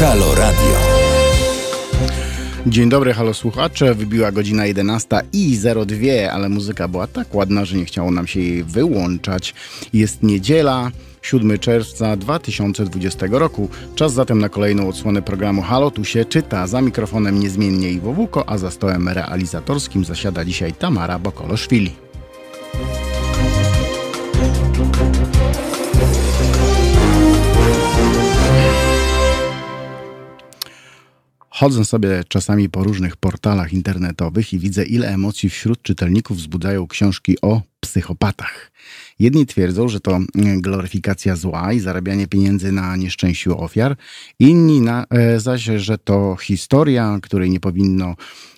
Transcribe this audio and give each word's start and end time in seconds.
Halo 0.00 0.34
Radio. 0.34 0.76
Dzień 2.66 2.88
dobry, 2.88 3.14
halo 3.14 3.34
słuchacze. 3.34 3.94
Wybiła 3.94 4.32
godzina 4.32 4.66
11 4.66 5.20
i 5.32 5.58
02, 5.86 6.32
ale 6.32 6.48
muzyka 6.48 6.88
była 6.88 7.06
tak 7.06 7.34
ładna, 7.34 7.64
że 7.64 7.76
nie 7.76 7.84
chciało 7.84 8.10
nam 8.10 8.26
się 8.26 8.40
jej 8.40 8.64
wyłączać. 8.64 9.54
Jest 9.92 10.22
niedziela. 10.22 10.90
7 11.22 11.58
czerwca 11.58 12.16
2020 12.16 13.26
roku. 13.30 13.68
Czas 13.94 14.12
zatem 14.12 14.38
na 14.38 14.48
kolejną 14.48 14.88
odsłonę 14.88 15.22
programu 15.22 15.62
Halo 15.62 15.90
tu 15.90 16.04
się 16.04 16.24
czyta. 16.24 16.66
Za 16.66 16.80
mikrofonem 16.80 17.40
niezmiennie 17.40 17.90
Iwo 17.90 18.12
Wuko, 18.12 18.48
a 18.48 18.58
za 18.58 18.70
stołem 18.70 19.08
realizatorskim 19.08 20.04
zasiada 20.04 20.44
dzisiaj 20.44 20.72
Tamara 20.72 21.18
Bokoloszwili. 21.18 22.07
Chodzę 31.58 31.84
sobie 31.84 32.22
czasami 32.28 32.68
po 32.68 32.84
różnych 32.84 33.16
portalach 33.16 33.72
internetowych 33.72 34.52
i 34.52 34.58
widzę, 34.58 34.84
ile 34.84 35.08
emocji 35.08 35.50
wśród 35.50 35.82
czytelników 35.82 36.36
wzbudzają 36.36 36.86
książki 36.86 37.40
o 37.42 37.62
psychopatach. 37.80 38.70
Jedni 39.18 39.46
twierdzą, 39.46 39.88
że 39.88 40.00
to 40.00 40.10
mm, 40.10 40.60
gloryfikacja 40.60 41.36
zła 41.36 41.72
i 41.72 41.80
zarabianie 41.80 42.26
pieniędzy 42.26 42.72
na 42.72 42.96
nieszczęściu 42.96 43.60
ofiar, 43.60 43.96
inni 44.38 44.80
na, 44.80 45.06
e, 45.10 45.40
zaś, 45.40 45.62
że 45.62 45.98
to 45.98 46.36
historia, 46.36 47.18
której 47.22 47.50
nie 47.50 47.60
powinno 47.60 48.14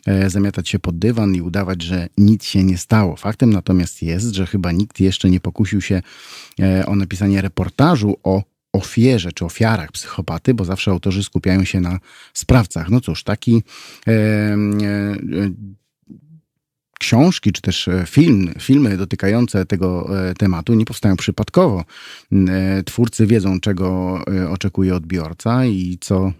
e, 0.07 0.31
zamiatać 0.31 0.69
się 0.69 0.79
pod 0.79 0.99
dywan 0.99 1.35
i 1.35 1.41
udawać, 1.41 1.83
że 1.83 2.09
nic 2.19 2.45
się 2.45 2.65
nie 2.65 2.79
stało. 2.79 3.17
Faktem 3.17 3.53
natomiast 3.53 4.03
jest, 4.03 4.35
że 4.35 4.47
chyba 4.47 4.73
nikt 4.73 5.01
jeszcze 5.01 5.31
nie 5.31 5.41
pokusił 5.41 5.81
się 5.81 6.03
e, 6.61 6.87
o 6.87 6.97
napisanie 6.97 7.43
reportażu 7.43 8.17
o 8.23 8.50
ofierze 8.73 9.33
czy 9.33 9.45
ofiarach 9.45 9.93
psychopaty, 9.93 10.55
bo 10.55 10.65
zawsze 10.65 10.91
autorzy 10.91 11.25
skupiają 11.25 11.65
się 11.65 11.81
na 11.81 11.99
sprawcach. 12.35 12.91
No 12.91 13.01
cóż, 13.01 13.25
taki 13.25 13.63
e, 14.07 14.11
e, 14.13 14.57
książki 17.01 17.53
czy 17.53 17.63
też 17.63 17.89
e, 17.89 18.05
film, 18.07 18.53
filmy 18.59 18.97
dotykające 18.97 19.67
tego 19.67 20.19
e, 20.29 20.35
tematu 20.35 20.75
nie 20.75 20.85
powstają 20.85 21.17
przypadkowo. 21.17 21.85
E, 22.33 22.83
twórcy 22.83 23.27
wiedzą, 23.27 23.61
czego 23.61 23.91
oczekuje 24.51 24.95
odbiorca 24.95 25.67
i 25.67 25.99
co 26.01 26.33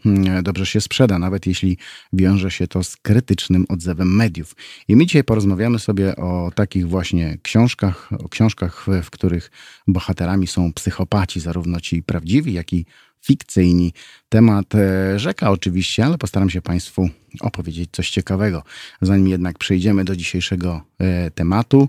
dobrze 0.43 0.67
się 0.67 0.81
sprzeda, 0.81 1.19
nawet 1.19 1.47
jeśli 1.47 1.79
wiąże 2.13 2.51
się 2.51 2.67
to 2.67 2.85
z 2.85 2.97
krytycznym 2.97 3.67
odzewem 3.69 4.17
mediów. 4.17 4.57
I 4.89 4.97
my 4.97 5.07
dzisiaj 5.07 5.25
porozmawiamy 5.25 5.79
sobie 5.79 6.17
o 6.17 6.51
takich 6.55 6.89
właśnie 6.89 7.39
książkach, 7.43 8.11
o 8.25 8.29
książkach, 8.29 8.87
w 9.03 9.11
których 9.11 9.51
bohaterami 9.89 10.47
są 10.47 10.73
psychopaci, 10.73 11.41
zarówno 11.41 11.81
ci 11.81 12.03
prawdziwi, 12.03 12.53
jak 12.53 12.73
i 12.73 12.87
fikcyjni. 13.23 13.93
Temat 14.29 14.75
e, 14.75 15.19
rzeka 15.19 15.51
oczywiście, 15.51 16.05
ale 16.05 16.19
postaram 16.19 16.51
się 16.51 16.63
Państwu 16.63 17.09
opowiedzieć 17.41 17.91
coś 17.93 18.11
ciekawego. 18.11 18.63
Zanim 19.01 19.29
jednak 19.29 19.59
przejdziemy 19.59 20.05
do 20.05 20.17
dzisiejszego 20.17 20.81
e, 20.99 21.31
tematu, 21.31 21.89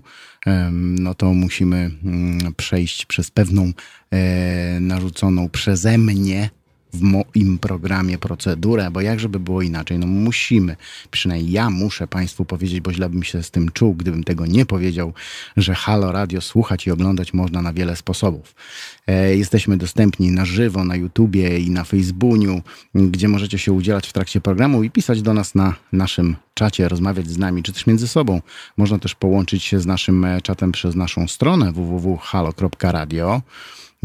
no 0.74 1.14
to 1.14 1.34
musimy 1.34 1.90
mm, 2.04 2.54
przejść 2.54 3.06
przez 3.06 3.30
pewną 3.30 3.72
e, 4.10 4.80
narzuconą 4.80 5.48
przeze 5.48 5.98
mnie 5.98 6.50
w 6.92 7.00
moim 7.02 7.58
programie 7.58 8.18
procedurę, 8.18 8.90
bo 8.90 9.00
jak 9.00 9.20
żeby 9.20 9.40
było 9.40 9.62
inaczej, 9.62 9.98
no 9.98 10.06
musimy, 10.06 10.76
przynajmniej 11.10 11.52
ja 11.52 11.70
muszę 11.70 12.06
Państwu 12.06 12.44
powiedzieć, 12.44 12.80
bo 12.80 12.92
źle 12.92 13.08
bym 13.08 13.22
się 13.22 13.42
z 13.42 13.50
tym 13.50 13.70
czuł, 13.70 13.94
gdybym 13.94 14.24
tego 14.24 14.46
nie 14.46 14.66
powiedział, 14.66 15.12
że 15.56 15.74
Halo 15.74 16.12
Radio 16.12 16.40
słuchać 16.40 16.86
i 16.86 16.90
oglądać 16.90 17.34
można 17.34 17.62
na 17.62 17.72
wiele 17.72 17.96
sposobów. 17.96 18.54
E, 19.06 19.36
jesteśmy 19.36 19.76
dostępni 19.76 20.30
na 20.30 20.44
żywo 20.44 20.84
na 20.84 20.96
YouTubie 20.96 21.58
i 21.58 21.70
na 21.70 21.84
Facebooku, 21.84 22.62
gdzie 22.94 23.28
możecie 23.28 23.58
się 23.58 23.72
udzielać 23.72 24.08
w 24.08 24.12
trakcie 24.12 24.40
programu 24.40 24.82
i 24.82 24.90
pisać 24.90 25.22
do 25.22 25.34
nas 25.34 25.54
na 25.54 25.74
naszym 25.92 26.36
czacie, 26.54 26.88
rozmawiać 26.88 27.28
z 27.28 27.38
nami, 27.38 27.62
czy 27.62 27.72
też 27.72 27.86
między 27.86 28.08
sobą. 28.08 28.40
Można 28.76 28.98
też 28.98 29.14
połączyć 29.14 29.62
się 29.62 29.80
z 29.80 29.86
naszym 29.86 30.24
e, 30.24 30.40
czatem 30.40 30.72
przez 30.72 30.94
naszą 30.94 31.28
stronę 31.28 31.72
www.halo.radio. 31.72 33.42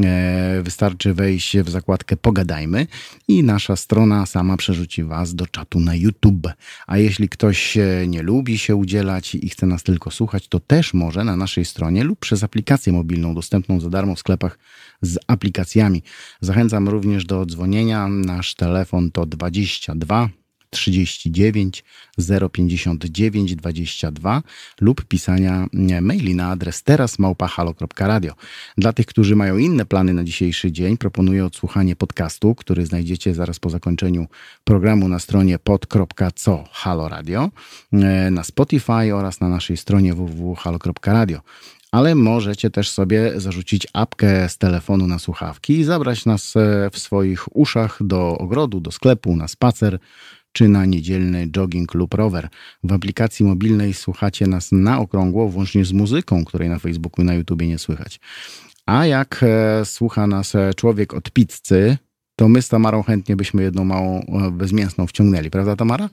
E, 0.03 0.61
wystarczy 0.63 1.13
wejść 1.13 1.57
w 1.57 1.69
zakładkę 1.69 2.17
Pogadajmy 2.17 2.87
i 3.27 3.43
nasza 3.43 3.75
strona 3.75 4.25
sama 4.25 4.57
przerzuci 4.57 5.03
Was 5.03 5.35
do 5.35 5.47
czatu 5.47 5.79
na 5.79 5.95
YouTube. 5.95 6.47
A 6.87 6.97
jeśli 6.97 7.29
ktoś 7.29 7.77
nie 8.07 8.21
lubi 8.21 8.57
się 8.57 8.75
udzielać 8.75 9.35
i 9.35 9.49
chce 9.49 9.65
nas 9.65 9.83
tylko 9.83 10.11
słuchać, 10.11 10.47
to 10.47 10.59
też 10.59 10.93
może 10.93 11.23
na 11.23 11.35
naszej 11.35 11.65
stronie 11.65 12.03
lub 12.03 12.19
przez 12.19 12.43
aplikację 12.43 12.93
mobilną 12.93 13.35
dostępną 13.35 13.79
za 13.79 13.89
darmo 13.89 14.15
w 14.15 14.19
sklepach 14.19 14.59
z 15.01 15.17
aplikacjami. 15.27 16.03
Zachęcam 16.41 16.89
również 16.89 17.25
do 17.25 17.45
dzwonienia. 17.45 18.07
Nasz 18.07 18.55
telefon 18.55 19.11
to 19.11 19.25
22 19.25 20.29
39 20.69 21.83
059 22.51 23.55
22 23.55 24.43
lub 24.81 25.05
pisania 25.05 25.67
maili 26.01 26.35
na 26.35 26.49
adres 26.49 26.83
terasmałpahalo.radio. 26.83 28.33
Dla 28.77 28.93
tych, 28.93 29.05
którzy 29.05 29.35
mają 29.35 29.57
inne 29.57 29.85
plany 29.85 30.13
na 30.13 30.23
dzisiejszy 30.23 30.71
dzień, 30.71 30.97
proponuję 30.97 31.45
odsłuchanie 31.45 31.95
podcastu, 31.95 32.55
który 32.55 32.85
znajdziecie 32.85 33.33
zaraz 33.33 33.59
po 33.59 33.69
zakończeniu 33.69 34.27
programu 34.63 35.09
na 35.09 35.19
stronie 35.19 35.59
pod.co 35.59 36.63
Halo 36.71 37.09
Radio, 37.09 37.49
e, 37.93 38.31
na 38.31 38.43
Spotify 38.43 39.15
oraz 39.15 39.39
na 39.39 39.49
naszej 39.49 39.77
stronie 39.77 40.13
www.halo.radio 40.13 41.41
ale 41.91 42.15
możecie 42.15 42.69
też 42.69 42.89
sobie 42.89 43.39
zarzucić 43.39 43.87
apkę 43.93 44.49
z 44.49 44.57
telefonu 44.57 45.07
na 45.07 45.19
słuchawki 45.19 45.73
i 45.79 45.83
zabrać 45.83 46.25
nas 46.25 46.55
e, 46.55 46.89
w 46.93 46.99
swoich 46.99 47.55
uszach 47.55 47.97
do 48.01 48.37
ogrodu, 48.37 48.79
do 48.79 48.91
sklepu, 48.91 49.35
na 49.35 49.47
spacer 49.47 49.99
czy 50.57 50.67
na 50.67 50.85
niedzielny 50.85 51.47
jogging 51.47 51.93
lub 51.93 52.13
rower. 52.13 52.49
W 52.83 52.93
aplikacji 52.93 53.45
mobilnej 53.45 53.93
słuchacie 53.93 54.47
nas 54.47 54.71
na 54.71 54.99
okrągło, 54.99 55.49
włącznie 55.49 55.85
z 55.85 55.93
muzyką, 55.93 56.45
której 56.45 56.69
na 56.69 56.79
Facebooku 56.79 57.23
i 57.23 57.25
na 57.25 57.33
YouTubie 57.33 57.67
nie 57.67 57.77
słychać. 57.77 58.19
A 58.85 59.05
jak 59.05 59.43
e, 59.43 59.85
słucha 59.85 60.27
nas 60.27 60.55
e, 60.55 60.73
człowiek 60.73 61.13
od 61.13 61.31
pizzy, 61.31 61.97
to 62.35 62.49
my 62.49 62.61
z 62.61 62.69
Tamarą 62.69 63.03
chętnie 63.03 63.35
byśmy 63.35 63.63
jedną 63.63 63.85
małą 63.85 64.21
e, 64.21 64.51
bezmięsną 64.51 65.07
wciągnęli, 65.07 65.49
prawda 65.49 65.75
Tamara? 65.75 66.09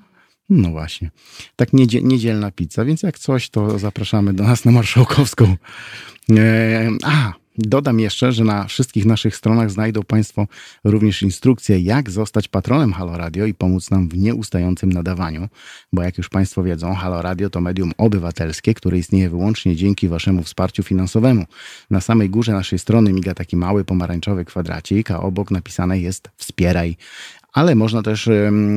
No 0.49 0.71
właśnie. 0.71 1.11
Tak 1.57 1.69
niedzielna 2.03 2.51
pizza, 2.51 2.85
więc 2.85 3.03
jak 3.03 3.19
coś, 3.19 3.51
to 3.51 3.79
zapraszamy 3.79 4.35
do 4.35 4.45
nas 4.45 4.65
na 4.65 4.73
Marszałkowską. 4.73 5.57
a, 7.03 7.33
Dodam 7.59 8.01
jeszcze, 8.01 8.33
że 8.33 8.45
na 8.45 8.65
wszystkich 8.65 9.07
naszych 9.07 9.37
stronach 9.37 9.71
znajdą 9.71 10.03
Państwo 10.03 10.47
również 10.85 11.23
instrukcje, 11.23 11.81
jak 11.81 12.11
zostać 12.11 12.49
patronem 12.49 12.93
Halo 12.93 13.19
Radio 13.19 13.47
i 13.47 13.55
pomóc 13.55 13.91
nam 13.91 14.09
w 14.09 14.17
nieustającym 14.17 14.93
nadawaniu, 14.93 15.49
bo 15.93 16.03
jak 16.03 16.19
już 16.19 16.29
Państwo 16.29 16.63
wiedzą, 16.63 16.95
Halo 16.95 17.23
Radio 17.23 17.51
to 17.51 17.61
medium 17.61 17.93
obywatelskie, 17.99 18.75
które 18.75 18.99
istnieje 18.99 19.31
wyłącznie 19.31 19.77
dzięki 19.77 20.09
Waszemu 20.09 20.43
wsparciu 20.43 20.83
finansowemu. 20.83 21.45
Na 21.91 22.01
samej 22.01 22.31
górze 22.31 22.53
naszej 22.53 22.79
strony 22.79 23.13
miga 23.13 23.35
taki 23.35 23.57
mały 23.57 23.85
pomarańczowy 23.85 24.45
kwadracik, 24.45 25.11
a 25.11 25.21
obok 25.21 25.51
napisane 25.51 25.99
jest 25.99 26.31
wspieraj. 26.37 26.97
Ale 27.53 27.75
można 27.75 28.03
też 28.03 28.29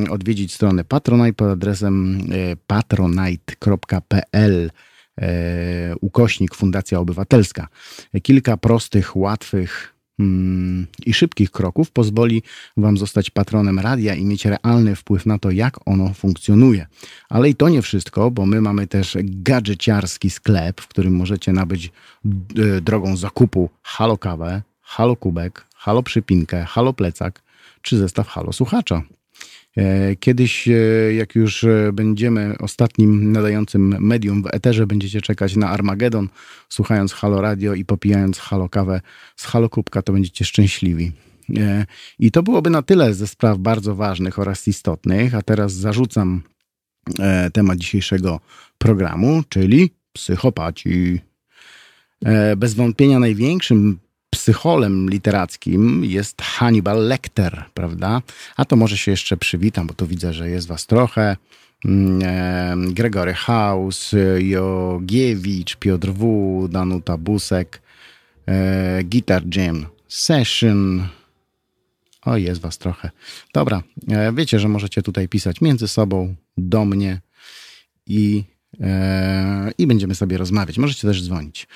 odwiedzić 0.09 0.53
stronę 0.53 0.83
Patronite 0.83 1.33
pod 1.33 1.47
adresem 1.47 2.19
e, 2.31 2.55
patronite.pl 2.67 4.71
ukośnik 6.01 6.55
Fundacja 6.55 6.99
Obywatelska. 6.99 7.67
Kilka 8.23 8.57
prostych, 8.57 9.15
łatwych 9.15 9.93
mm, 10.19 10.87
i 11.05 11.13
szybkich 11.13 11.51
kroków 11.51 11.91
pozwoli 11.91 12.43
Wam 12.77 12.97
zostać 12.97 13.29
patronem 13.29 13.79
radia 13.79 14.15
i 14.15 14.25
mieć 14.25 14.45
realny 14.45 14.95
wpływ 14.95 15.25
na 15.25 15.39
to, 15.39 15.51
jak 15.51 15.79
ono 15.85 16.13
funkcjonuje. 16.13 16.87
Ale 17.29 17.49
i 17.49 17.55
to 17.55 17.69
nie 17.69 17.81
wszystko, 17.81 18.31
bo 18.31 18.45
my 18.45 18.61
mamy 18.61 18.87
też 18.87 19.17
gadżeciarski 19.23 20.29
sklep, 20.29 20.81
w 20.81 20.87
którym 20.87 21.15
możecie 21.15 21.53
nabyć 21.53 21.91
e, 22.25 22.81
drogą 22.81 23.17
zakupu 23.17 23.69
halo 23.81 24.17
kawę, 24.17 24.61
halo 24.81 25.15
kubek, 25.15 25.65
halo 25.75 26.03
przypinkę, 26.03 26.65
halo 26.65 26.93
plecak 26.93 27.41
czy 27.81 27.97
zestaw 27.97 28.27
halo 28.27 28.53
słuchacza. 28.53 29.01
E, 29.77 30.15
kiedyś, 30.15 30.67
e, 30.67 30.73
jak 31.13 31.35
już 31.35 31.63
e, 31.63 31.91
będziemy 31.93 32.55
ostatnim 32.59 33.31
nadającym 33.31 33.95
medium 33.99 34.43
w 34.43 34.47
eterze, 34.53 34.87
będziecie 34.87 35.21
czekać 35.21 35.55
na 35.55 35.69
Armagedon, 35.69 36.29
słuchając 36.69 37.13
Halo 37.13 37.41
Radio 37.41 37.73
i 37.73 37.85
popijając 37.85 38.39
Halo 38.39 38.69
Kawę 38.69 39.01
z 39.35 39.45
Halo 39.45 39.69
Kubka, 39.69 40.01
to 40.01 40.13
będziecie 40.13 40.45
szczęśliwi. 40.45 41.11
I 42.19 42.31
to 42.31 42.43
byłoby 42.43 42.69
na 42.69 42.81
tyle 42.81 43.13
ze 43.13 43.27
spraw 43.27 43.57
bardzo 43.57 43.95
ważnych 43.95 44.39
oraz 44.39 44.67
istotnych, 44.67 45.35
a 45.35 45.41
teraz 45.41 45.73
zarzucam 45.73 46.41
temat 47.53 47.77
dzisiejszego 47.77 48.39
programu, 48.77 49.43
czyli 49.49 49.89
psychopaci. 50.13 51.19
Bez 52.57 52.73
wątpienia 52.73 53.19
największym 53.19 53.99
psycholem 54.47 55.09
literackim 55.09 56.05
jest 56.05 56.41
Hannibal 56.41 57.07
Lecter, 57.07 57.65
prawda? 57.73 58.21
A 58.57 58.65
to 58.65 58.75
może 58.75 58.97
się 58.97 59.11
jeszcze 59.11 59.37
przywitam, 59.37 59.87
bo 59.87 59.93
tu 59.93 60.07
widzę, 60.07 60.33
że 60.33 60.49
jest 60.49 60.67
was 60.67 60.85
trochę. 60.85 61.37
Mm, 61.85 62.93
Gregory 62.93 63.33
House, 63.33 64.15
Jogiewicz, 64.39 65.75
Piotr 65.75 66.09
W., 66.09 66.67
Danuta 66.69 67.17
Busek, 67.17 67.81
e, 68.45 69.03
Guitar 69.03 69.43
Jam 69.55 69.85
Session, 70.07 71.07
O, 72.21 72.37
jest 72.37 72.61
was 72.61 72.77
trochę. 72.77 73.11
Dobra, 73.53 73.83
e, 74.07 74.33
wiecie, 74.33 74.59
że 74.59 74.67
możecie 74.67 75.01
tutaj 75.01 75.27
pisać 75.27 75.61
między 75.61 75.87
sobą, 75.87 76.35
do 76.57 76.85
mnie 76.85 77.21
i, 78.05 78.43
e, 78.81 79.71
i 79.77 79.87
będziemy 79.87 80.15
sobie 80.15 80.37
rozmawiać. 80.37 80.77
Możecie 80.77 81.07
też 81.07 81.23
dzwonić. 81.23 81.67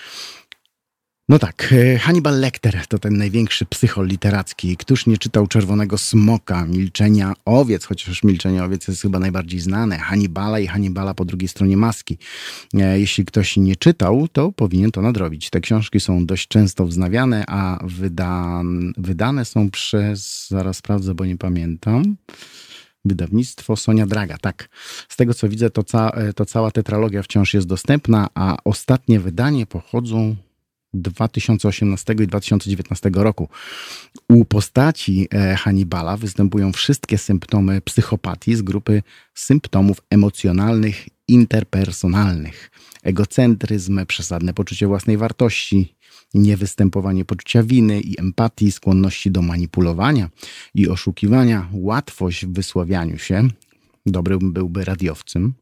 No 1.32 1.40
tak, 1.40 1.74
e, 1.74 1.98
Hannibal 1.98 2.40
Lecter 2.40 2.88
to 2.88 3.00
ten 3.00 3.18
największy 3.18 3.66
psychol 3.66 4.08
literacki. 4.08 4.78
Któż 4.78 5.06
nie 5.06 5.18
czytał 5.18 5.48
Czerwonego 5.48 5.98
Smoka, 5.98 6.66
Milczenia 6.66 7.34
Owiec, 7.46 7.86
chociaż 7.86 8.24
Milczenie 8.24 8.64
Owiec 8.64 8.88
jest 8.88 9.02
chyba 9.02 9.20
najbardziej 9.20 9.60
znane, 9.60 9.98
Hannibala 9.98 10.60
i 10.60 10.68
Hannibala 10.68 11.14
po 11.14 11.26
drugiej 11.26 11.48
stronie 11.48 11.78
maski. 11.78 12.18
E, 12.74 13.00
jeśli 13.00 13.26
ktoś 13.26 13.58
nie 13.58 13.76
czytał, 13.76 14.28
to 14.28 14.52
powinien 14.52 14.92
to 14.92 15.02
nadrobić. 15.02 15.50
Te 15.50 15.62
książki 15.62 16.00
są 16.00 16.26
dość 16.26 16.48
często 16.48 16.86
wznawiane, 16.86 17.44
a 17.48 17.80
wydan, 17.84 18.94
wydane 18.98 19.46
są 19.46 19.70
przez, 19.70 20.48
zaraz 20.50 20.78
sprawdzę, 20.78 21.16
bo 21.16 21.26
nie 21.26 21.38
pamiętam, 21.38 22.16
Wydawnictwo 23.06 23.76
Sonia 23.76 24.08
Draga, 24.08 24.38
tak. 24.38 24.70
Z 25.10 25.16
tego 25.16 25.34
co 25.34 25.50
widzę, 25.50 25.70
to, 25.70 25.84
ca 25.84 26.10
e, 26.10 26.34
to 26.34 26.46
cała 26.46 26.72
tetralogia 26.72 27.24
wciąż 27.24 27.54
jest 27.54 27.68
dostępna, 27.68 28.30
a 28.36 28.58
ostatnie 28.64 29.20
wydanie 29.20 29.66
pochodzą 29.66 30.36
2018 30.94 32.14
i 32.14 32.28
2019 32.28 33.12
roku. 33.14 33.50
U 34.30 34.46
postaci 34.46 35.28
e, 35.34 35.56
Hannibala 35.56 36.18
występują 36.18 36.72
wszystkie 36.72 37.18
symptomy 37.18 37.82
psychopatii 37.82 38.56
z 38.56 38.62
grupy 38.62 39.04
symptomów 39.34 40.02
emocjonalnych 40.10 41.08
interpersonalnych. 41.28 42.72
Egocentryzm, 43.04 44.06
przesadne 44.06 44.54
poczucie 44.54 44.88
własnej 44.88 45.18
wartości, 45.18 45.96
niewystępowanie 46.34 47.26
poczucia 47.26 47.64
winy 47.64 48.02
i 48.02 48.20
empatii, 48.20 48.72
skłonności 48.72 49.32
do 49.32 49.42
manipulowania 49.42 50.30
i 50.76 50.90
oszukiwania, 50.90 51.70
łatwość 51.74 52.46
w 52.46 52.54
wysławianiu 52.54 53.18
się, 53.18 53.48
dobrym 54.06 54.54
byłby 54.54 54.86
radiowcem, 54.86 55.54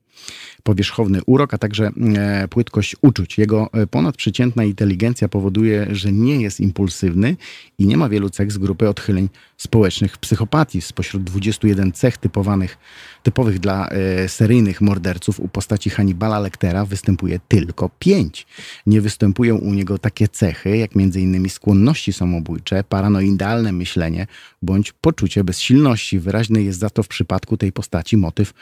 powierzchowny 0.64 1.20
urok, 1.26 1.54
a 1.54 1.58
także 1.58 1.92
e, 2.16 2.48
płytkość 2.48 2.96
uczuć. 3.02 3.38
Jego 3.38 3.70
e, 3.74 3.88
ponadprzeciętna 3.88 4.64
inteligencja 4.64 5.28
powoduje, 5.28 5.88
że 5.92 6.12
nie 6.12 6.42
jest 6.42 6.60
impulsywny 6.60 7.36
i 7.78 7.86
nie 7.86 7.98
ma 7.98 8.10
wielu 8.10 8.30
cech 8.30 8.52
z 8.52 8.58
grupy 8.58 8.90
odchyleń 8.90 9.30
społecznych 9.60 10.18
psychopatii. 10.18 10.82
Spośród 10.82 11.24
21 11.24 11.92
cech 11.92 12.18
typowanych, 12.18 12.78
typowych 13.24 13.60
dla 13.60 13.88
e, 13.88 14.30
seryjnych 14.30 14.82
morderców 14.82 15.40
u 15.40 15.48
postaci 15.48 15.90
Hannibala 15.90 16.40
Lectera 16.40 16.86
występuje 16.86 17.40
tylko 17.48 17.90
5. 18.00 18.48
Nie 18.86 19.02
występują 19.02 19.56
u 19.58 19.74
niego 19.74 19.98
takie 19.98 20.28
cechy, 20.28 20.78
jak 20.78 20.92
m.in. 20.96 21.50
skłonności 21.50 22.14
samobójcze, 22.14 22.84
paranoidalne 22.84 23.72
myślenie 23.72 24.28
bądź 24.62 24.92
poczucie 24.92 25.44
bezsilności. 25.44 26.20
Wyraźny 26.20 26.64
jest 26.64 26.80
za 26.80 26.90
to 26.90 27.04
w 27.04 27.08
przypadku 27.08 27.58
tej 27.58 27.72
postaci 27.72 28.18
motyw 28.18 28.54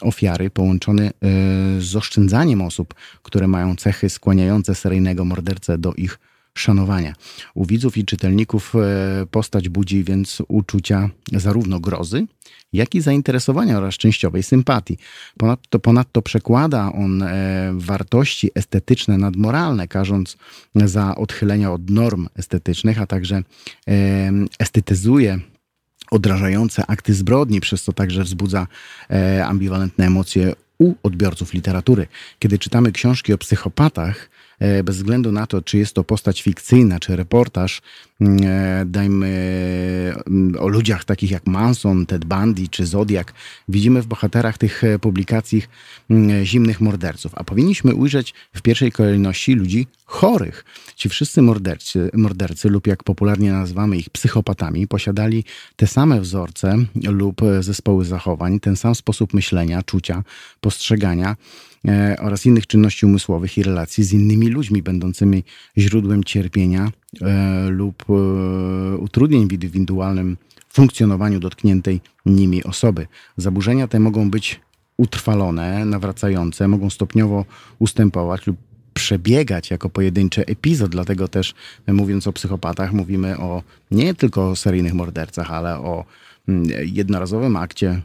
ofiary 0.00 0.50
połączony 0.50 1.10
z 1.78 1.96
oszczędzaniem 1.96 2.62
osób, 2.62 2.94
które 3.22 3.48
mają 3.48 3.76
cechy 3.76 4.10
skłaniające 4.10 4.74
seryjnego 4.74 5.24
mordercę 5.24 5.78
do 5.78 5.94
ich 5.94 6.18
szanowania. 6.58 7.14
U 7.54 7.66
widzów 7.66 7.96
i 7.96 8.04
czytelników 8.04 8.74
e, 8.74 9.26
postać 9.30 9.68
budzi 9.68 10.04
więc 10.04 10.42
uczucia 10.48 11.10
zarówno 11.32 11.80
grozy, 11.80 12.26
jak 12.72 12.94
i 12.94 13.00
zainteresowania 13.00 13.78
oraz 13.78 13.94
częściowej 13.94 14.42
sympatii. 14.42 14.98
Ponadto, 15.38 15.78
ponadto 15.78 16.22
przekłada 16.22 16.92
on 16.92 17.22
e, 17.22 17.72
wartości 17.74 18.50
estetyczne 18.54 19.18
nad 19.18 19.36
moralne, 19.36 19.88
karząc 19.88 20.36
za 20.74 21.16
odchylenia 21.16 21.72
od 21.72 21.90
norm 21.90 22.28
estetycznych, 22.36 23.00
a 23.00 23.06
także 23.06 23.42
e, 23.88 24.32
estetyzuje 24.58 25.38
odrażające 26.10 26.86
akty 26.86 27.14
zbrodni, 27.14 27.60
przez 27.60 27.82
co 27.82 27.92
także 27.92 28.24
wzbudza 28.24 28.66
ambiwalentne 29.44 30.06
emocje 30.06 30.54
u 30.78 30.94
odbiorców 31.02 31.52
literatury. 31.52 32.06
Kiedy 32.38 32.58
czytamy 32.58 32.92
książki 32.92 33.32
o 33.32 33.38
psychopatach, 33.38 34.30
bez 34.84 34.96
względu 34.96 35.32
na 35.32 35.46
to, 35.46 35.62
czy 35.62 35.78
jest 35.78 35.94
to 35.94 36.04
postać 36.04 36.42
fikcyjna, 36.42 37.00
czy 37.00 37.16
reportaż, 37.16 37.82
e, 38.15 38.15
dajmy 38.86 39.28
mm, 40.26 40.56
o 40.58 40.68
ludziach 40.68 41.04
takich 41.04 41.30
jak 41.30 41.46
Manson, 41.46 42.06
Ted 42.06 42.24
Bundy 42.24 42.68
czy 42.68 42.86
Zodiak, 42.86 43.32
widzimy 43.68 44.02
w 44.02 44.06
bohaterach 44.06 44.58
tych 44.58 44.84
e, 44.84 44.98
publikacji 44.98 45.62
mm, 46.10 46.44
zimnych 46.44 46.80
morderców, 46.80 47.32
a 47.34 47.44
powinniśmy 47.44 47.94
ujrzeć 47.94 48.34
w 48.54 48.62
pierwszej 48.62 48.92
kolejności 48.92 49.54
ludzi 49.54 49.86
chorych. 50.04 50.64
Ci 50.96 51.08
wszyscy 51.08 51.42
mordercy, 51.42 52.10
mordercy 52.14 52.68
lub 52.68 52.86
jak 52.86 53.04
popularnie 53.04 53.52
nazywamy 53.52 53.96
ich 53.96 54.10
psychopatami, 54.10 54.88
posiadali 54.88 55.44
te 55.76 55.86
same 55.86 56.20
wzorce 56.20 56.76
lub 57.04 57.40
zespoły 57.60 58.04
zachowań, 58.04 58.60
ten 58.60 58.76
sam 58.76 58.94
sposób 58.94 59.34
myślenia, 59.34 59.82
czucia, 59.82 60.22
postrzegania 60.60 61.36
e, 61.88 62.16
oraz 62.20 62.46
innych 62.46 62.66
czynności 62.66 63.06
umysłowych 63.06 63.58
i 63.58 63.62
relacji 63.62 64.04
z 64.04 64.12
innymi 64.12 64.48
ludźmi, 64.48 64.82
będącymi 64.82 65.44
źródłem 65.78 66.24
cierpienia 66.24 66.84
e, 66.84 66.90
lub 67.70 68.04
e, 68.08 68.96
utrudnień 68.96 69.48
w 69.48 69.52
indywidualnym 69.52 70.36
funkcjonowaniu 70.68 71.40
dotkniętej 71.40 72.00
nimi 72.26 72.64
osoby. 72.64 73.06
Zaburzenia 73.36 73.88
te 73.88 74.00
mogą 74.00 74.30
być 74.30 74.60
utrwalone, 74.96 75.84
nawracające, 75.84 76.68
mogą 76.68 76.90
stopniowo 76.90 77.44
ustępować 77.78 78.46
lub 78.46 78.56
przebiegać 78.94 79.70
jako 79.70 79.90
pojedynczy 79.90 80.46
epizod, 80.46 80.90
dlatego 80.90 81.28
też 81.28 81.54
mówiąc 81.86 82.26
o 82.26 82.32
psychopatach 82.32 82.92
mówimy 82.92 83.38
o 83.38 83.62
nie 83.90 84.14
tylko 84.14 84.50
o 84.50 84.56
seryjnych 84.56 84.94
mordercach, 84.94 85.50
ale 85.50 85.78
o 85.78 86.04
jednorazowym 86.84 87.56
akcie 87.56 88.00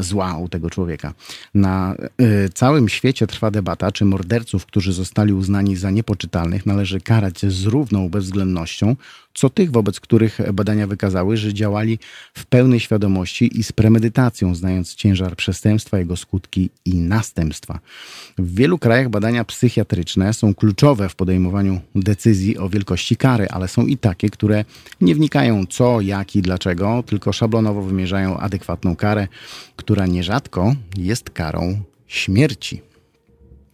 zła 0.00 0.36
u 0.36 0.48
tego 0.48 0.70
człowieka. 0.70 1.14
Na 1.54 1.94
e, 2.18 2.48
całym 2.48 2.88
świecie 2.88 3.26
trwa 3.26 3.50
debata, 3.50 3.92
czy 3.92 4.04
morderców, 4.04 4.66
którzy 4.66 4.92
zostali 4.92 5.32
uznani 5.32 5.76
za 5.76 5.90
niepoczytalnych, 5.90 6.66
należy 6.66 7.00
karać 7.00 7.40
z 7.40 7.64
równą 7.64 8.08
bezwzględnością, 8.08 8.96
co 9.34 9.50
tych, 9.50 9.70
wobec 9.70 10.00
których 10.00 10.52
badania 10.52 10.86
wykazały, 10.86 11.36
że 11.36 11.54
działali 11.54 11.98
w 12.34 12.46
pełnej 12.46 12.80
świadomości 12.80 13.58
i 13.58 13.62
z 13.62 13.72
premedytacją, 13.72 14.54
znając 14.54 14.94
ciężar 14.94 15.36
przestępstwa, 15.36 15.98
jego 15.98 16.16
skutki 16.16 16.70
i 16.84 16.94
następstwa. 16.94 17.78
W 18.38 18.54
wielu 18.54 18.78
krajach 18.78 19.08
badania 19.08 19.44
psychiatryczne 19.44 20.34
są 20.34 20.54
kluczowe 20.54 21.08
w 21.08 21.14
podejmowaniu 21.14 21.80
decyzji 21.94 22.58
o 22.58 22.68
wielkości 22.68 23.16
kary, 23.16 23.48
ale 23.48 23.68
są 23.68 23.86
i 23.86 23.96
takie, 23.96 24.30
które 24.30 24.64
nie 25.00 25.14
wnikają 25.14 25.66
co, 25.66 26.00
jak 26.00 26.36
i 26.36 26.42
dlaczego, 26.42 27.01
tylko 27.02 27.32
szablonowo 27.32 27.82
wymierzają 27.82 28.36
adekwatną 28.36 28.96
karę, 28.96 29.28
która 29.76 30.06
nierzadko 30.06 30.74
jest 30.96 31.30
karą 31.30 31.82
śmierci. 32.06 32.82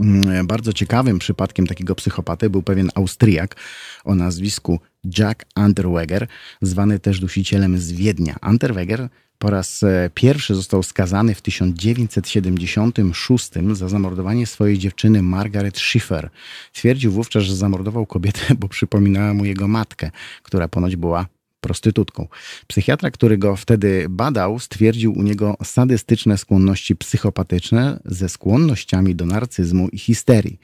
Mm, 0.00 0.47
bardzo 0.47 0.73
ciekawym 0.73 1.18
przypadkiem 1.18 1.66
takiego 1.66 1.94
psychopaty 1.94 2.50
był 2.50 2.62
pewien 2.62 2.90
Austriak 2.94 3.56
o 4.04 4.14
nazwisku 4.14 4.80
Jack 5.18 5.44
Unterweger, 5.56 6.26
zwany 6.62 6.99
też 6.99 7.20
dusicielem 7.20 7.78
z 7.78 7.92
Wiednia. 7.92 8.37
Unterweger 8.50 9.08
po 9.38 9.50
raz 9.50 9.82
e, 9.82 10.11
pierwszy 10.14 10.54
został 10.54 10.82
skazany 10.82 11.35
w 11.35 11.42
1976 11.42 13.50
za 13.73 13.88
zamordowanie 13.88 14.47
swojej 14.47 14.78
dziewczyny 14.78 15.23
Margaret 15.23 15.78
Schiffer. 15.78 16.30
Twierdził 16.73 17.12
wówczas, 17.12 17.42
że 17.42 17.56
zamordował 17.56 18.06
kobietę, 18.06 18.40
bo 18.61 18.68
przypominała 18.68 19.35
mu 19.35 19.44
jego 19.44 19.68
matkę, 19.68 20.11
która 20.42 20.68
ponoć 20.68 20.97
była 20.97 21.26
prostytutką. 21.61 22.29
Psychiatra, 22.67 23.11
który 23.11 23.38
go 23.38 23.57
wtedy 23.57 24.07
badał, 24.11 24.59
stwierdził 24.59 25.12
u 25.12 25.23
niego 25.23 25.57
sadystyczne 25.65 26.38
skłonności 26.38 26.97
psychopatyczne 26.97 28.00
ze 28.05 28.29
skłonnościami 28.29 29.15
do 29.15 29.27
narcyzmu 29.27 29.88
i 29.88 29.99
histerii. 29.99 30.61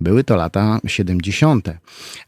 Były 0.00 0.24
to 0.24 0.36
lata 0.36 0.80
70. 0.86 1.68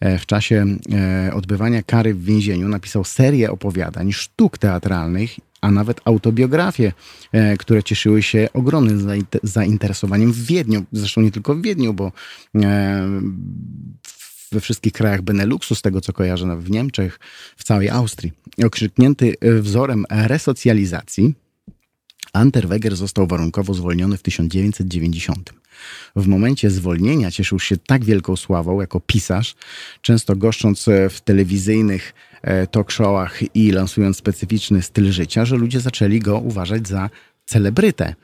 E, 0.00 0.18
w 0.18 0.26
czasie 0.26 0.64
e, 0.92 1.34
odbywania 1.34 1.82
kary 1.82 2.14
w 2.14 2.24
więzieniu 2.24 2.68
napisał 2.68 3.04
serię 3.04 3.50
opowiadań, 3.50 4.12
sztuk 4.12 4.58
teatralnych 4.58 5.30
a 5.60 5.70
nawet 5.70 6.00
autobiografie, 6.04 6.92
e, 7.32 7.56
które 7.56 7.82
cieszyły 7.82 8.22
się 8.22 8.48
ogromnym 8.52 9.26
zainteresowaniem 9.42 10.32
w 10.32 10.46
Wiedniu. 10.46 10.84
Zresztą 10.92 11.20
nie 11.20 11.30
tylko 11.30 11.54
w 11.54 11.62
Wiedniu, 11.62 11.94
bo 11.94 12.12
we 14.52 14.60
wszystkich 14.60 14.92
krajach 14.92 15.22
Beneluxu, 15.22 15.74
z 15.74 15.82
tego 15.82 16.00
co 16.00 16.12
kojarzę, 16.12 16.56
w 16.56 16.70
Niemczech, 16.70 17.20
w 17.56 17.64
całej 17.64 17.90
Austrii. 17.90 18.32
Okrzyknięty 18.64 19.34
wzorem 19.60 20.04
resocjalizacji, 20.10 21.34
Anterweger 22.32 22.96
został 22.96 23.26
warunkowo 23.26 23.74
zwolniony 23.74 24.16
w 24.16 24.22
1990. 24.22 25.52
W 26.16 26.26
momencie 26.26 26.70
zwolnienia 26.70 27.30
cieszył 27.30 27.60
się 27.60 27.76
tak 27.76 28.04
wielką 28.04 28.36
sławą 28.36 28.80
jako 28.80 29.00
pisarz, 29.00 29.54
często 30.00 30.36
goszcząc 30.36 30.86
w 31.10 31.20
telewizyjnych 31.20 32.14
e, 32.42 32.66
talk 32.66 32.90
showach 32.90 33.56
i 33.56 33.70
lansując 33.70 34.16
specyficzny 34.16 34.82
styl 34.82 35.12
życia, 35.12 35.44
że 35.44 35.56
ludzie 35.56 35.80
zaczęli 35.80 36.18
go 36.18 36.38
uważać 36.38 36.88
za 36.88 37.10
celebrytę. 37.46 38.14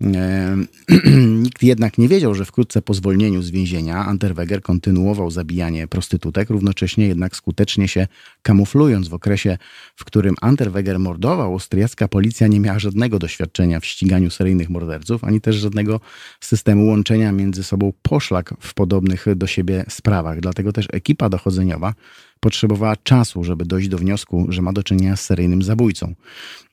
Nikt 1.44 1.62
jednak 1.62 1.98
nie 1.98 2.08
wiedział, 2.08 2.34
że 2.34 2.44
wkrótce 2.44 2.82
po 2.82 2.94
zwolnieniu 2.94 3.42
z 3.42 3.50
więzienia 3.50 3.96
Anterweger 3.96 4.62
kontynuował 4.62 5.30
zabijanie 5.30 5.86
prostytutek, 5.86 6.50
równocześnie 6.50 7.06
jednak 7.06 7.36
skutecznie 7.36 7.88
się 7.88 8.06
kamuflując 8.42 9.08
w 9.08 9.14
okresie, 9.14 9.58
w 9.96 10.04
którym 10.04 10.34
Unterweger 10.42 10.98
mordował, 10.98 11.52
austriacka 11.52 12.08
policja 12.08 12.46
nie 12.46 12.60
miała 12.60 12.78
żadnego 12.78 13.18
doświadczenia 13.18 13.80
w 13.80 13.86
ściganiu 13.86 14.30
seryjnych 14.30 14.70
morderców, 14.70 15.24
ani 15.24 15.40
też 15.40 15.56
żadnego 15.56 16.00
systemu 16.40 16.86
łączenia 16.86 17.32
między 17.32 17.64
sobą 17.64 17.92
poszlak 18.02 18.54
w 18.60 18.74
podobnych 18.74 19.26
do 19.36 19.46
siebie 19.46 19.84
sprawach. 19.88 20.40
Dlatego 20.40 20.72
też 20.72 20.88
ekipa 20.92 21.28
dochodzeniowa 21.28 21.94
potrzebowała 22.40 22.96
czasu, 22.96 23.44
żeby 23.44 23.64
dojść 23.64 23.88
do 23.88 23.98
wniosku, 23.98 24.46
że 24.48 24.62
ma 24.62 24.72
do 24.72 24.82
czynienia 24.82 25.16
z 25.16 25.20
seryjnym 25.20 25.62
zabójcą. 25.62 26.14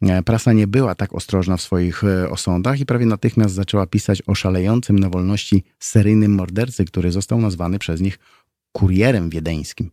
E, 0.02 0.24
prasa 0.24 0.54
nie 0.54 0.68
była 0.68 0.96
tak 0.96 1.14
ostrożna 1.14 1.58
w 1.58 1.62
swoich 1.62 2.04
e, 2.04 2.30
osądach 2.30 2.80
i 2.80 2.86
prawie 2.86 3.06
natychmiast 3.06 3.56
zaczęła 3.56 3.88
pisać 3.88 4.24
o 4.28 4.36
szalejącym 4.36 5.00
na 5.00 5.10
wolności 5.10 5.64
seryjnym 5.80 6.36
mordercy, 6.36 6.86
który 6.86 7.12
został 7.12 7.42
nazwany 7.42 7.80
przez 7.80 8.02
nich 8.02 8.20
kurierem 8.72 9.30
wiedeńskim. 9.30 9.90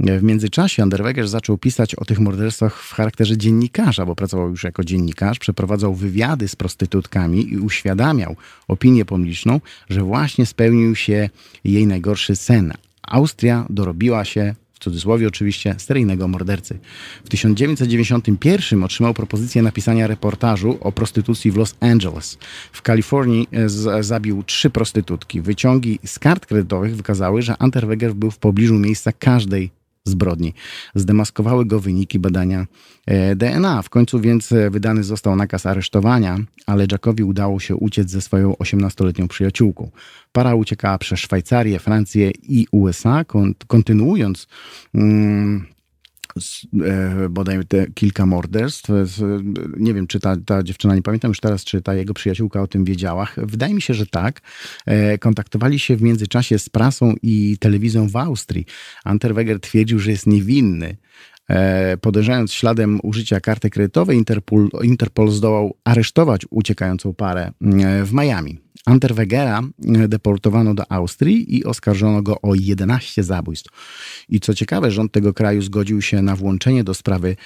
E, 0.00 0.18
w 0.18 0.22
międzyczasie 0.22 0.82
Anderweger 0.82 1.28
zaczął 1.28 1.58
pisać 1.58 1.94
o 1.94 2.04
tych 2.04 2.20
morderstwach 2.20 2.82
w 2.82 2.92
charakterze 2.92 3.38
dziennikarza, 3.38 4.06
bo 4.06 4.14
pracował 4.14 4.50
już 4.50 4.64
jako 4.64 4.84
dziennikarz, 4.84 5.38
przeprowadzał 5.38 5.94
wywiady 5.94 6.48
z 6.48 6.56
prostytutkami 6.56 7.52
i 7.52 7.58
uświadamiał 7.58 8.36
opinię 8.68 9.04
publiczną, 9.04 9.60
że 9.90 10.02
właśnie 10.02 10.46
spełnił 10.46 10.94
się 10.94 11.30
jej 11.64 11.86
najgorszy 11.86 12.36
sen. 12.36 12.72
Austria 13.02 13.66
dorobiła 13.70 14.24
się 14.24 14.54
cudzysłowie 14.84 15.28
oczywiście, 15.28 15.74
seryjnego 15.78 16.28
mordercy. 16.28 16.78
W 17.24 17.28
1991 17.28 18.84
otrzymał 18.84 19.14
propozycję 19.14 19.62
napisania 19.62 20.06
reportażu 20.06 20.78
o 20.80 20.92
prostytucji 20.92 21.50
w 21.50 21.56
Los 21.56 21.74
Angeles. 21.80 22.38
W 22.72 22.82
Kalifornii 22.82 23.48
e, 23.52 24.02
zabił 24.02 24.42
trzy 24.42 24.70
prostytutki. 24.70 25.40
Wyciągi 25.40 25.98
z 26.04 26.18
kart 26.18 26.46
kredytowych 26.46 26.96
wykazały, 26.96 27.42
że 27.42 27.54
Unterweger 27.60 28.14
był 28.14 28.30
w 28.30 28.38
pobliżu 28.38 28.74
miejsca 28.74 29.12
każdej 29.12 29.83
zbrodni. 30.04 30.54
Zdemaskowały 30.94 31.66
go 31.66 31.80
wyniki 31.80 32.18
badania 32.18 32.66
e, 33.06 33.36
DNA. 33.36 33.82
W 33.82 33.90
końcu 33.90 34.20
więc 34.20 34.52
e, 34.52 34.70
wydany 34.70 35.04
został 35.04 35.36
nakaz 35.36 35.66
aresztowania, 35.66 36.38
ale 36.66 36.86
Jackowi 36.92 37.24
udało 37.24 37.60
się 37.60 37.76
uciec 37.76 38.10
ze 38.10 38.20
swoją 38.20 38.52
18-letnią 38.52 39.28
przyjaciółką. 39.28 39.90
Para 40.32 40.54
uciekała 40.54 40.98
przez 40.98 41.20
Szwajcarię, 41.20 41.78
Francję 41.78 42.30
i 42.30 42.66
USA, 42.70 43.24
kontynuując 43.66 44.46
mm, 44.94 45.66
bodaj 47.30 47.64
te 47.66 47.86
kilka 47.94 48.26
morderstw. 48.26 48.90
Nie 49.76 49.94
wiem, 49.94 50.06
czy 50.06 50.20
ta, 50.20 50.36
ta 50.46 50.62
dziewczyna, 50.62 50.94
nie 50.94 51.02
pamiętam 51.02 51.28
już 51.28 51.40
teraz, 51.40 51.64
czy 51.64 51.82
ta 51.82 51.94
jego 51.94 52.14
przyjaciółka 52.14 52.62
o 52.62 52.66
tym 52.66 52.84
wiedziała. 52.84 53.28
Wydaje 53.36 53.74
mi 53.74 53.82
się, 53.82 53.94
że 53.94 54.06
tak. 54.06 54.40
E, 54.86 55.18
kontaktowali 55.18 55.78
się 55.78 55.96
w 55.96 56.02
międzyczasie 56.02 56.58
z 56.58 56.68
prasą 56.68 57.14
i 57.22 57.56
telewizją 57.60 58.08
w 58.08 58.16
Austrii. 58.16 58.66
Unterweger 59.06 59.60
twierdził, 59.60 59.98
że 59.98 60.10
jest 60.10 60.26
niewinny. 60.26 60.96
E, 61.50 61.96
podejrzewając 61.96 62.52
śladem 62.52 63.00
użycia 63.02 63.40
karty 63.40 63.70
kredytowej, 63.70 64.18
Interpol, 64.18 64.68
Interpol 64.82 65.30
zdołał 65.30 65.76
aresztować 65.84 66.42
uciekającą 66.50 67.14
parę 67.14 67.52
w 68.04 68.12
Miami. 68.12 68.58
Unterwegera 68.86 69.62
deportowano 70.08 70.74
do 70.74 70.92
Austrii 70.92 71.56
i 71.56 71.64
oskarżono 71.64 72.22
go 72.22 72.40
o 72.40 72.54
11 72.54 73.22
zabójstw. 73.22 73.70
I 74.28 74.40
co 74.40 74.54
ciekawe, 74.54 74.90
rząd 74.90 75.12
tego 75.12 75.34
kraju 75.34 75.62
zgodził 75.62 76.02
się 76.02 76.22
na 76.22 76.36
włączenie 76.36 76.84
do 76.84 76.94
sprawy 76.94 77.36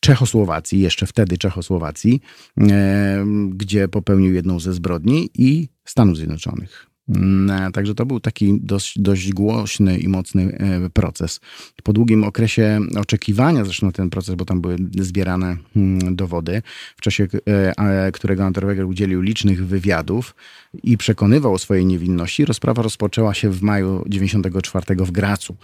Czechosłowacji, 0.00 0.80
jeszcze 0.80 1.06
wtedy 1.06 1.38
Czechosłowacji, 1.38 2.20
e, 2.60 3.24
gdzie 3.50 3.88
popełnił 3.88 4.34
jedną 4.34 4.60
ze 4.60 4.72
zbrodni 4.72 5.30
i 5.34 5.68
Stanów 5.84 6.16
Zjednoczonych. 6.16 6.93
Mm, 7.08 7.72
także 7.72 7.94
to 7.94 8.06
był 8.06 8.20
taki 8.20 8.60
dość, 8.60 8.98
dość 8.98 9.32
głośny 9.32 9.98
i 9.98 10.08
mocny 10.08 10.58
e, 10.58 10.90
proces. 10.90 11.40
Po 11.82 11.92
długim 11.92 12.24
okresie 12.24 12.80
oczekiwania 12.96 13.64
zresztą 13.64 13.92
ten 13.92 14.10
proces, 14.10 14.34
bo 14.34 14.44
tam 14.44 14.60
były 14.60 14.76
zbierane 15.00 15.56
mm, 15.76 16.16
dowody, 16.16 16.62
w 16.96 17.00
czasie 17.00 17.26
e, 17.46 18.12
którego 18.12 18.46
Unterweger 18.46 18.86
udzielił 18.86 19.20
licznych 19.20 19.66
wywiadów 19.66 20.34
i 20.82 20.96
przekonywał 20.96 21.52
o 21.52 21.58
swojej 21.58 21.86
niewinności, 21.86 22.44
rozprawa 22.44 22.82
rozpoczęła 22.82 23.34
się 23.34 23.50
w 23.50 23.62
maju 23.62 24.04
94 24.06 24.96
w 24.96 25.10
Gracu. 25.10 25.56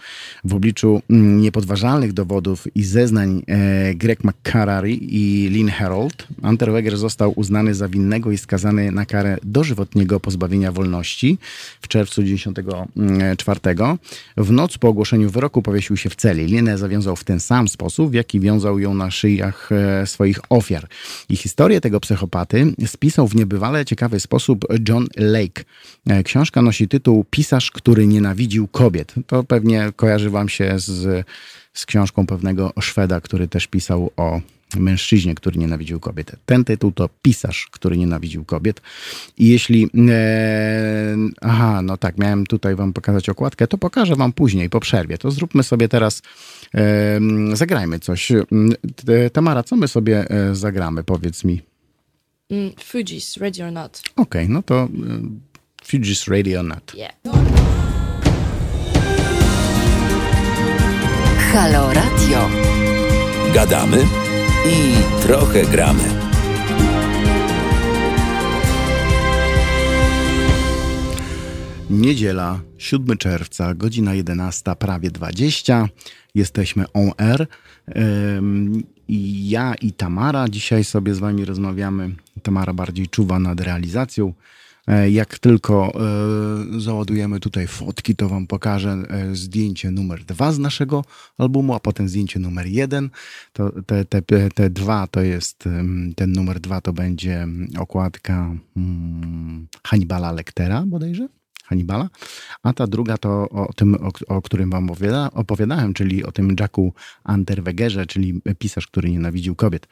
W 0.44 0.54
obliczu 0.54 1.02
mm, 1.10 1.40
niepodważalnych 1.40 2.12
dowodów 2.12 2.66
i 2.74 2.84
zeznań 2.84 3.42
e, 3.46 3.94
Greg 3.94 4.24
McCarary 4.24 4.92
i 4.92 5.48
Lynn 5.48 5.68
Herold, 5.68 6.26
Unterweger 6.42 6.96
został 6.96 7.32
uznany 7.36 7.74
za 7.74 7.88
winnego 7.88 8.30
i 8.30 8.38
skazany 8.38 8.92
na 8.92 9.06
karę 9.06 9.38
dożywotniego 9.42 10.20
pozbawienia 10.20 10.72
wolności 10.72 11.29
w 11.80 11.88
czerwcu 11.88 12.22
1994. 12.22 13.60
W 14.36 14.52
noc 14.52 14.78
po 14.78 14.88
ogłoszeniu 14.88 15.30
wyroku 15.30 15.62
powiesił 15.62 15.96
się 15.96 16.10
w 16.10 16.16
celi. 16.16 16.46
Linę 16.46 16.78
zawiązał 16.78 17.16
w 17.16 17.24
ten 17.24 17.40
sam 17.40 17.68
sposób, 17.68 18.10
w 18.10 18.14
jaki 18.14 18.40
wiązał 18.40 18.78
ją 18.78 18.94
na 18.94 19.10
szyjach 19.10 19.70
e, 19.72 20.06
swoich 20.06 20.38
ofiar. 20.48 20.86
I 21.28 21.36
historię 21.36 21.80
tego 21.80 22.00
psychopaty 22.00 22.72
spisał 22.86 23.28
w 23.28 23.36
niebywale 23.36 23.84
ciekawy 23.84 24.20
sposób 24.20 24.66
John 24.88 25.06
Lake. 25.16 25.64
E, 26.06 26.22
książka 26.22 26.62
nosi 26.62 26.88
tytuł 26.88 27.24
Pisarz, 27.30 27.70
który 27.70 28.06
nienawidził 28.06 28.68
kobiet. 28.68 29.14
To 29.26 29.44
pewnie 29.44 29.92
kojarzy 29.96 30.30
wam 30.30 30.48
się 30.48 30.78
z, 30.78 31.26
z 31.72 31.86
książką 31.86 32.26
pewnego 32.26 32.72
Szweda, 32.80 33.20
który 33.20 33.48
też 33.48 33.66
pisał 33.66 34.10
o 34.16 34.40
mężczyźnie, 34.76 35.34
który 35.34 35.58
nienawidził 35.58 36.00
kobiet. 36.00 36.36
Ten 36.46 36.64
tytuł 36.64 36.92
to 36.92 37.08
pisarz, 37.22 37.68
który 37.70 37.96
nienawidził 37.96 38.44
kobiet. 38.44 38.80
I 39.38 39.48
jeśli. 39.48 39.90
E, 40.08 41.16
aha, 41.40 41.82
no 41.82 41.96
tak, 41.96 42.18
miałem 42.18 42.46
tutaj 42.46 42.74
Wam 42.74 42.92
pokazać 42.92 43.28
okładkę, 43.28 43.66
to 43.66 43.78
pokażę 43.78 44.16
Wam 44.16 44.32
później, 44.32 44.70
po 44.70 44.80
przerwie. 44.80 45.18
To 45.18 45.30
zróbmy 45.30 45.62
sobie 45.62 45.88
teraz. 45.88 46.22
E, 46.74 47.20
zagrajmy 47.52 47.98
coś. 47.98 48.32
E, 48.32 49.30
Tamara, 49.32 49.62
co 49.62 49.76
my 49.76 49.88
sobie 49.88 50.30
e, 50.30 50.54
zagramy? 50.54 51.04
Powiedz 51.04 51.44
mi. 51.44 51.62
Mm, 52.50 52.70
Fuji's, 52.70 53.40
Ready 53.40 53.64
or 53.64 53.72
Not. 53.72 54.02
Okej, 54.16 54.42
okay, 54.44 54.48
no 54.48 54.62
to 54.62 54.74
e, 54.74 54.88
Fuji's, 55.84 56.28
Ready 56.28 56.58
or 56.58 56.64
Not. 56.64 56.94
Yeah. 56.94 57.14
Halo 61.52 61.92
Radio. 61.92 62.48
Gadamy 63.54 64.19
i 64.66 64.94
trochę 65.22 65.64
gramy. 65.64 66.02
Niedziela, 71.90 72.60
7 72.78 73.16
czerwca, 73.16 73.74
godzina 73.74 74.14
11, 74.14 74.76
prawie 74.78 75.10
20. 75.10 75.88
Jesteśmy 76.34 76.84
on 76.92 77.10
air. 77.18 77.46
I 79.08 79.48
ja 79.48 79.74
i 79.74 79.92
Tamara 79.92 80.48
dzisiaj 80.48 80.84
sobie 80.84 81.14
z 81.14 81.18
wami 81.18 81.44
rozmawiamy. 81.44 82.14
Tamara 82.42 82.72
bardziej 82.72 83.08
czuwa 83.08 83.38
nad 83.38 83.60
realizacją 83.60 84.34
jak 85.10 85.38
tylko 85.38 85.92
e, 85.94 86.80
załadujemy 86.80 87.40
tutaj 87.40 87.66
fotki, 87.66 88.16
to 88.16 88.28
Wam 88.28 88.46
pokażę 88.46 88.90
e, 88.90 89.34
zdjęcie 89.34 89.90
numer 89.90 90.24
dwa 90.24 90.52
z 90.52 90.58
naszego 90.58 91.04
albumu, 91.38 91.74
a 91.74 91.80
potem 91.80 92.08
zdjęcie 92.08 92.40
numer 92.40 92.66
jeden. 92.66 93.10
To 93.52 93.72
te, 93.82 94.04
te, 94.04 94.50
te 94.50 94.70
dwa 94.70 95.06
to 95.06 95.22
jest, 95.22 95.64
ten 96.16 96.32
numer 96.32 96.60
dwa 96.60 96.80
to 96.80 96.92
będzie 96.92 97.46
okładka 97.78 98.56
hmm, 98.74 99.66
Hannibala 99.86 100.32
Lectera 100.32 100.84
bodajże. 100.86 101.28
Hannibala, 101.64 102.08
a 102.62 102.72
ta 102.72 102.86
druga 102.86 103.18
to 103.18 103.48
o 103.48 103.72
tym, 103.72 103.94
o, 103.94 104.36
o 104.36 104.42
którym 104.42 104.70
wam 104.70 104.90
opowiada, 104.90 105.30
opowiadałem, 105.34 105.94
czyli 105.94 106.24
o 106.24 106.32
tym 106.32 106.56
Jacku 106.60 106.94
Anderwegerze, 107.24 108.06
czyli 108.06 108.40
pisarz, 108.58 108.86
który 108.86 109.10
nienawidził 109.10 109.54
kobiet. 109.54 109.86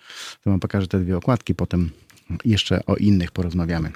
To 0.45 0.51
wam 0.51 0.61
pokażę 0.61 0.87
te 0.87 1.01
dwie 1.01 1.17
okładki, 1.17 1.55
potem 1.55 1.91
jeszcze 2.45 2.87
o 2.87 2.97
innych 2.97 3.31
porozmawiamy. 3.31 3.93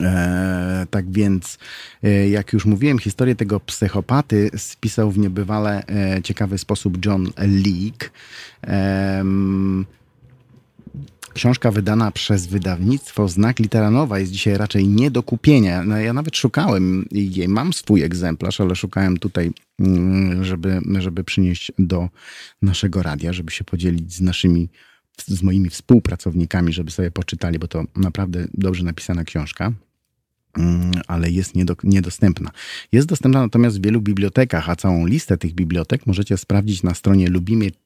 E, 0.00 0.86
tak 0.90 1.10
więc, 1.10 1.58
e, 2.02 2.28
jak 2.28 2.52
już 2.52 2.64
mówiłem, 2.64 2.98
historię 2.98 3.34
tego 3.34 3.60
psychopaty 3.60 4.50
spisał 4.56 5.10
w 5.10 5.18
niebywale 5.18 5.86
e, 5.86 6.22
ciekawy 6.22 6.58
sposób 6.58 7.06
John 7.06 7.30
Leake. 7.38 8.10
Książka 11.34 11.70
wydana 11.70 12.10
przez 12.10 12.46
wydawnictwo 12.46 13.28
Znak 13.28 13.58
Literanowa 13.58 14.18
jest 14.18 14.32
dzisiaj 14.32 14.56
raczej 14.56 14.88
nie 14.88 15.10
do 15.10 15.22
kupienia. 15.22 15.84
No, 15.84 15.96
ja 15.96 16.12
nawet 16.12 16.36
szukałem 16.36 17.08
jej, 17.10 17.48
mam 17.48 17.72
swój 17.72 18.02
egzemplarz, 18.02 18.60
ale 18.60 18.76
szukałem 18.76 19.16
tutaj, 19.16 19.52
mm, 19.80 20.44
żeby, 20.44 20.80
żeby 20.98 21.24
przynieść 21.24 21.72
do 21.78 22.08
naszego 22.62 23.02
radia, 23.02 23.32
żeby 23.32 23.50
się 23.50 23.64
podzielić 23.64 24.14
z 24.14 24.20
naszymi 24.20 24.68
z 25.26 25.42
moimi 25.42 25.70
współpracownikami, 25.70 26.72
żeby 26.72 26.90
sobie 26.90 27.10
poczytali, 27.10 27.58
bo 27.58 27.68
to 27.68 27.84
naprawdę 27.96 28.46
dobrze 28.54 28.84
napisana 28.84 29.24
książka. 29.24 29.72
Mm, 30.58 30.90
ale 31.06 31.30
jest 31.30 31.52
niedostępna. 31.84 32.50
Jest 32.92 33.08
dostępna 33.08 33.40
natomiast 33.40 33.78
w 33.78 33.84
wielu 33.84 34.00
bibliotekach, 34.00 34.70
a 34.70 34.76
całą 34.76 35.06
listę 35.06 35.36
tych 35.38 35.54
bibliotek 35.54 36.06
możecie 36.06 36.36
sprawdzić 36.36 36.82
na 36.82 36.94
stronie 36.94 37.28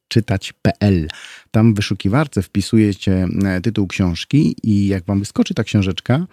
czytać.pl. 0.09 1.09
Tam 1.51 1.73
w 1.73 1.77
wyszukiwarce 1.77 2.43
wpisujecie 2.43 3.29
e, 3.45 3.61
tytuł 3.61 3.87
książki 3.87 4.57
i 4.63 4.87
jak 4.87 5.05
wam 5.05 5.19
wyskoczy 5.19 5.55
ta 5.55 5.65
książeczka, 5.65 6.27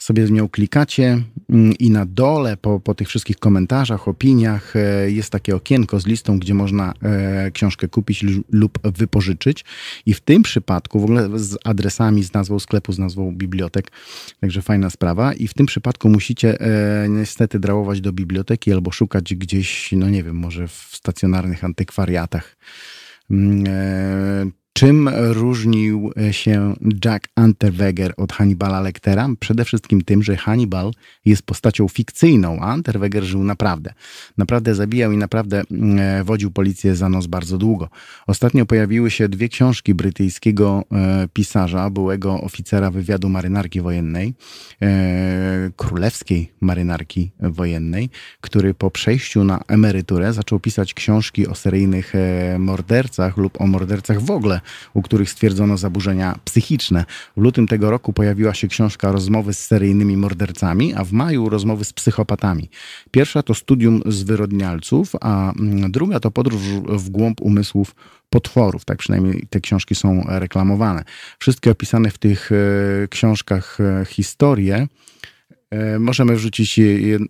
sobie 0.00 0.26
w 0.26 0.32
nią 0.32 0.48
klikacie 0.48 1.22
mm, 1.50 1.72
i 1.78 1.90
na 1.90 2.06
dole 2.06 2.56
po, 2.56 2.80
po 2.80 2.94
tych 2.94 3.08
wszystkich 3.08 3.36
komentarzach, 3.36 4.08
opiniach 4.08 4.76
e, 4.76 5.10
jest 5.10 5.30
takie 5.30 5.56
okienko 5.56 6.00
z 6.00 6.06
listą, 6.06 6.38
gdzie 6.38 6.54
można 6.54 6.94
e, 7.02 7.50
książkę 7.50 7.88
kupić 7.88 8.24
lub 8.52 8.78
wypożyczyć. 8.82 9.64
I 10.06 10.14
w 10.14 10.20
tym 10.20 10.42
przypadku 10.42 11.00
w 11.00 11.04
ogóle 11.04 11.28
z 11.34 11.58
adresami, 11.64 12.24
z 12.24 12.32
nazwą 12.32 12.58
sklepu, 12.58 12.92
z 12.92 12.98
nazwą 12.98 13.32
bibliotek, 13.32 13.90
także 14.40 14.62
fajna 14.62 14.90
sprawa. 14.90 15.32
I 15.32 15.48
w 15.48 15.54
tym 15.54 15.66
przypadku 15.66 16.08
musicie 16.08 16.58
niestety 17.08 17.58
drałować 17.60 18.00
do 18.00 18.12
biblioteki 18.12 18.72
albo 18.72 18.90
szukać 18.90 19.34
gdzieś, 19.34 19.92
no 19.92 20.10
nie 20.10 20.22
wiem, 20.22 20.36
może 20.36 20.68
w 20.68 20.90
stacjonarnych 20.92 21.64
antykwariatach. 21.64 22.56
Mm, 23.30 23.64
e, 23.66 24.59
Czym 24.80 25.08
różnił 25.08 26.12
się 26.30 26.74
Jack 27.04 27.28
Unterweger 27.36 28.14
od 28.16 28.32
Hannibala 28.32 28.80
Lectera? 28.80 29.28
Przede 29.40 29.64
wszystkim 29.64 30.02
tym, 30.02 30.22
że 30.22 30.36
Hannibal 30.36 30.90
jest 31.24 31.42
postacią 31.42 31.88
fikcyjną, 31.88 32.60
a 32.60 32.74
Unterweger 32.74 33.24
żył 33.24 33.44
naprawdę. 33.44 33.92
Naprawdę 34.38 34.74
zabijał 34.74 35.12
i 35.12 35.16
naprawdę 35.16 35.62
mm, 35.70 36.24
wodził 36.24 36.50
policję 36.50 36.96
za 36.96 37.08
nos 37.08 37.26
bardzo 37.26 37.58
długo. 37.58 37.88
Ostatnio 38.26 38.66
pojawiły 38.66 39.10
się 39.10 39.28
dwie 39.28 39.48
książki 39.48 39.94
brytyjskiego 39.94 40.84
e, 40.92 41.28
pisarza, 41.32 41.90
byłego 41.90 42.40
oficera 42.40 42.90
wywiadu 42.90 43.28
marynarki 43.28 43.80
wojennej, 43.80 44.34
e, 44.82 45.70
królewskiej 45.76 46.52
marynarki 46.60 47.30
wojennej, 47.40 48.10
który 48.40 48.74
po 48.74 48.90
przejściu 48.90 49.44
na 49.44 49.60
emeryturę 49.68 50.32
zaczął 50.32 50.60
pisać 50.60 50.94
książki 50.94 51.46
o 51.46 51.54
seryjnych 51.54 52.14
e, 52.14 52.58
mordercach 52.58 53.36
lub 53.36 53.60
o 53.60 53.66
mordercach 53.66 54.20
w 54.20 54.30
ogóle 54.30 54.60
u 54.94 55.02
których 55.02 55.30
stwierdzono 55.30 55.76
zaburzenia 55.76 56.38
psychiczne. 56.44 57.04
W 57.36 57.40
lutym 57.40 57.66
tego 57.66 57.90
roku 57.90 58.12
pojawiła 58.12 58.54
się 58.54 58.68
książka 58.68 59.12
Rozmowy 59.12 59.54
z 59.54 59.66
seryjnymi 59.66 60.16
mordercami, 60.16 60.94
a 60.94 61.04
w 61.04 61.12
maju 61.12 61.48
rozmowy 61.48 61.84
z 61.84 61.92
psychopatami. 61.92 62.70
Pierwsza 63.10 63.42
to 63.42 63.54
studium 63.54 64.02
zwyrodnialców, 64.06 65.12
a 65.20 65.52
mm, 65.52 65.92
druga 65.92 66.20
to 66.20 66.30
podróż 66.30 66.60
w 66.88 67.10
głąb 67.10 67.40
umysłów 67.40 67.94
potworów. 68.30 68.84
Tak 68.84 68.98
przynajmniej 68.98 69.46
te 69.50 69.60
książki 69.60 69.94
są 69.94 70.24
reklamowane. 70.28 71.04
Wszystkie 71.38 71.70
opisane 71.70 72.10
w 72.10 72.18
tych 72.18 72.50
e, 72.52 73.08
książkach 73.08 73.78
e, 73.80 74.04
historie 74.04 74.86
e, 75.70 75.98
możemy 75.98 76.36
wrzucić 76.36 76.80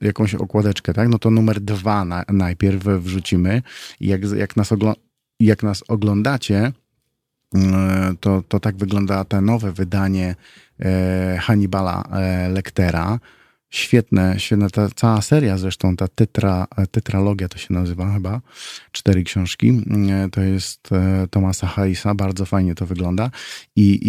jakąś 0.01 0.35
okładeczkę, 0.35 0.95
tak? 0.95 1.09
No 1.09 1.19
to 1.19 1.31
numer 1.31 1.61
dwa 1.61 2.05
na, 2.05 2.25
najpierw 2.29 2.85
wrzucimy. 2.85 3.63
Jak, 4.01 4.21
jak, 4.37 4.57
nas 4.57 4.71
jak 5.41 5.63
nas 5.63 5.85
oglądacie, 5.89 6.73
to, 8.21 8.43
to 8.49 8.61
tak 8.61 8.77
wygląda 8.77 9.25
to 9.25 9.41
nowe 9.41 9.73
wydanie 9.73 10.35
e, 10.81 11.39
Hannibala 11.41 12.03
e, 12.13 12.49
Lectera. 12.49 13.19
Świetne, 13.73 14.35
świetna 14.39 14.71
ta 14.71 14.89
cała 14.97 15.23
seria 15.23 15.59
zresztą, 15.59 15.97
ta 15.97 16.09
tetra, 16.09 16.67
tetralogia 16.91 17.49
to 17.49 17.59
się 17.59 17.75
nazywa 17.75 18.13
chyba, 18.13 18.41
cztery 18.93 19.23
książki, 19.23 19.83
to 20.33 20.41
jest 20.41 20.89
Tomasa 21.31 21.67
Harrisa, 21.67 22.15
bardzo 22.15 22.47
fajnie 22.47 22.75
to 22.75 22.87
wygląda 22.87 23.31
i, 23.77 24.01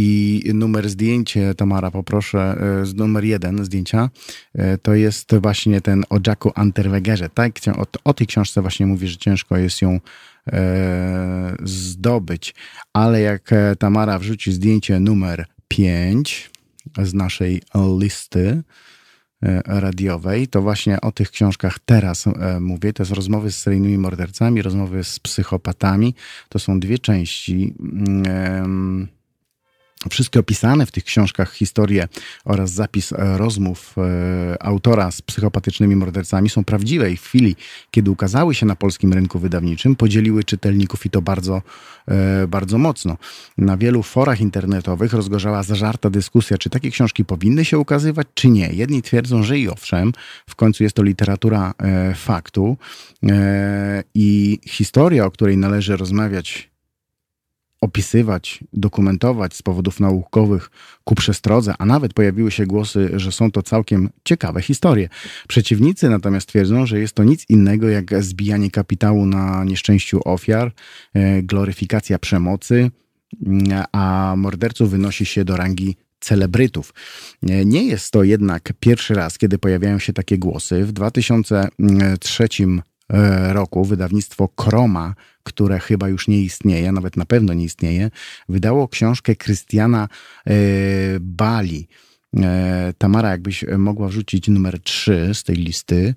i 0.48 0.54
numer 0.54 0.90
zdjęcie, 0.90 1.56
Tamara 1.56 1.92
poproszę, 1.92 2.58
numer 2.96 3.24
jeden 3.24 3.66
zdjęcia, 3.66 4.10
to 4.82 4.94
jest 4.94 5.36
właśnie 5.36 5.82
ten 5.82 6.04
o 6.10 6.18
Jacku 6.28 6.52
Unterwegerze, 6.62 7.30
tak? 7.30 7.54
O, 7.78 7.86
o 8.04 8.14
tej 8.14 8.28
książce 8.28 8.62
właśnie 8.62 8.86
mówi, 8.86 9.08
że 9.08 9.18
ciężko 9.18 9.58
jest 9.58 9.82
ją 9.82 10.00
E, 10.00 10.00
zdobyć. 11.64 12.56
Ale 12.94 13.22
jak 13.22 13.54
e, 13.54 13.76
Tamara 13.76 14.20
wrzuci 14.20 14.52
zdjęcie 14.52 15.00
numer 15.00 15.46
5 15.68 16.52
z 17.04 17.14
naszej 17.14 17.62
listy 18.00 18.64
e, 19.44 19.62
radiowej, 19.66 20.48
to 20.48 20.62
właśnie 20.62 21.02
o 21.02 21.12
tych 21.12 21.32
książkach 21.32 21.80
teraz 21.86 22.26
mówię. 22.60 22.94
To 22.94 23.04
jest 23.04 23.14
rozmowy 23.14 23.52
z 23.52 23.60
seryjnymi 23.60 23.98
mordercami, 23.98 24.62
rozmowy 24.62 25.04
z 25.04 25.20
psychopatami. 25.20 26.16
To 26.50 26.60
są 26.60 26.80
dwie 26.80 27.00
części. 27.00 27.74
Wszystkie 30.10 30.40
opisane 30.40 30.86
w 30.86 30.92
tych 30.92 31.04
książkach 31.04 31.54
historie 31.54 32.08
oraz 32.46 32.72
zapis 32.72 33.14
e, 33.14 33.38
rozmów 33.38 33.96
e, 33.98 34.64
autora 34.64 35.12
z 35.12 35.22
psychopatycznymi 35.22 35.96
mordercami 35.96 36.50
są 36.50 36.64
prawdziwe 36.64 37.12
i 37.12 37.18
w 37.18 37.24
chwili, 37.24 37.56
kiedy 37.92 38.12
ukazały 38.12 38.56
się 38.56 38.66
na 38.66 38.76
polskim 38.76 39.14
rynku 39.14 39.40
wydawniczym, 39.40 39.96
podzieliły 39.96 40.44
czytelników 40.44 41.06
i 41.06 41.10
to 41.10 41.22
bardzo, 41.22 41.62
e, 42.08 42.48
bardzo 42.48 42.78
mocno. 42.78 43.18
Na 43.58 43.78
wielu 43.78 44.04
forach 44.04 44.42
internetowych 44.42 45.14
rozgorzała 45.14 45.64
zażarta 45.64 46.10
dyskusja, 46.10 46.58
czy 46.58 46.70
takie 46.70 46.92
książki 46.92 47.26
powinny 47.26 47.66
się 47.66 47.78
ukazywać, 47.78 48.28
czy 48.34 48.48
nie. 48.48 48.70
Jedni 48.74 49.02
twierdzą, 49.02 49.44
że 49.44 49.60
i 49.60 49.70
owszem, 49.70 50.14
w 50.50 50.56
końcu 50.56 50.84
jest 50.84 50.96
to 50.96 51.04
literatura 51.04 51.74
faktu 52.16 52.78
i 54.16 54.60
historia, 54.66 55.26
o 55.26 55.32
której 55.32 55.58
należy 55.58 55.98
rozmawiać 55.98 56.71
opisywać, 57.82 58.64
dokumentować 58.74 59.56
z 59.56 59.62
powodów 59.62 60.00
naukowych 60.00 60.70
ku 61.04 61.16
przestrodze, 61.16 61.74
a 61.80 61.86
nawet 61.86 62.14
pojawiły 62.14 62.52
się 62.52 62.66
głosy, 62.66 63.10
że 63.14 63.32
są 63.32 63.52
to 63.52 63.64
całkiem 63.64 64.10
ciekawe 64.24 64.62
historie. 64.62 65.10
Przeciwnicy 65.48 66.10
natomiast 66.10 66.48
twierdzą, 66.48 66.86
że 66.86 67.00
jest 67.00 67.14
to 67.14 67.24
nic 67.24 67.46
innego 67.50 67.90
jak 67.90 68.24
zbijanie 68.24 68.72
kapitału 68.72 69.26
na 69.26 69.64
nieszczęściu 69.64 70.22
ofiar, 70.26 70.72
e, 71.14 71.44
gloryfikacja 71.44 72.20
przemocy, 72.20 72.92
mm, 73.46 73.84
a 73.92 74.34
morderców 74.38 74.90
wynosi 74.90 75.26
się 75.26 75.46
do 75.46 75.58
rangi 75.58 75.96
celebrytów. 76.20 76.94
E, 77.50 77.66
nie 77.66 77.84
jest 77.84 78.12
to 78.12 78.24
jednak 78.24 78.74
pierwszy 78.80 79.14
raz, 79.14 79.38
kiedy 79.38 79.58
pojawiają 79.58 80.00
się 80.00 80.14
takie 80.14 80.38
głosy. 80.38 80.86
W 80.86 80.92
2003 80.92 82.44
E, 82.44 82.91
roku 83.50 83.86
wydawnictwo 83.86 84.48
Kroma, 84.48 85.16
które 85.44 85.80
chyba 85.80 86.10
już 86.10 86.28
nie 86.28 86.42
istnieje, 86.42 86.92
nawet 86.92 87.18
na 87.18 87.26
pewno 87.26 87.54
nie 87.54 87.64
istnieje, 87.64 88.12
wydało 88.50 88.88
książkę 88.88 89.36
Krystiana 89.36 90.08
e, 90.48 90.54
Bali. 91.20 91.88
E, 92.38 92.94
Tamara, 92.98 93.30
jakbyś 93.30 93.66
mogła 93.78 94.08
wrzucić 94.08 94.48
numer 94.48 94.80
3 94.80 95.30
z 95.34 95.44
tej 95.44 95.56
listy, 95.56 96.14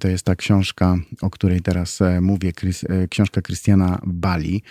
to 0.00 0.08
jest 0.08 0.24
ta 0.24 0.36
książka, 0.36 0.96
o 1.22 1.30
której 1.30 1.60
teraz 1.60 1.98
mówię, 2.20 2.52
książka 3.10 3.42
Krystiana 3.42 3.98
Bali 4.06 4.62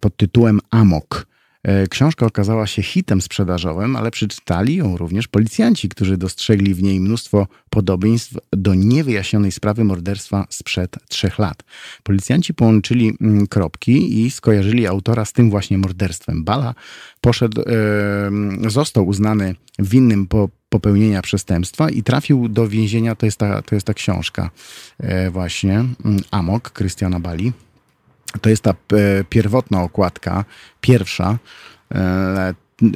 pod 0.00 0.16
tytułem 0.16 0.60
Amok. 0.70 1.31
E, 1.62 1.88
książka 1.88 2.26
okazała 2.26 2.66
się 2.66 2.82
hitem 2.82 3.20
sprzedażowym, 3.20 3.96
ale 3.96 4.10
przeczytali 4.10 4.76
ją 4.76 4.96
również 4.96 5.28
policjanci, 5.28 5.88
którzy 5.88 6.16
dostrzegli 6.16 6.74
w 6.74 6.82
niej 6.82 7.00
mnóstwo 7.00 7.46
podobieństw 7.70 8.34
do 8.52 8.74
niewyjaśnionej 8.74 9.52
sprawy 9.52 9.84
morderstwa 9.84 10.46
sprzed 10.50 10.96
trzech 11.08 11.38
lat. 11.38 11.62
Policjanci 12.02 12.54
połączyli 12.54 13.16
mm, 13.20 13.46
kropki 13.46 14.20
i 14.20 14.30
skojarzyli 14.30 14.86
autora 14.86 15.24
z 15.24 15.32
tym 15.32 15.50
właśnie 15.50 15.78
morderstwem. 15.78 16.44
Bala 16.44 16.74
poszedł, 17.20 17.62
e, 17.62 18.70
został 18.70 19.06
uznany 19.06 19.54
winnym 19.78 20.26
po 20.26 20.48
popełnienia 20.68 21.22
przestępstwa 21.22 21.90
i 21.90 22.02
trafił 22.02 22.48
do 22.48 22.68
więzienia. 22.68 23.14
To 23.14 23.26
jest 23.26 23.38
ta, 23.38 23.62
to 23.62 23.74
jest 23.74 23.86
ta 23.86 23.94
książka 23.94 24.50
e, 24.98 25.30
właśnie, 25.30 25.74
mm, 25.74 26.20
Amok, 26.30 26.70
Krystiana 26.70 27.20
Bali. 27.20 27.52
To 28.40 28.50
jest 28.50 28.62
ta 28.62 28.70
e, 28.70 28.74
pierwotna 29.28 29.82
okładka, 29.82 30.44
pierwsza. 30.80 31.38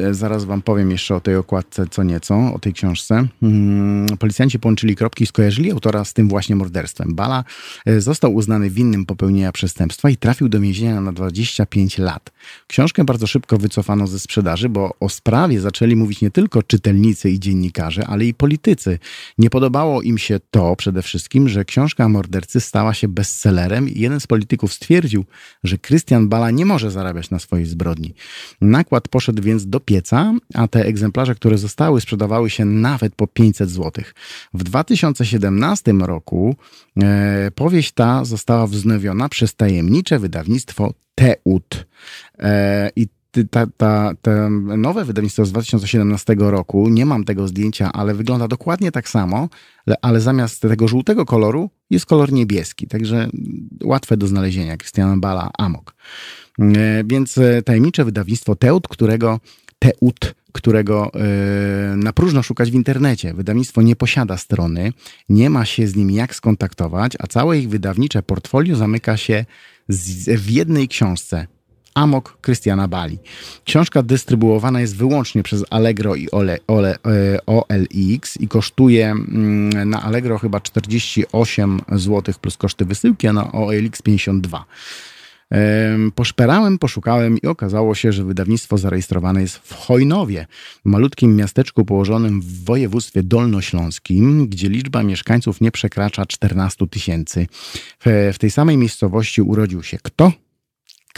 E, 0.01 0.15
zaraz 0.15 0.45
wam 0.45 0.63
powiem 0.63 0.91
jeszcze 0.91 1.15
o 1.15 1.21
tej 1.21 1.37
okładce 1.37 1.87
co 1.91 2.03
nieco, 2.03 2.55
o 2.55 2.59
tej 2.59 2.73
książce. 2.73 3.27
Mm, 3.43 4.07
policjanci 4.19 4.59
połączyli 4.59 4.97
kropki 4.97 5.25
i 5.25 5.27
skojarzyli 5.27 5.73
autora 5.73 6.05
z 6.05 6.13
tym 6.13 6.29
właśnie 6.29 6.57
morderstwem. 6.57 7.15
Bala 7.15 7.45
e, 7.87 8.01
został 8.01 8.35
uznany 8.35 8.71
winnym 8.71 9.07
popełnienia 9.07 9.53
przestępstwa 9.53 10.11
i 10.11 10.17
trafił 10.17 10.49
do 10.49 10.61
więzienia 10.61 11.01
na 11.01 11.13
25 11.13 11.99
lat. 11.99 12.33
Książkę 12.67 13.05
bardzo 13.05 13.27
szybko 13.27 13.59
wycofano 13.59 14.07
ze 14.07 14.19
sprzedaży, 14.19 14.69
bo 14.69 14.95
o 15.01 15.09
sprawie 15.09 15.61
zaczęli 15.61 15.97
mówić 15.97 16.21
nie 16.21 16.31
tylko 16.31 16.63
czytelnicy 16.63 17.31
i 17.31 17.41
dziennikarze, 17.41 18.07
ale 18.07 18.25
i 18.25 18.35
politycy. 18.35 18.99
Nie 19.39 19.51
podobało 19.51 20.03
im 20.03 20.19
się 20.19 20.41
to 20.51 20.77
przede 20.77 21.03
wszystkim, 21.03 21.49
że 21.49 21.65
książka 21.65 22.09
mordercy 22.09 22.61
stała 22.61 22.95
się 22.95 23.09
bestsellerem 23.09 23.89
i 23.89 24.01
jeden 24.01 24.21
z 24.21 24.27
polityków 24.27 24.75
stwierdził, 24.75 25.25
że 25.65 25.79
Krystian 25.79 26.29
Bala 26.29 26.51
nie 26.51 26.67
może 26.67 26.91
zarabiać 26.91 27.31
na 27.31 27.39
swojej 27.39 27.67
zbrodni. 27.67 28.15
Nakład 28.61 29.09
poszedł 29.09 29.43
więc 29.43 29.67
do 29.67 29.76
do 29.77 29.81
pieca, 29.81 30.35
a 30.55 30.69
te 30.69 30.85
egzemplarze, 30.85 31.35
które 31.35 31.59
zostały, 31.59 32.01
sprzedawały 32.01 32.51
się 32.51 32.65
nawet 32.65 33.15
po 33.15 33.27
500 33.27 33.71
zł. 33.71 34.05
W 34.55 34.65
2017 34.65 35.93
roku 35.93 36.57
e, 37.03 37.51
powieść 37.55 37.93
ta 37.93 38.25
została 38.25 38.67
wznowiona 38.67 39.29
przez 39.29 39.55
tajemnicze 39.55 40.19
wydawnictwo 40.19 40.95
Teut. 41.15 41.87
E, 42.39 42.91
I 42.97 43.09
ta, 43.51 43.67
ta, 43.77 44.13
te 44.23 44.51
nowe 44.77 45.05
wydawnictwo 45.05 45.45
z 45.45 45.53
2017 45.53 46.37
roku, 46.39 46.89
nie 46.89 47.07
mam 47.07 47.25
tego 47.25 47.49
zdjęcia, 47.49 47.93
ale 47.93 48.15
wygląda 48.15 48.49
dokładnie 48.49 48.93
tak 48.93 49.09
samo, 49.09 49.49
ale 50.03 50.21
zamiast 50.21 50.63
tego 50.63 50.89
żółtego 50.89 51.25
koloru 51.25 51.71
jest 51.91 52.07
kolor 52.07 52.33
niebieski, 52.33 52.87
także 52.87 53.29
łatwe 53.85 54.17
do 54.17 54.27
znalezienia. 54.27 54.77
Christiana 54.77 55.17
Bala 55.17 55.51
Amok. 55.59 55.95
E, 56.59 57.05
więc 57.05 57.39
e, 57.39 57.63
tajemnicze 57.63 58.05
wydawnictwo 58.05 58.57
Teut, 58.57 58.89
którego 58.89 59.41
Teut, 59.79 60.35
którego 60.53 61.11
yy, 61.15 61.97
na 61.97 62.13
próżno 62.13 62.43
szukać 62.43 62.71
w 62.71 62.75
internecie. 62.75 63.35
Wydawnictwo 63.35 63.83
nie 63.83 63.97
posiada 63.97 64.37
strony, 64.37 64.93
nie 65.29 65.51
ma 65.51 65.65
się 65.65 65.87
z 65.87 65.97
nim 65.97 66.11
jak 66.11 66.35
skontaktować, 66.35 67.13
a 67.19 67.27
całe 67.27 67.59
ich 67.59 67.69
wydawnicze 67.69 68.23
portfolio 68.23 68.77
zamyka 68.77 69.17
się 69.17 69.45
w 70.29 70.51
jednej 70.51 70.89
książce. 70.89 71.47
Amok 71.97 72.39
Krystiana 72.41 72.89
Bali. 72.89 73.19
Książka 73.65 74.03
dystrybuowana 74.03 74.81
jest 74.81 74.97
wyłącznie 74.97 75.43
przez 75.43 75.65
Allegro 75.71 76.15
i 76.15 76.31
Ole, 76.31 76.59
Ole, 76.67 76.99
OLX 77.47 78.37
i 78.41 78.49
kosztuje 78.49 79.11
mm, 79.11 79.91
na 79.91 80.03
Allegro 80.03 80.39
chyba 80.39 80.61
48 80.61 81.81
zł 81.93 82.35
plus 82.41 82.57
koszty 82.57 82.85
wysyłki, 82.85 83.27
a 83.27 83.33
na 83.33 83.53
OLX 83.53 84.03
52. 84.03 84.65
Poszperałem, 86.15 86.79
poszukałem 86.79 87.39
i 87.39 87.47
okazało 87.47 87.95
się, 87.95 88.13
że 88.13 88.25
wydawnictwo 88.25 88.79
zarejestrowane 88.79 89.41
jest 89.41 89.57
w 89.57 89.75
Chojnowie, 89.75 90.47
malutkim 90.85 91.37
miasteczku 91.37 91.85
położonym 91.85 92.41
w 92.41 92.65
województwie 92.65 93.23
dolnośląskim, 93.23 94.47
gdzie 94.49 94.69
liczba 94.69 95.03
mieszkańców 95.03 95.61
nie 95.61 95.71
przekracza 95.71 96.27
14 96.27 96.87
tysięcy. 96.87 97.47
W 98.07 98.37
tej 98.39 98.51
samej 98.51 98.77
miejscowości 98.77 99.43
urodził 99.43 99.83
się 99.83 99.99
kto? 100.03 100.33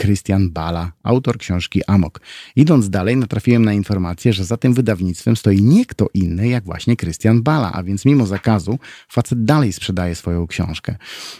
Christian 0.01 0.49
Bala, 0.49 0.91
autor 1.03 1.37
książki 1.37 1.81
Amok. 1.87 2.21
Idąc 2.55 2.89
dalej, 2.89 3.17
natrafiłem 3.17 3.65
na 3.65 3.73
informację, 3.73 4.33
że 4.33 4.45
za 4.45 4.57
tym 4.57 4.73
wydawnictwem 4.73 5.35
stoi 5.35 5.61
nie 5.61 5.85
kto 5.85 6.07
inny, 6.13 6.47
jak 6.47 6.63
właśnie 6.63 6.95
Christian 6.95 7.43
Bala, 7.43 7.71
a 7.73 7.83
więc 7.83 8.05
mimo 8.05 8.25
zakazu 8.25 8.79
facet 9.09 9.45
dalej 9.45 9.73
sprzedaje 9.73 10.15
swoją 10.15 10.47
książkę. 10.47 10.95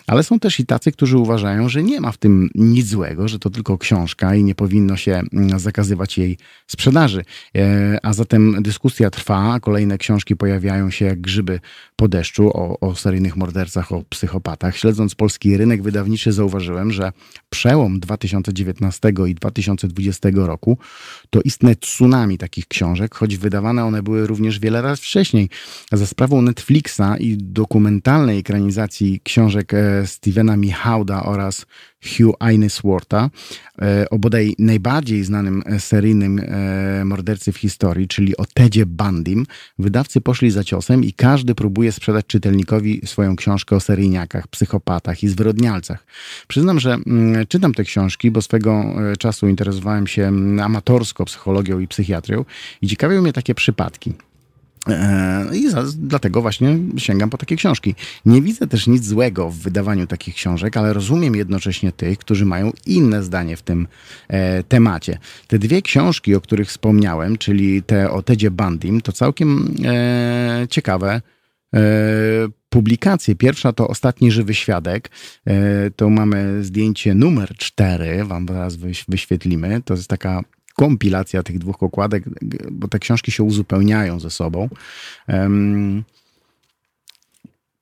Ale 0.07 0.23
są 0.23 0.39
też 0.39 0.59
i 0.59 0.65
tacy, 0.65 0.91
którzy 0.91 1.17
uważają, 1.17 1.69
że 1.69 1.83
nie 1.83 2.01
ma 2.01 2.11
w 2.11 2.17
tym 2.17 2.49
nic 2.55 2.87
złego, 2.87 3.27
że 3.27 3.39
to 3.39 3.49
tylko 3.49 3.77
książka 3.77 4.35
i 4.35 4.43
nie 4.43 4.55
powinno 4.55 4.97
się 4.97 5.21
mm, 5.33 5.59
zakazywać 5.59 6.17
jej 6.17 6.37
sprzedaży. 6.67 7.25
E, 7.55 7.97
a 8.03 8.13
zatem 8.13 8.63
dyskusja 8.63 9.09
trwa, 9.09 9.59
kolejne 9.59 9.97
książki 9.97 10.35
pojawiają 10.35 10.91
się 10.91 11.05
jak 11.05 11.21
grzyby 11.21 11.59
po 11.95 12.07
deszczu 12.07 12.49
o, 12.49 12.79
o 12.79 12.95
seryjnych 12.95 13.35
mordercach, 13.37 13.91
o 13.91 14.03
psychopatach. 14.09 14.77
Śledząc 14.77 15.15
polski 15.15 15.57
rynek 15.57 15.81
wydawniczy, 15.81 16.31
zauważyłem, 16.31 16.91
że 16.91 17.11
przełom 17.49 17.99
2019 18.53 19.09
i 19.27 19.35
2020 19.35 20.29
roku 20.33 20.77
to 21.29 21.41
istne 21.41 21.75
tsunami 21.75 22.37
takich 22.37 22.67
książek, 22.67 23.15
choć 23.15 23.37
wydawane 23.37 23.85
one 23.85 24.03
były 24.03 24.27
również 24.27 24.59
wiele 24.59 24.81
razy 24.81 25.01
wcześniej. 25.01 25.49
Za 25.91 26.07
sprawą 26.07 26.41
Netflixa 26.41 27.17
i 27.19 27.37
dokumentalnej 27.37 28.39
ekranizacji 28.39 29.21
książek 29.23 29.73
e, 29.73 30.07
Stevena 30.07 30.57
Michałda 30.57 31.23
oraz 31.23 31.65
Hugh 32.03 32.35
Ainesworta, 32.39 33.29
e, 33.81 34.09
o 34.09 34.19
bodaj 34.19 34.55
najbardziej 34.59 35.23
znanym 35.23 35.63
e, 35.65 35.79
seryjnym 35.79 36.39
e, 36.39 37.05
mordercy 37.05 37.51
w 37.51 37.57
historii, 37.57 38.07
czyli 38.07 38.37
o 38.37 38.45
Tedzie 38.53 38.85
Bandim, 38.85 39.45
wydawcy 39.79 40.21
poszli 40.21 40.51
za 40.51 40.63
ciosem 40.63 41.03
i 41.03 41.13
każdy 41.13 41.55
próbuje 41.55 41.91
sprzedać 41.91 42.25
czytelnikowi 42.25 43.01
swoją 43.05 43.35
książkę 43.35 43.75
o 43.75 43.79
seryjniakach, 43.79 44.47
psychopatach 44.47 45.23
i 45.23 45.27
zwyrodnialcach. 45.27 46.05
Przyznam, 46.47 46.79
że 46.79 46.93
mm, 46.93 47.47
czytam 47.47 47.73
te 47.73 47.83
książki, 47.83 48.31
bo 48.31 48.41
swego 48.41 48.83
czasu 49.19 49.47
interesowałem 49.47 50.07
się 50.07 50.31
amatorsko 50.63 51.25
psychologią 51.25 51.79
i 51.79 51.87
psychiatrią 51.87 52.45
i 52.81 52.87
ciekawią 52.87 53.21
mnie 53.21 53.33
takie 53.33 53.55
przypadki. 53.55 54.13
E, 54.87 55.45
I 55.53 55.69
za, 55.69 55.83
dlatego 55.97 56.41
właśnie 56.41 56.79
sięgam 56.97 57.29
po 57.29 57.37
takie 57.37 57.55
książki. 57.55 57.95
Nie 58.25 58.41
widzę 58.41 58.67
też 58.67 58.87
nic 58.87 59.05
złego 59.05 59.49
w 59.49 59.57
wydawaniu 59.57 60.07
takich 60.07 60.35
książek, 60.35 60.77
ale 60.77 60.93
rozumiem 60.93 61.35
jednocześnie 61.35 61.91
tych, 61.91 62.17
którzy 62.17 62.45
mają 62.45 62.71
inne 62.85 63.23
zdanie 63.23 63.57
w 63.57 63.61
tym 63.61 63.87
e, 64.27 64.63
temacie. 64.63 65.17
Te 65.47 65.59
dwie 65.59 65.81
książki, 65.81 66.35
o 66.35 66.41
których 66.41 66.67
wspomniałem, 66.69 67.37
czyli 67.37 67.83
te 67.83 68.11
o 68.11 68.21
Tedzie 68.21 68.51
Bandim, 68.51 69.01
to 69.01 69.11
całkiem 69.11 69.75
e, 69.85 70.67
ciekawe 70.69 71.21
e, 71.75 71.79
publikacje. 72.69 73.35
Pierwsza 73.35 73.73
to 73.73 73.87
Ostatni 73.87 74.31
Żywy 74.31 74.53
Świadek. 74.53 75.09
E, 75.45 75.91
to 75.91 76.09
mamy 76.09 76.63
zdjęcie 76.63 77.15
numer 77.15 77.55
cztery, 77.57 78.25
wam 78.25 78.45
teraz 78.45 78.77
wyświetlimy. 79.07 79.81
To 79.85 79.93
jest 79.93 80.07
taka 80.07 80.43
kompilacja 80.79 81.43
tych 81.43 81.59
dwóch 81.59 81.83
okładek, 81.83 82.23
bo 82.71 82.87
te 82.87 82.99
książki 82.99 83.31
się 83.31 83.43
uzupełniają 83.43 84.19
ze 84.19 84.29
sobą. 84.29 84.69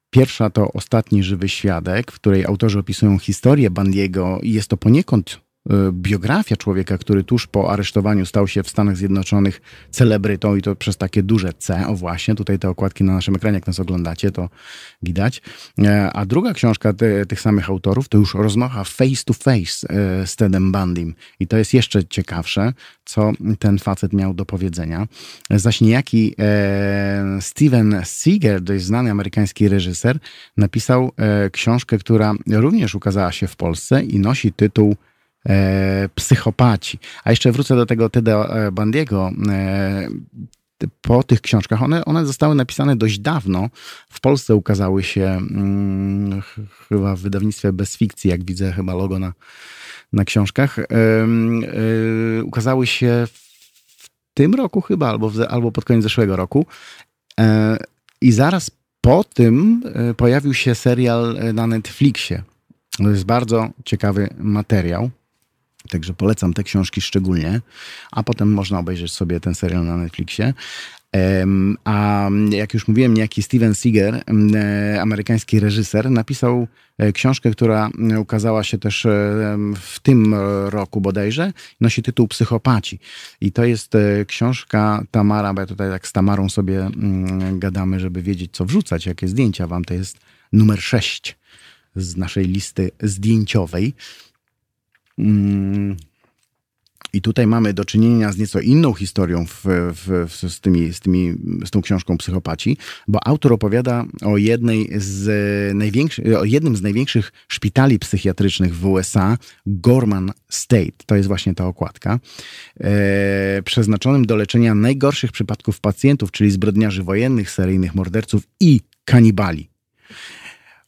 Pierwsza 0.10 0.50
to 0.50 0.74
Ostatni 0.74 1.24
Żywy 1.24 1.50
Świadek, 1.50 2.12
w 2.12 2.16
której 2.16 2.46
autorzy 2.46 2.80
opisują 2.80 3.20
historię 3.20 3.70
Bandiego 3.70 4.40
i 4.44 4.54
jest 4.54 4.68
to 4.68 4.78
poniekąd 4.78 5.40
biografia 5.92 6.56
człowieka, 6.56 6.98
który 6.98 7.24
tuż 7.24 7.48
po 7.48 7.72
aresztowaniu 7.72 8.26
stał 8.26 8.48
się 8.48 8.64
w 8.64 8.70
Stanach 8.70 8.98
Zjednoczonych 8.98 9.62
celebrytą 9.92 10.56
i 10.56 10.62
to 10.62 10.76
przez 10.76 10.98
takie 10.98 11.24
duże 11.24 11.54
C. 11.54 11.88
O 11.88 11.96
właśnie, 11.96 12.36
tutaj 12.36 12.60
te 12.60 12.70
okładki 12.70 13.04
na 13.04 13.14
naszym 13.14 13.36
ekranie, 13.36 13.56
jak 13.56 13.68
nas 13.68 13.80
oglądacie, 13.80 14.32
to 14.32 14.50
widać. 15.04 15.42
E, 15.84 16.14
a 16.14 16.26
druga 16.26 16.54
książka 16.54 16.94
tych 17.28 17.42
samych 17.42 17.70
autorów 17.70 18.10
to 18.10 18.18
już 18.18 18.34
rozmowa 18.34 18.84
face 18.84 19.24
to 19.26 19.34
face 19.34 19.88
e, 19.90 20.28
z 20.28 20.36
Tedem 20.36 20.72
Bundim. 20.72 21.16
I 21.40 21.48
to 21.48 21.58
jest 21.58 21.74
jeszcze 21.74 22.06
ciekawsze, 22.06 22.74
co 23.06 23.32
ten 23.60 23.80
facet 23.80 24.14
miał 24.14 24.34
do 24.34 24.46
powiedzenia. 24.46 25.08
Zaś 25.50 25.82
niejaki 25.82 26.36
Steven 27.40 28.02
Seager, 28.06 28.62
dość 28.62 28.84
znany 28.84 29.12
amerykański 29.12 29.68
reżyser, 29.68 30.20
napisał 30.58 31.12
książkę, 31.52 31.98
która 31.98 32.34
również 32.48 32.96
ukazała 32.96 33.32
się 33.32 33.48
w 33.48 33.56
Polsce 33.56 34.04
i 34.04 34.20
nosi 34.20 34.54
tytuł 34.54 34.92
e, 34.92 35.07
psychopaci. 36.16 37.00
A 37.24 37.30
jeszcze 37.30 37.52
wrócę 37.52 37.76
do 37.76 37.86
tego 37.86 38.10
Teda 38.10 38.46
e, 38.46 38.72
Bandiego. 38.72 39.32
E, 39.50 40.10
po 41.02 41.24
tych 41.24 41.42
książkach, 41.42 41.84
one, 41.84 42.06
one 42.06 42.26
zostały 42.26 42.56
napisane 42.56 42.96
dość 42.96 43.20
dawno. 43.20 43.70
W 44.10 44.20
Polsce 44.20 44.56
ukazały 44.56 45.04
się 45.04 45.26
mm, 45.26 46.42
chyba 46.90 47.16
w 47.16 47.20
wydawnictwie 47.20 47.74
Bez 47.74 47.98
Fikcji, 47.98 48.30
jak 48.30 48.44
widzę 48.44 48.72
chyba 48.72 48.94
logo 48.94 49.20
na, 49.20 49.34
na 50.14 50.26
książkach. 50.26 50.80
E, 50.80 50.86
e, 50.86 52.44
ukazały 52.44 52.88
się 52.88 53.28
w 53.88 54.10
tym 54.34 54.56
roku 54.56 54.82
chyba, 54.82 55.10
albo, 55.10 55.30
w, 55.30 55.42
albo 55.50 55.72
pod 55.72 55.86
koniec 55.86 56.04
zeszłego 56.04 56.36
roku. 56.36 56.66
E, 57.40 57.78
I 58.22 58.32
zaraz 58.32 58.72
po 59.02 59.24
tym 59.24 59.84
pojawił 60.18 60.54
się 60.54 60.76
serial 60.76 61.38
na 61.54 61.68
Netflixie. 61.68 62.44
To 62.98 63.10
jest 63.10 63.26
bardzo 63.26 63.70
ciekawy 63.86 64.30
materiał. 64.38 65.10
Także 65.88 66.14
polecam 66.14 66.54
te 66.54 66.64
książki 66.64 67.02
szczególnie, 67.02 67.62
a 68.12 68.24
potem 68.24 68.54
można 68.54 68.80
obejrzeć 68.80 69.12
sobie 69.12 69.40
ten 69.40 69.56
serial 69.56 69.86
na 69.86 69.98
Netflixie. 69.98 70.54
A 71.84 72.30
jak 72.50 72.74
już 72.74 72.88
mówiłem, 72.88 73.14
niejaki 73.14 73.44
Steven 73.44 73.76
Seager, 73.76 74.24
e, 74.56 75.02
amerykański 75.02 75.60
reżyser, 75.60 76.12
napisał 76.12 76.68
e, 76.98 77.12
książkę, 77.12 77.52
która 77.52 77.90
ukazała 78.20 78.64
się 78.64 78.78
też 78.78 79.06
e, 79.06 79.10
w 79.76 80.00
tym 80.00 80.36
roku 80.66 81.02
bodajże. 81.02 81.54
Nosi 81.82 82.04
tytuł 82.04 82.28
Psychopaci. 82.28 83.00
I 83.42 83.52
to 83.52 83.66
jest 83.66 83.94
książka 84.28 85.04
Tamara, 85.12 85.54
bo 85.54 85.62
ja 85.62 85.68
tutaj 85.68 85.90
tak 85.90 86.08
z 86.08 86.14
Tamarą 86.14 86.50
sobie 86.50 86.80
mm, 86.80 87.60
gadamy, 87.60 88.00
żeby 88.00 88.22
wiedzieć, 88.22 88.52
co 88.54 88.66
wrzucać, 88.66 89.06
jakie 89.06 89.28
zdjęcia 89.28 89.68
wam. 89.68 89.86
To 89.86 89.94
jest 89.94 90.18
numer 90.54 90.82
6 90.82 91.38
z 91.96 92.18
naszej 92.18 92.46
listy 92.46 92.92
zdjęciowej. 93.04 93.94
Mm. 95.18 95.98
I 97.14 97.22
tutaj 97.22 97.48
mamy 97.48 97.74
do 97.74 97.86
czynienia 97.86 98.32
z 98.32 98.38
nieco 98.38 98.60
inną 98.60 98.94
historią 98.94 99.46
w, 99.46 99.64
w, 99.94 100.30
w, 100.30 100.52
z, 100.52 100.60
tymi, 100.60 100.94
z, 100.94 101.00
tymi, 101.00 101.34
z 101.66 101.72
tą 101.72 101.82
książką 101.82 102.18
Psychopaci, 102.18 102.78
bo 103.08 103.28
autor 103.28 103.54
opowiada 103.54 104.06
o, 104.26 104.38
jednej 104.38 104.90
z 104.96 105.28
o 106.40 106.46
jednym 106.46 106.76
z 106.76 106.82
największych 106.82 107.32
szpitali 107.48 108.00
psychiatrycznych 108.00 108.76
w 108.76 108.86
USA, 108.86 109.38
Gorman 109.66 110.32
State. 110.50 110.92
To 111.06 111.16
jest 111.16 111.28
właśnie 111.28 111.54
ta 111.56 111.66
okładka. 111.66 112.20
E, 112.80 113.62
przeznaczonym 113.66 114.26
do 114.26 114.36
leczenia 114.36 114.76
najgorszych 114.76 115.32
przypadków 115.32 115.80
pacjentów, 115.80 116.32
czyli 116.32 116.52
zbrodniarzy 116.52 117.04
wojennych, 117.04 117.52
seryjnych 117.52 117.96
morderców 117.96 118.44
i 118.60 118.82
kanibali. 119.06 119.70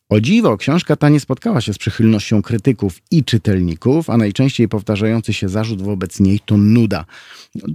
O 0.10 0.22
dziwo, 0.22 0.58
książka 0.58 0.96
ta 0.96 1.10
nie 1.10 1.20
spotkała 1.20 1.62
się 1.62 1.74
z 1.74 1.78
przychylnością 1.78 2.42
krytyków 2.42 3.02
i 3.12 3.24
czytelników, 3.24 4.10
a 4.10 4.18
najczęściej 4.18 4.68
powtarzający 4.68 5.34
się 5.34 5.50
zarzut 5.50 5.82
wobec 5.82 6.20
niej 6.20 6.40
to 6.46 6.58
nuda. 6.58 7.06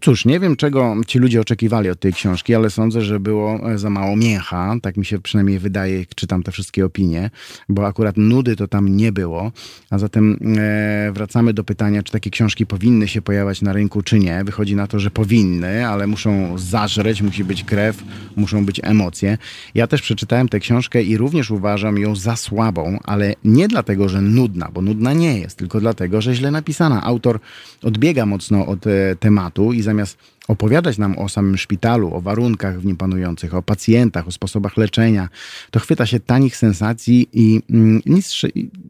Cóż, 0.02 0.24
nie 0.24 0.40
wiem 0.40 0.56
czego 0.56 0.96
ci 1.06 1.18
ludzie 1.18 1.40
oczekiwali 1.40 1.90
od 1.90 2.00
tej 2.00 2.12
książki, 2.12 2.54
ale 2.54 2.70
sądzę, 2.70 3.02
że 3.02 3.20
było 3.20 3.72
e, 3.72 3.78
za 3.78 3.90
mało 3.90 4.16
mięcha, 4.16 4.76
tak 4.82 4.96
mi 4.96 5.04
się 5.04 5.18
przynajmniej 5.18 5.58
wydaje, 5.58 5.98
jak 5.98 6.14
czytam 6.14 6.42
te 6.42 6.52
wszystkie 6.52 6.86
opinie, 6.86 7.30
bo 7.68 7.86
akurat 7.86 8.16
nudy 8.16 8.56
to 8.56 8.68
tam 8.68 8.96
nie 8.96 9.12
było, 9.12 9.52
a 9.90 9.98
zatem 9.98 10.38
e, 10.58 11.12
wracamy 11.12 11.52
do 11.52 11.64
pytania, 11.64 12.02
czy 12.02 12.12
takie 12.12 12.30
książki 12.30 12.66
powinny 12.66 13.08
się 13.08 13.22
pojawiać 13.22 13.62
na 13.62 13.72
rynku, 13.72 14.02
czy 14.02 14.18
nie. 14.18 14.44
Wychodzi 14.44 14.76
na 14.76 14.86
to, 14.86 14.98
że 14.98 15.10
powinny, 15.10 15.86
ale 15.86 16.06
muszą 16.06 16.58
zażreć, 16.58 17.22
musi 17.22 17.44
być 17.44 17.64
krew, 17.64 18.02
muszą 18.36 18.66
być 18.66 18.80
emocje. 18.82 19.38
Ja 19.74 19.86
też 19.86 20.02
przeczytałem 20.02 20.48
tę 20.48 20.60
książkę 20.60 21.02
i 21.02 21.16
również 21.16 21.50
uważam 21.50 21.98
ją 21.98 22.16
za 22.24 22.36
słabą, 22.36 22.98
ale 23.04 23.34
nie 23.44 23.68
dlatego, 23.68 24.08
że 24.08 24.20
nudna, 24.20 24.68
bo 24.74 24.82
nudna 24.82 25.12
nie 25.12 25.38
jest, 25.38 25.58
tylko 25.58 25.80
dlatego, 25.80 26.20
że 26.20 26.34
źle 26.34 26.50
napisana. 26.50 27.02
Autor 27.02 27.40
odbiega 27.82 28.26
mocno 28.26 28.66
od 28.66 28.86
e, 28.86 29.16
tematu 29.20 29.72
i 29.72 29.82
zamiast 29.82 30.18
opowiadać 30.48 30.98
nam 30.98 31.18
o 31.18 31.28
samym 31.28 31.58
szpitalu, 31.58 32.14
o 32.14 32.20
warunkach 32.20 32.80
w 32.80 32.84
nim 32.84 32.96
panujących, 32.96 33.54
o 33.54 33.62
pacjentach, 33.62 34.28
o 34.28 34.30
sposobach 34.30 34.76
leczenia, 34.76 35.28
to 35.70 35.80
chwyta 35.80 36.06
się 36.06 36.20
tanich 36.20 36.56
sensacji 36.56 37.28
i 37.32 37.62
mm, 37.70 38.00
nic, 38.06 38.42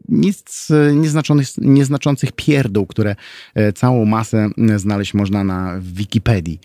nic 0.09 0.69
nieznaczonych, 0.93 1.47
nieznaczących 1.57 2.31
pierdół, 2.31 2.85
które 2.85 3.15
e, 3.55 3.73
całą 3.73 4.05
masę 4.05 4.49
znaleźć 4.75 5.13
można 5.13 5.43
na 5.43 5.79
Wikipedii 5.81 6.59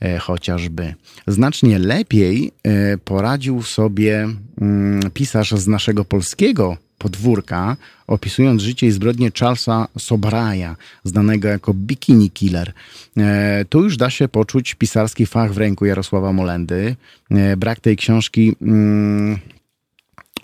e, 0.00 0.18
chociażby. 0.18 0.94
Znacznie 1.26 1.78
lepiej 1.78 2.52
e, 2.62 2.98
poradził 2.98 3.62
sobie 3.62 4.28
mm, 4.60 5.10
pisarz 5.14 5.50
z 5.50 5.66
naszego 5.66 6.04
polskiego 6.04 6.76
podwórka, 6.98 7.76
opisując 8.06 8.62
życie 8.62 8.86
i 8.86 8.90
zbrodnie 8.90 9.30
Charlesa 9.38 9.88
Sobraya, 9.98 10.76
znanego 11.04 11.48
jako 11.48 11.74
Bikini 11.74 12.30
Killer. 12.30 12.72
E, 13.16 13.64
tu 13.68 13.84
już 13.84 13.96
da 13.96 14.10
się 14.10 14.28
poczuć 14.28 14.74
pisarski 14.74 15.26
fach 15.26 15.52
w 15.52 15.58
ręku 15.58 15.86
Jarosława 15.86 16.32
Molendy. 16.32 16.96
E, 17.30 17.56
brak 17.56 17.80
tej 17.80 17.96
książki 17.96 18.56
mm, 18.62 19.38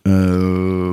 e, 0.07 0.12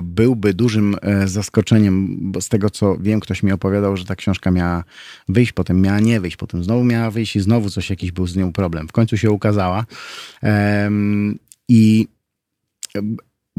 byłby 0.04 0.54
dużym 0.54 0.96
zaskoczeniem, 1.26 2.18
bo 2.32 2.42
z 2.42 2.50
tego 2.50 2.70
co 2.70 2.98
wiem, 2.98 3.20
ktoś 3.20 3.44
mi 3.44 3.52
opowiadał, 3.52 3.98
że 3.98 4.06
ta 4.06 4.16
książka 4.16 4.52
miała 4.52 4.84
wyjść, 5.30 5.52
potem 5.52 5.82
miała 5.82 6.00
nie 6.00 6.20
wyjść, 6.20 6.38
potem 6.38 6.64
znowu 6.64 6.84
miała 6.84 7.12
wyjść 7.12 7.36
i 7.36 7.40
znowu 7.40 7.70
coś 7.70 7.90
jakiś 7.90 8.12
był 8.12 8.28
z 8.28 8.36
nią 8.36 8.54
problem. 8.54 8.88
W 8.88 8.92
końcu 8.92 9.18
się 9.18 9.32
ukazała. 9.32 9.86
I 11.70 12.08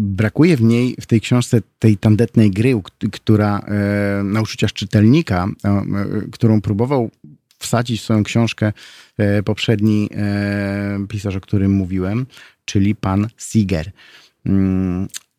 brakuje 0.01 0.57
w 0.57 0.63
niej, 0.63 0.97
w 1.01 1.07
tej 1.07 1.21
książce, 1.21 1.63
tej 1.79 1.97
tandetnej 1.97 2.51
gry, 2.51 2.75
która 3.13 3.59
e, 3.59 4.23
na 4.25 4.41
uczuciach 4.41 4.73
czytelnika, 4.73 5.49
e, 5.65 5.69
e, 5.69 5.85
którą 6.33 6.61
próbował 6.61 7.11
wsadzić 7.59 8.01
w 8.01 8.05
swoją 8.05 8.23
książkę 8.23 8.73
e, 9.19 9.43
poprzedni 9.43 10.09
pisarz, 11.09 11.37
o 11.37 11.41
którym 11.41 11.73
mówiłem, 11.73 12.27
czyli 12.65 12.95
pan 12.95 13.29
Siger. 13.37 13.91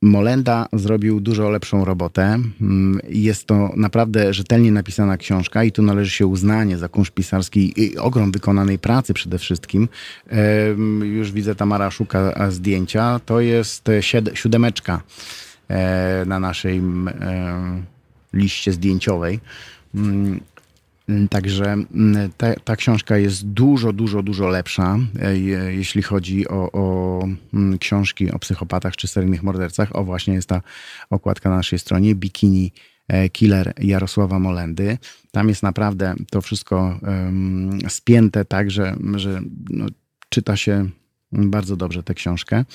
Mm, 0.03 0.11
Molenda 0.11 0.67
zrobił 0.73 1.19
dużo 1.19 1.49
lepszą 1.49 1.85
robotę. 1.85 2.23
Mm, 2.61 2.99
jest 3.09 3.45
to 3.45 3.69
naprawdę 3.75 4.33
rzetelnie 4.33 4.71
napisana 4.71 5.17
książka 5.17 5.63
i 5.63 5.71
tu 5.71 5.81
należy 5.81 6.11
się 6.11 6.27
uznanie 6.27 6.77
za 6.77 6.87
kunszt 6.87 7.13
pisarski 7.13 7.73
i 7.81 7.97
ogrom 7.97 8.31
wykonanej 8.31 8.79
pracy 8.79 9.13
przede 9.13 9.37
wszystkim. 9.37 9.89
Już 11.03 11.31
widzę, 11.31 11.55
Tamara 11.55 11.91
szuka 11.91 12.51
zdjęcia. 12.51 13.19
To 13.25 13.39
jest 13.39 13.87
siódemeczka 14.33 15.01
e, 15.67 16.23
na 16.25 16.39
naszej 16.39 16.81
liście 18.33 18.71
zdjęciowej. 18.71 19.39
Mm, 21.09 21.27
Także 21.27 21.65
mm, 21.65 22.31
ta, 22.37 22.55
ta, 22.55 22.75
książka 22.75 23.17
jest 23.17 23.47
dużo, 23.47 23.93
dużo, 23.93 24.23
dużo 24.23 24.47
lepsza, 24.47 24.97
e, 25.21 25.37
jeśli 25.71 26.01
chodzi 26.01 26.47
o, 26.47 26.71
o, 26.71 27.23
mm, 27.53 27.77
książki 27.77 28.31
o 28.31 28.39
psychopatach 28.39 28.95
czy 28.95 29.07
seryjnych 29.07 29.43
mordercach. 29.43 29.95
O, 29.95 30.03
właśnie 30.03 30.33
jest 30.33 30.49
ta 30.49 30.61
okładka 31.09 31.49
na 31.49 31.55
naszej 31.55 31.79
stronie, 31.79 32.15
Bikini 32.15 32.71
e, 33.07 33.29
Killer 33.29 33.73
Jarosława 33.77 34.39
Molendy. 34.39 34.97
Tam 35.31 35.49
jest 35.49 35.63
naprawdę 35.63 36.15
to 36.29 36.41
wszystko 36.41 36.99
um, 37.01 37.79
spięte 37.89 38.45
tak, 38.45 38.71
że, 38.71 38.95
że 39.15 39.41
no, 39.69 39.85
czyta 40.29 40.57
się 40.57 40.89
bardzo 41.31 41.75
dobrze 41.77 42.03
tę 42.03 42.13
książkę. 42.13 42.65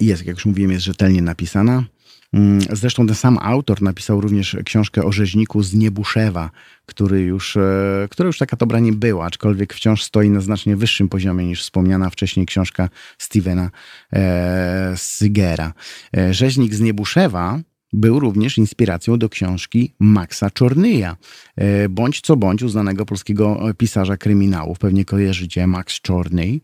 Jest, 0.00 0.26
jak 0.26 0.36
już 0.36 0.46
mówiłem, 0.46 0.72
jest 0.72 0.84
rzetelnie 0.84 1.22
napisana. 1.22 1.84
Mm, 2.32 2.60
zresztą 2.72 3.06
ten 3.06 3.16
sam 3.16 3.38
autor 3.42 3.82
napisał 3.82 4.20
również 4.20 4.56
książkę 4.64 5.04
o 5.04 5.12
rzeźniku 5.12 5.62
z 5.62 5.74
Niebuszewa, 5.74 6.50
który 6.86 7.20
już, 7.20 7.56
e, 7.56 8.08
która 8.10 8.26
już 8.26 8.38
taka 8.38 8.56
dobra 8.56 8.78
nie 8.78 8.92
była, 8.92 9.26
aczkolwiek 9.26 9.74
wciąż 9.74 10.02
stoi 10.02 10.30
na 10.30 10.40
znacznie 10.40 10.76
wyższym 10.76 11.08
poziomie 11.08 11.46
niż 11.46 11.62
wspomniana 11.62 12.10
wcześniej 12.10 12.46
książka 12.46 12.88
Stevena 13.18 13.70
e, 14.12 14.94
Sigera. 14.96 15.72
E, 16.16 16.34
rzeźnik 16.34 16.74
z 16.74 16.80
Niebuszewa 16.80 17.60
był 17.92 18.20
również 18.20 18.58
inspiracją 18.58 19.18
do 19.18 19.28
książki 19.28 19.94
Maxa 19.98 20.50
Czornyja, 20.50 21.16
e, 21.56 21.88
bądź 21.88 22.20
co 22.20 22.36
bądź 22.36 22.62
uznanego 22.62 23.06
polskiego 23.06 23.60
pisarza 23.78 24.16
kryminałów. 24.16 24.78
Pewnie 24.78 25.04
kojarzycie 25.04 25.66
Max 25.66 26.00
Czornyj. 26.00 26.60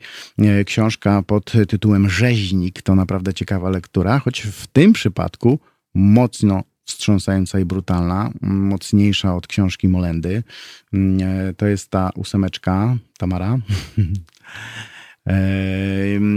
Książka 0.67 1.23
pod 1.23 1.53
tytułem 1.69 2.09
Rzeźnik 2.09 2.83
to 2.83 2.95
naprawdę 2.95 3.35
ciekawa 3.35 3.71
lektura, 3.71 4.19
choć 4.19 4.41
w 4.41 4.67
tym 4.67 4.93
przypadku 4.93 5.59
mocno 5.95 6.63
wstrząsająca 6.85 7.61
i 7.61 7.65
brutalna, 7.65 8.31
mocniejsza 8.43 9.37
od 9.37 9.47
książki 9.47 9.89
Molendy. 9.89 10.43
Mm, 10.93 11.49
e, 11.49 11.55
to 11.55 11.67
jest 11.67 11.91
ta 11.91 12.11
ósemeczka, 12.15 12.97
Tamara. 13.19 13.59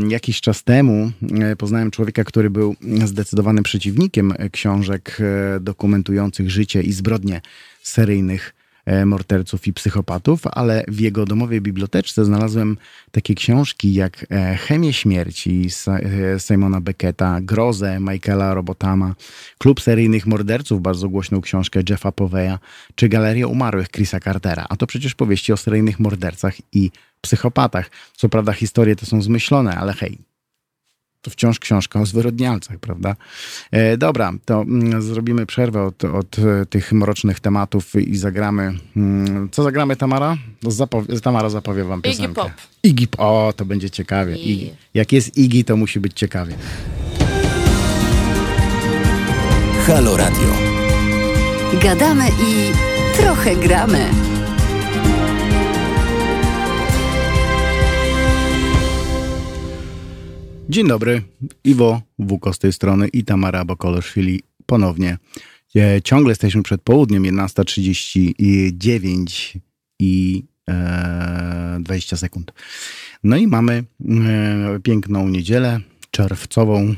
Jakiś 0.08 0.41
czas 0.41 0.63
temu 0.63 1.12
e, 1.41 1.56
poznałem 1.56 1.91
człowieka, 1.91 2.24
który 2.24 2.50
był 2.50 2.76
zdecydowanym 3.06 3.63
przeciwnikiem 3.63 4.34
książek 4.52 5.17
e, 5.19 5.60
dokumentujących 5.60 6.52
życie 6.52 6.82
i 6.82 6.91
zbrodnie 6.91 7.41
seryjnych 7.82 8.54
E, 8.86 9.06
morderców 9.06 9.67
i 9.67 9.74
psychopatów, 9.74 10.41
ale 10.52 10.84
w 10.88 11.00
jego 11.00 11.26
domowej 11.26 11.62
biblioteczce 11.62 12.26
znalazłem 12.26 12.78
takie 13.12 13.36
książki 13.36 13.93
jak 13.93 14.26
e, 14.32 14.56
Chemię 14.56 14.93
śmierci 14.93 15.67
e, 15.88 16.39
Simona 16.39 16.82
Becketa, 16.82 17.41
Grozę 17.41 18.00
Michaela 18.00 18.54
Robotama, 18.54 19.15
Klub 19.58 19.82
seryjnych 19.82 20.28
morderców, 20.28 20.82
bardzo 20.82 21.10
głośną 21.10 21.41
książkę 21.41 21.82
Jeffa 21.89 22.12
Poveya, 22.12 22.58
czy 22.95 23.10
Galerię 23.10 23.48
umarłych 23.48 23.89
Chrisa 23.89 24.19
Cartera. 24.19 24.65
A 24.69 24.76
to 24.76 24.88
przecież 24.88 25.15
powieści 25.15 25.54
o 25.54 25.58
seryjnych 25.58 26.00
mordercach 26.00 26.56
i 26.74 26.91
psychopatach. 27.26 27.90
Co 28.16 28.30
prawda 28.30 28.54
historie 28.54 28.96
te 28.96 29.06
są 29.06 29.22
zmyślone, 29.22 29.76
ale 29.76 29.94
hej, 29.94 30.18
to 31.26 31.32
wciąż 31.32 31.60
książka 31.60 32.02
o 32.02 32.06
zwyrodnialcach, 32.06 32.78
prawda? 32.78 33.16
E, 33.72 33.98
dobra, 33.98 34.34
to 34.46 34.62
mm, 34.62 35.02
zrobimy 35.02 35.46
przerwę 35.46 35.84
od, 35.84 36.04
od 36.04 36.40
e, 36.40 36.66
tych 36.66 36.92
mrocznych 36.92 37.40
tematów 37.40 37.96
i 37.96 38.18
zagramy. 38.18 38.74
Mm, 38.96 39.50
co 39.52 39.64
zagramy, 39.64 39.96
Tamara? 39.96 40.38
Zapowie, 40.68 41.20
Tamara 41.20 41.50
zapowie 41.50 41.84
wam 41.84 42.02
piosenkę. 42.02 42.24
Iggy 42.32 42.36
Pop. 42.36 42.52
Iggy. 42.84 43.08
O, 43.18 43.54
to 43.56 43.66
będzie 43.66 43.90
ciekawie. 43.90 44.36
Iggy. 44.36 44.76
Jak 44.94 45.12
jest 45.12 45.38
Iggy, 45.38 45.64
to 45.64 45.78
musi 45.78 46.00
być 46.00 46.14
ciekawie. 46.14 46.56
Halo 49.88 50.18
Radio. 50.18 50.48
Gadamy 51.82 52.28
i 52.28 52.72
trochę 53.18 53.56
gramy. 53.56 54.35
Dzień 60.69 60.88
dobry, 60.88 61.21
Iwo 61.63 62.01
Wuko 62.19 62.54
z 62.54 62.60
tej 62.60 62.73
strony 62.73 63.08
i 63.08 63.23
Tamara 63.23 63.65
Bokoloszwili 63.65 64.43
ponownie. 64.65 65.17
E, 65.75 66.01
ciągle 66.01 66.32
jesteśmy 66.32 66.63
przed 66.63 66.82
południem, 66.82 67.23
11.39 67.23 69.58
i 69.99 70.43
e, 70.69 71.78
20 71.82 72.17
sekund. 72.17 72.54
No 73.23 73.38
i 73.38 73.47
mamy 73.47 73.73
e, 73.73 73.84
piękną 74.84 75.30
niedzielę 75.30 75.80
czerwcową, 76.12 76.95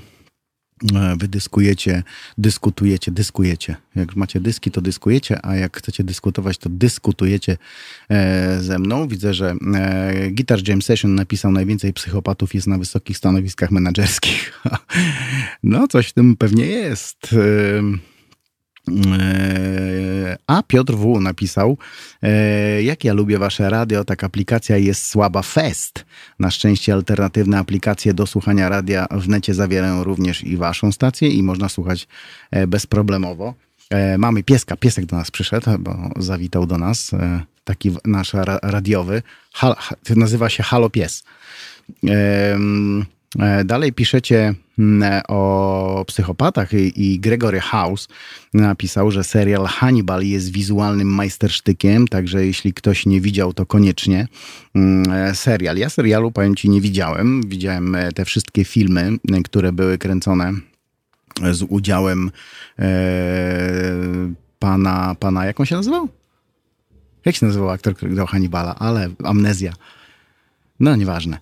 wy 1.18 1.28
dyskujecie, 1.28 2.04
dyskutujecie, 2.38 3.12
dyskujecie. 3.12 3.76
Jak 3.96 4.16
macie 4.16 4.40
dyski, 4.40 4.72
to 4.72 4.82
dyskujecie, 4.82 5.46
a 5.46 5.56
jak 5.56 5.78
chcecie 5.78 6.04
dyskutować, 6.04 6.58
to 6.58 6.70
dyskutujecie 6.70 7.58
e, 8.10 8.58
ze 8.62 8.80
mną. 8.80 9.08
Widzę, 9.08 9.34
że 9.34 9.56
e, 9.76 10.32
Guitar 10.32 10.68
Jam 10.68 10.82
Session 10.82 11.16
napisał 11.16 11.52
najwięcej 11.52 11.94
psychopatów 11.94 12.56
jest 12.56 12.68
na 12.68 12.78
wysokich 12.78 13.18
stanowiskach 13.18 13.72
menedżerskich. 13.72 14.62
no, 15.64 15.88
coś 15.88 16.08
w 16.08 16.14
tym 16.14 16.36
pewnie 16.36 16.66
jest. 16.66 17.36
E, 19.20 20.38
A 20.48 20.64
Piotr 20.64 20.94
W. 20.94 21.20
napisał, 21.20 21.78
e, 22.22 22.84
jak 22.84 23.04
ja 23.04 23.14
lubię 23.14 23.40
wasze 23.40 23.70
radio, 23.70 24.04
tak 24.04 24.24
aplikacja 24.24 24.78
jest 24.78 25.08
słaba 25.08 25.42
fest. 25.42 26.06
Na 26.40 26.52
szczęście 26.52 26.94
alternatywne 26.94 27.60
aplikacje 27.60 28.14
do 28.14 28.28
słuchania 28.28 28.70
radia 28.70 29.08
w 29.12 29.30
necie 29.30 29.54
zawierają 29.54 30.04
również 30.04 30.44
i 30.44 30.58
waszą 30.58 30.92
stację 30.92 31.30
i 31.30 31.44
można 31.44 31.70
słuchać 31.70 32.08
e, 32.52 32.68
bezproblemowo. 32.68 33.54
Mamy 34.18 34.44
pieska, 34.44 34.78
piesek 34.78 35.06
do 35.06 35.16
nas 35.16 35.32
przyszedł, 35.32 35.70
bo 35.80 36.10
zawitał 36.18 36.66
do 36.66 36.78
nas, 36.78 37.12
taki 37.64 37.92
nasz 38.06 38.34
ra- 38.34 38.60
radiowy, 38.64 39.22
nazywa 40.16 40.50
się 40.50 40.64
Halo 40.64 40.90
Pies. 40.90 41.24
Dalej 43.66 43.94
piszecie 43.94 44.54
o 45.28 46.04
psychopatach 46.08 46.74
i, 46.74 47.20
Gregory 47.20 47.60
House 47.60 48.08
napisał, 48.54 49.12
że 49.12 49.24
serial 49.24 49.66
Hannibal 49.66 50.24
jest 50.24 50.52
wizualnym 50.52 51.08
majstersztykiem, 51.08 52.08
także 52.08 52.46
jeśli 52.46 52.74
ktoś 52.74 53.06
nie 53.06 53.22
widział, 53.22 53.54
to 53.54 53.66
koniecznie 53.66 54.28
mm, 54.76 55.12
e, 55.12 55.36
serial. 55.36 55.78
Ja 55.78 55.90
serialu, 55.90 56.32
powiem 56.32 56.56
ci, 56.56 56.70
nie 56.70 56.82
widziałem. 56.82 57.42
Widziałem 57.48 57.96
e, 57.96 58.12
te 58.12 58.26
wszystkie 58.26 58.66
filmy, 58.66 59.18
e, 59.32 59.42
które 59.42 59.72
były 59.72 59.98
kręcone 59.98 60.54
z 61.52 61.64
udziałem 61.70 62.32
e, 62.80 62.90
pana, 64.60 65.16
pana, 65.20 65.46
jak 65.46 65.60
on 65.60 65.66
się 65.66 65.76
nazywał? 65.76 66.10
Jak 67.26 67.36
się 67.36 67.46
nazywał 67.46 67.70
aktor, 67.70 67.96
który 67.96 68.12
grał 68.12 68.28
Hannibala? 68.28 68.76
Ale 68.76 69.10
amnezja. 69.24 69.74
No, 70.80 70.96
nieważne. 70.96 71.38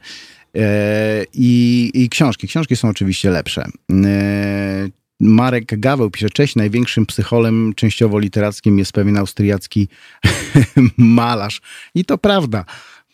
E, 0.55 1.25
I, 1.33 1.91
I 1.93 2.09
książki. 2.09 2.47
Książki 2.47 2.75
są 2.75 2.89
oczywiście 2.89 3.29
lepsze. 3.29 3.65
E, 4.05 4.87
Marek 5.19 5.79
Gaweł 5.79 6.11
pisze, 6.11 6.29
cześć, 6.29 6.55
największym 6.55 7.05
psycholem 7.05 7.73
częściowo 7.75 8.19
literackim 8.19 8.79
jest 8.79 8.91
pewien 8.91 9.17
austriacki 9.17 9.87
malarz. 10.97 11.61
I 11.95 12.05
to 12.05 12.17
prawda. 12.17 12.65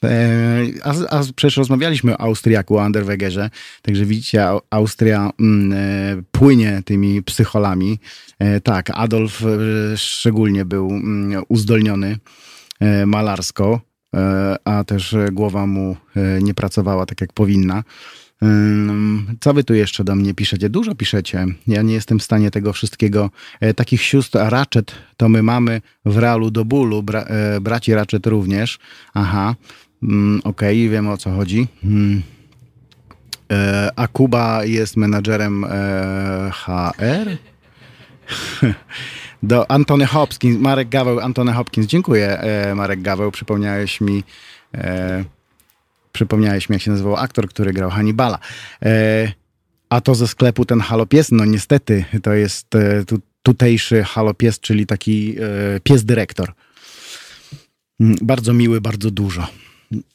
E, 0.04 0.62
A, 0.84 0.94
a 1.10 1.24
przecież 1.36 1.58
rozmawialiśmy 1.58 2.18
o 2.18 2.22
Austriaku, 2.22 2.78
o 2.78 2.84
Anderwegerze, 2.84 3.50
także 3.82 4.06
widzicie, 4.06 4.42
Au- 4.44 4.62
Austria 4.70 5.30
mm, 5.40 6.24
płynie 6.32 6.82
tymi 6.86 7.24
psycholami. 7.24 8.00
Tak, 8.64 8.90
Adolf 8.94 9.44
szczególnie 9.96 10.66
był 10.66 10.90
mm, 10.90 11.44
uzdolniony 11.50 12.18
malarsko, 13.06 13.82
a 14.66 14.84
też 14.84 15.14
e, 15.14 15.32
głowa 15.32 15.66
mu 15.68 15.98
e, 16.16 16.42
nie 16.42 16.54
pracowała 16.54 17.06
tak 17.06 17.22
jak 17.22 17.34
powinna. 17.34 17.84
Co 19.40 19.54
wy 19.54 19.64
tu 19.64 19.74
jeszcze 19.74 20.04
do 20.04 20.16
mnie 20.16 20.34
piszecie? 20.34 20.70
Dużo 20.70 20.96
piszecie. 20.96 21.46
Ja 21.68 21.82
nie 21.82 21.94
jestem 21.94 22.20
w 22.20 22.24
stanie 22.24 22.52
tego 22.52 22.74
wszystkiego. 22.74 23.30
E, 23.60 23.74
Takich 23.74 24.02
sióstr 24.02 24.40
Ratchet 24.42 24.92
to 25.18 25.30
my 25.30 25.44
mamy 25.44 25.82
w 26.06 26.18
realu 26.18 26.52
do 26.52 26.66
bólu. 26.66 27.04
Bra, 27.04 27.22
e, 27.22 27.62
braci 27.62 27.94
Ratchet 27.94 28.28
również. 28.28 28.80
Aha. 29.14 29.56
Mm, 30.04 30.42
Okej, 30.44 30.90
wiem 30.90 31.08
o 31.08 31.18
co 31.18 31.32
chodzi. 31.32 31.68
Mm. 31.84 32.22
E, 33.52 33.90
A 33.96 34.08
Kuba 34.08 34.66
jest 34.66 34.98
menadżerem 34.98 35.64
e, 35.64 36.52
HR? 36.54 37.38
Do 39.44 39.72
Antony 39.72 40.06
Hopkins, 40.06 40.60
Marek 40.60 40.90
Gaweł, 40.90 41.20
Antony 41.20 41.54
Hopkins. 41.54 41.88
Dziękuję, 41.88 42.40
e, 42.40 42.76
Marek 42.76 43.02
Gaweł. 43.02 43.32
Przypomniałeś 43.32 44.02
mi, 44.02 44.24
e, 44.74 45.24
przypomniałeś 46.12 46.70
mi, 46.70 46.74
jak 46.74 46.82
się 46.82 46.92
nazywał 46.92 47.16
aktor, 47.16 47.50
który 47.50 47.74
grał 47.74 47.90
Hannibala. 47.90 48.40
E, 48.86 49.32
a 49.90 50.02
to 50.02 50.16
ze 50.16 50.28
sklepu 50.28 50.66
ten 50.66 50.80
halopies, 50.80 51.32
no 51.32 51.46
niestety, 51.46 52.06
to 52.24 52.34
jest 52.34 52.76
e, 52.76 53.06
tu, 53.06 53.20
tutejszy 53.44 54.04
halopies, 54.04 54.60
czyli 54.60 54.86
taki 54.86 55.36
e, 55.40 55.80
pies 55.80 56.06
dyrektor. 56.06 56.54
Mm, 58.00 58.18
Bardzo 58.22 58.54
miły, 58.54 58.82
bardzo 58.82 59.12
dużo. 59.12 59.48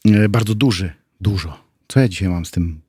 E, 0.04 0.28
Bardzo 0.28 0.54
duży, 0.54 0.92
dużo. 1.20 1.60
Co 1.88 2.00
ja 2.00 2.08
dzisiaj 2.08 2.28
mam 2.28 2.44
z 2.44 2.50
tym 2.50 2.80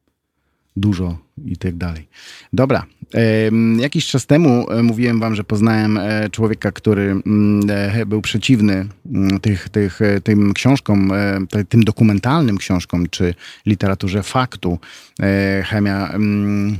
dużo 0.75 1.17
i 1.45 1.57
tak 1.57 1.75
dalej. 1.75 2.07
Dobra. 2.53 2.85
Jakiś 3.79 4.07
czas 4.07 4.25
temu 4.25 4.71
e, 4.71 4.83
mówiłem 4.83 5.19
wam, 5.19 5.35
że 5.35 5.43
poznałem 5.43 5.97
e, 5.97 6.29
człowieka, 6.29 6.71
który 6.71 7.03
mm, 7.03 7.69
e, 7.69 8.05
był 8.05 8.21
przeciwny 8.21 8.87
mm, 9.13 9.39
tych, 9.39 9.69
tych, 9.69 9.99
tym 10.23 10.53
książkom, 10.53 11.11
tym 11.69 11.83
dokumentalnym 11.83 12.57
książkom, 12.57 13.09
czy 13.09 13.33
literaturze 13.65 14.23
faktu. 14.23 14.79
Chemia 15.63 16.09
mm, 16.09 16.77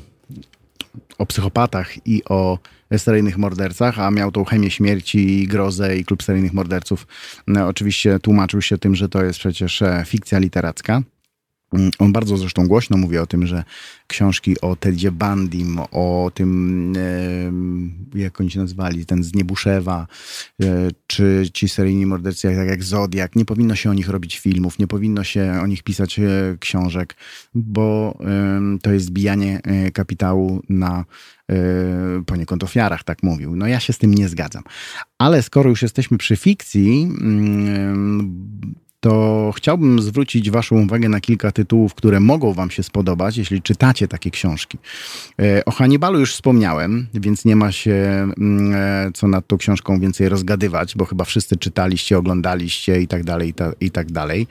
o 1.18 1.26
psychopatach 1.26 2.08
i 2.08 2.24
o 2.26 2.60
seryjnych 2.98 3.38
mordercach, 3.38 4.00
a 4.00 4.12
miał 4.12 4.32
tą 4.32 4.46
chemię 4.46 4.72
śmierci, 4.72 5.42
i 5.42 5.48
grozę 5.48 5.98
i 5.98 6.06
klub 6.06 6.24
seryjnych 6.24 6.54
morderców. 6.54 7.08
No, 7.48 7.68
oczywiście 7.68 8.20
tłumaczył 8.20 8.62
się 8.62 8.78
tym, 8.78 8.96
że 8.96 9.10
to 9.10 9.24
jest 9.24 9.40
przecież 9.40 9.84
fikcja 10.06 10.40
literacka. 10.40 11.02
Mm, 11.74 11.92
On 12.00 12.14
bardzo 12.14 12.38
zresztą 12.38 12.68
głośno 12.68 12.98
mówi 12.98 13.18
o 13.18 13.28
tym, 13.28 13.48
że 13.48 13.64
książki 14.08 14.62
o 14.62 14.76
Tedzie 14.76 15.12
Bandim, 15.12 15.80
o 15.92 16.32
tym, 16.34 16.94
jak 18.16 18.42
oni 18.42 18.52
się 18.52 18.60
nazywali, 18.60 19.06
ten 19.06 19.24
z 19.24 19.36
Niebuszewa, 19.36 20.08
e, 20.62 20.90
czy 21.08 21.50
ci 21.54 21.70
seryjni 21.70 22.06
mordercy, 22.06 22.56
tak 22.56 22.68
jak 22.68 22.84
Zodiak, 22.84 23.36
nie 23.36 23.46
powinno 23.46 23.76
się 23.76 23.90
o 23.90 23.94
nich 23.94 24.10
robić 24.10 24.40
filmów, 24.40 24.80
nie 24.80 24.88
powinno 24.88 25.24
się 25.24 25.60
o 25.64 25.68
nich 25.68 25.84
pisać 25.84 26.20
e, 26.20 26.24
książek, 26.60 27.16
bo 27.54 28.18
to 28.82 28.92
jest 28.92 29.12
bijanie 29.12 29.62
e, 29.64 29.92
kapitału 29.92 30.62
na 30.70 31.06
poniekąd 32.26 32.64
ofiarach, 32.64 33.04
tak 33.04 33.24
mówił. 33.24 33.56
No 33.56 33.68
ja 33.68 33.80
się 33.80 33.94
z 33.94 33.98
tym 33.98 34.14
nie 34.14 34.30
zgadzam. 34.30 34.64
Ale 35.18 35.44
skoro 35.44 35.70
już 35.70 35.82
jesteśmy 35.82 36.18
przy 36.18 36.36
fikcji, 36.36 37.04
mm, 37.04 38.76
to 39.08 39.52
chciałbym 39.56 40.02
zwrócić 40.02 40.52
Waszą 40.52 40.84
uwagę 40.84 41.10
na 41.10 41.20
kilka 41.20 41.52
tytułów, 41.52 41.94
które 41.94 42.20
mogą 42.20 42.54
Wam 42.54 42.72
się 42.72 42.84
spodobać, 42.84 43.38
jeśli 43.38 43.62
czytacie 43.62 44.08
takie 44.08 44.32
książki. 44.32 44.78
E, 45.42 45.66
O 45.66 45.72
Hannibalu 45.72 46.20
już 46.20 46.34
wspomniałem, 46.34 47.08
więc 47.14 47.46
nie 47.46 47.56
ma 47.56 47.72
się 47.72 47.94
mm, 48.38 48.74
e, 48.76 49.12
co 49.14 49.28
nad 49.28 49.48
tą 49.48 49.58
książką 49.58 50.00
więcej 50.00 50.30
rozgadywać, 50.30 50.96
bo 50.96 51.06
chyba 51.06 51.26
wszyscy 51.26 51.58
czytaliście, 51.58 52.18
oglądaliście 52.18 53.02
i 53.02 53.08
tak 53.08 53.24
dalej, 53.24 53.50
i, 53.50 53.54
ta, 53.54 53.72
i 53.82 53.92
tak 53.92 54.12
dalej. 54.12 54.48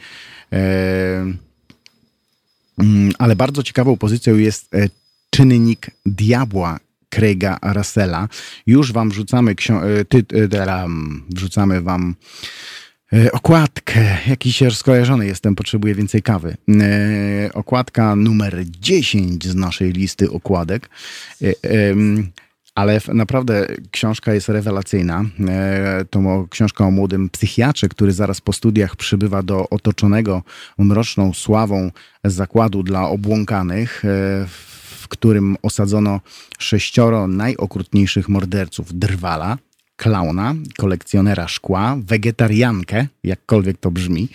E, 0.53 0.59
mm, 2.79 3.12
Ale 3.19 3.37
bardzo 3.37 3.62
ciekawą 3.62 3.97
pozycją 3.97 4.37
jest 4.37 4.71
czynnik 5.31 5.90
diabła 6.07 6.79
Craiga 7.11 7.59
Russella. 7.62 8.29
Już 8.66 8.92
wam 8.92 9.11
wrzucamy 9.11 9.55
ty, 10.09 10.25
wrzucamy 11.31 11.81
wam 11.81 12.14
okładkę. 13.33 14.19
Jakiś 14.29 14.62
skojarzony 14.73 15.27
jestem, 15.27 15.55
potrzebuję 15.55 15.95
więcej 15.95 16.23
kawy. 16.23 16.57
E, 16.69 17.53
Okładka 17.55 18.16
numer 18.16 18.64
10 18.81 19.45
z 19.45 19.55
naszej 19.55 19.92
listy 19.92 20.31
okładek. 20.31 20.88
E, 21.42 21.55
ale 22.75 23.01
naprawdę 23.14 23.66
książka 23.90 24.35
jest 24.35 24.49
rewelacyjna. 24.49 25.25
E, 25.49 26.05
To 26.11 26.47
książka 26.51 26.87
o 26.87 26.90
młodym 26.90 27.29
psychiatrze, 27.31 27.88
który 27.88 28.12
zaraz 28.12 28.40
po 28.40 28.53
studiach 28.53 28.97
przybywa 28.97 29.42
do 29.42 29.69
otoczonego 29.69 30.42
mroczną 30.79 31.35
sławą 31.35 31.90
zakładu 32.25 32.83
dla 32.83 33.09
obłąkanych, 33.09 34.05
e, 34.05 34.09
w 34.99 35.09
którym 35.09 35.57
osadzono 35.62 36.21
sześcioro 36.59 37.27
najokrutniejszych 37.27 38.29
morderców 38.29 38.99
drwala, 38.99 39.59
klauna, 39.96 40.54
kolekcjonera 40.78 41.48
szkła, 41.48 41.96
wegetariankę, 42.06 43.06
jakkolwiek 43.24 43.78
to 43.78 43.90
brzmi, 43.90 44.28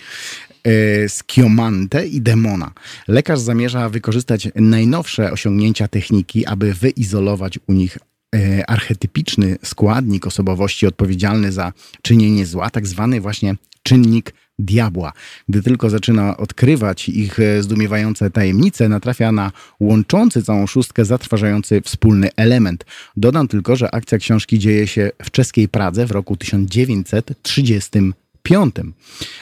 e, 0.64 1.10
skiomantę 1.10 2.08
i 2.08 2.22
demona. 2.22 2.72
Lekarz 3.08 3.40
zamierza 3.40 3.90
wykorzystać 3.90 4.50
najnowsze 4.56 5.32
osiągnięcia 5.32 5.88
techniki, 5.88 6.46
aby 6.46 6.74
wyizolować 6.74 7.60
u 7.68 7.74
nich 7.74 7.98
e, 8.36 8.70
archetypiczny 8.70 9.58
składnik 9.64 10.28
osobowości 10.28 10.88
odpowiedzialny 10.88 11.52
za 11.52 11.74
czynienie 12.02 12.46
zła, 12.46 12.70
tak 12.70 12.88
zwany 12.88 13.22
właśnie 13.22 13.56
czynnik 13.84 14.34
diabła. 14.62 15.14
Gdy 15.50 15.64
tylko 15.64 15.90
zaczyna 15.90 16.38
odkrywać 16.38 17.10
ich 17.10 17.40
e, 17.40 17.64
zdumiewające 17.64 18.32
tajemnice, 18.32 18.90
natrafia 18.90 19.32
na 19.32 19.52
łączący 19.80 20.44
całą 20.44 20.68
szóstkę 20.68 21.06
zatrważający 21.06 21.82
wspólny 21.82 22.30
element. 22.36 22.86
Dodam 23.18 23.48
tylko, 23.48 23.76
że 23.76 23.96
akcja 23.96 24.18
książki 24.18 24.60
dzieje 24.60 24.88
się 24.88 25.12
w 25.24 25.32
czeskiej 25.32 25.70
Pradze 25.70 26.06
w 26.06 26.12
roku 26.12 26.38
1935. 26.38 28.76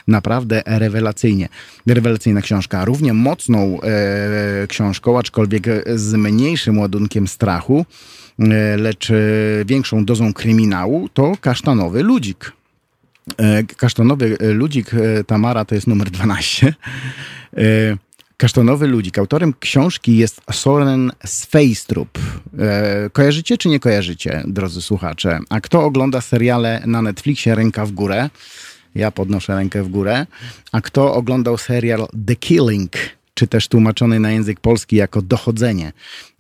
Naprawdę 0.08 0.62
rewelacyjnie. 0.66 1.50
Rewelacyjna 1.88 2.42
książka. 2.42 2.86
Równie 2.86 3.14
mocną 3.14 3.82
e, 3.82 4.68
książką, 4.68 5.20
aczkolwiek 5.20 5.64
z 5.96 6.14
mniejszym 6.14 6.80
ładunkiem 6.80 7.28
strachu, 7.28 7.86
e, 8.40 8.78
lecz 8.78 9.12
e, 9.12 9.16
większą 9.66 10.06
dozą 10.06 10.34
kryminału, 10.34 11.10
to 11.14 11.34
Kasztanowy 11.42 12.04
Ludzik. 12.04 12.59
E, 13.38 13.64
Kasztanowy 13.64 14.38
e, 14.40 14.48
Ludzik 14.48 14.94
e, 14.94 15.24
Tamara 15.24 15.66
to 15.66 15.76
jest 15.76 15.88
numer 15.88 16.10
12. 16.20 16.74
E, 17.58 17.62
Kasztanowy 18.38 18.88
Ludzik. 18.88 19.18
Autorem 19.18 19.54
książki 19.60 20.18
jest 20.18 20.42
Soren 20.52 21.12
Sveistrup. 21.26 22.20
Kojarzycie 23.14 23.58
czy 23.58 23.70
nie 23.70 23.80
kojarzycie, 23.80 24.44
drodzy 24.48 24.82
słuchacze? 24.82 25.40
A 25.50 25.62
kto 25.62 25.84
ogląda 25.84 26.22
seriale 26.22 26.84
na 26.86 27.02
Netflixie 27.02 27.56
Ręka 27.56 27.86
w 27.86 27.92
górę? 27.92 28.30
Ja 28.96 29.12
podnoszę 29.12 29.56
rękę 29.56 29.84
w 29.84 29.90
górę. 29.90 30.26
A 30.72 30.82
kto 30.82 31.14
oglądał 31.14 31.58
serial 31.58 32.08
The 32.28 32.36
Killing? 32.36 32.92
Czy 33.40 33.48
też 33.48 33.68
tłumaczony 33.68 34.20
na 34.20 34.32
język 34.32 34.60
polski 34.60 34.96
jako 34.96 35.22
dochodzenie. 35.22 35.92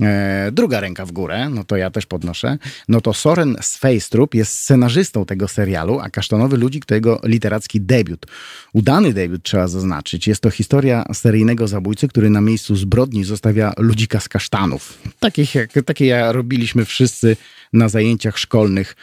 E, 0.01 0.49
druga 0.51 0.79
ręka 0.79 1.05
w 1.05 1.11
górę, 1.11 1.49
no 1.49 1.63
to 1.63 1.77
ja 1.77 1.91
też 1.91 2.05
podnoszę. 2.05 2.57
No 2.89 3.01
to 3.01 3.13
Soren 3.13 3.57
Sveistrup 3.61 4.35
jest 4.35 4.53
scenarzystą 4.53 5.25
tego 5.25 5.47
serialu, 5.47 5.99
a 5.99 6.09
Kasztanowy 6.09 6.57
Ludzik 6.57 6.85
to 6.85 6.95
jego 6.95 7.21
literacki 7.23 7.81
debiut. 7.81 8.25
Udany 8.73 9.13
debiut 9.13 9.43
trzeba 9.43 9.67
zaznaczyć. 9.67 10.27
Jest 10.27 10.41
to 10.41 10.49
historia 10.49 11.05
seryjnego 11.13 11.67
zabójcy, 11.67 12.07
który 12.07 12.29
na 12.29 12.41
miejscu 12.41 12.75
zbrodni 12.75 13.23
zostawia 13.23 13.73
ludzika 13.77 14.19
z 14.19 14.29
kasztanów. 14.29 14.97
Takich 15.19 15.55
jak, 15.55 15.71
takie 15.85 16.23
robiliśmy 16.31 16.85
wszyscy 16.85 17.37
na 17.73 17.89
zajęciach 17.89 18.37
szkolnych 18.37 18.95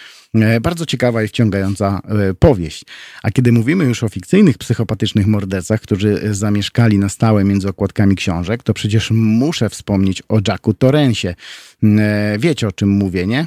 bardzo 0.61 0.87
ciekawa 0.87 1.23
i 1.23 1.29
wciągająca 1.29 2.01
e, 2.05 2.35
powieść. 2.35 2.85
A 3.23 3.31
kiedy 3.31 3.53
mówimy 3.53 3.85
już 3.85 4.03
o 4.03 4.09
fikcyjnych, 4.09 4.59
psychopatycznych 4.59 5.27
mordercach, 5.27 5.81
którzy 5.81 6.21
zamieszkali 6.35 6.99
na 6.99 7.09
stałe 7.09 7.45
między 7.45 7.69
okładkami 7.69 8.17
książek, 8.17 8.63
to 8.63 8.75
przecież 8.75 9.11
muszę 9.11 9.69
wspomnieć 9.69 10.23
o 10.29 10.41
Jacku 10.49 10.75
Torrensie. 10.75 11.35
E, 11.83 12.37
wiecie 12.39 12.69
o 12.69 12.73
czym 12.73 12.89
mówię, 12.89 13.27
nie? 13.27 13.47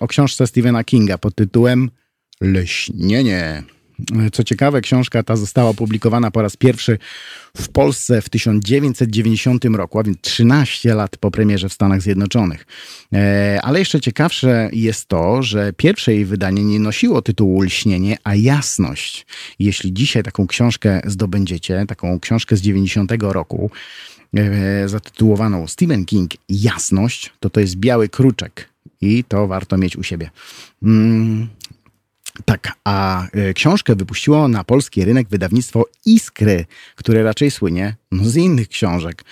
O 0.00 0.08
książce 0.08 0.46
Stephena 0.46 0.84
Kinga 0.84 1.18
pod 1.18 1.34
tytułem 1.34 1.90
Leśnienie. 2.40 3.62
Co 4.32 4.44
ciekawe, 4.44 4.80
książka 4.80 5.22
ta 5.22 5.36
została 5.36 5.70
opublikowana 5.70 6.30
po 6.30 6.42
raz 6.42 6.56
pierwszy 6.56 6.98
w 7.56 7.68
Polsce 7.68 8.22
w 8.22 8.28
1990 8.28 9.64
roku, 9.64 9.98
a 9.98 10.02
więc 10.02 10.20
13 10.20 10.94
lat 10.94 11.16
po 11.16 11.30
premierze 11.30 11.68
w 11.68 11.72
Stanach 11.72 12.02
Zjednoczonych. 12.02 12.66
E, 13.12 13.60
ale 13.62 13.78
jeszcze 13.78 14.00
ciekawsze 14.00 14.70
jest 14.72 15.06
to, 15.06 15.42
że 15.42 15.72
pierwsze 15.72 16.14
jej 16.14 16.24
wydanie 16.24 16.64
nie 16.64 16.80
nosiło 16.80 17.22
tytułu 17.22 17.62
Lśnienie, 17.62 18.16
a 18.24 18.34
Jasność. 18.34 19.26
Jeśli 19.58 19.92
dzisiaj 19.92 20.22
taką 20.22 20.46
książkę 20.46 21.00
zdobędziecie, 21.06 21.84
taką 21.88 22.20
książkę 22.20 22.56
z 22.56 22.60
90 22.60 23.12
roku, 23.32 23.70
e, 24.34 24.88
zatytułowaną 24.88 25.66
Stephen 25.66 26.04
King 26.04 26.30
Jasność, 26.48 27.32
to 27.40 27.50
to 27.50 27.60
jest 27.60 27.76
biały 27.76 28.08
kruczek 28.08 28.68
i 29.00 29.24
to 29.24 29.46
warto 29.46 29.78
mieć 29.78 29.96
u 29.96 30.02
siebie. 30.02 30.30
Mm, 30.82 31.48
tak, 32.44 32.72
a 32.84 33.26
e, 33.32 33.54
książkę 33.54 33.94
wypuściło 33.94 34.48
na 34.48 34.64
polski 34.64 35.04
rynek 35.04 35.28
wydawnictwo 35.28 35.84
Iskry, 36.06 36.64
które 36.94 37.22
raczej 37.22 37.50
słynie 37.50 37.96
no, 38.12 38.24
z 38.24 38.36
innych 38.36 38.68
książek. 38.68 39.24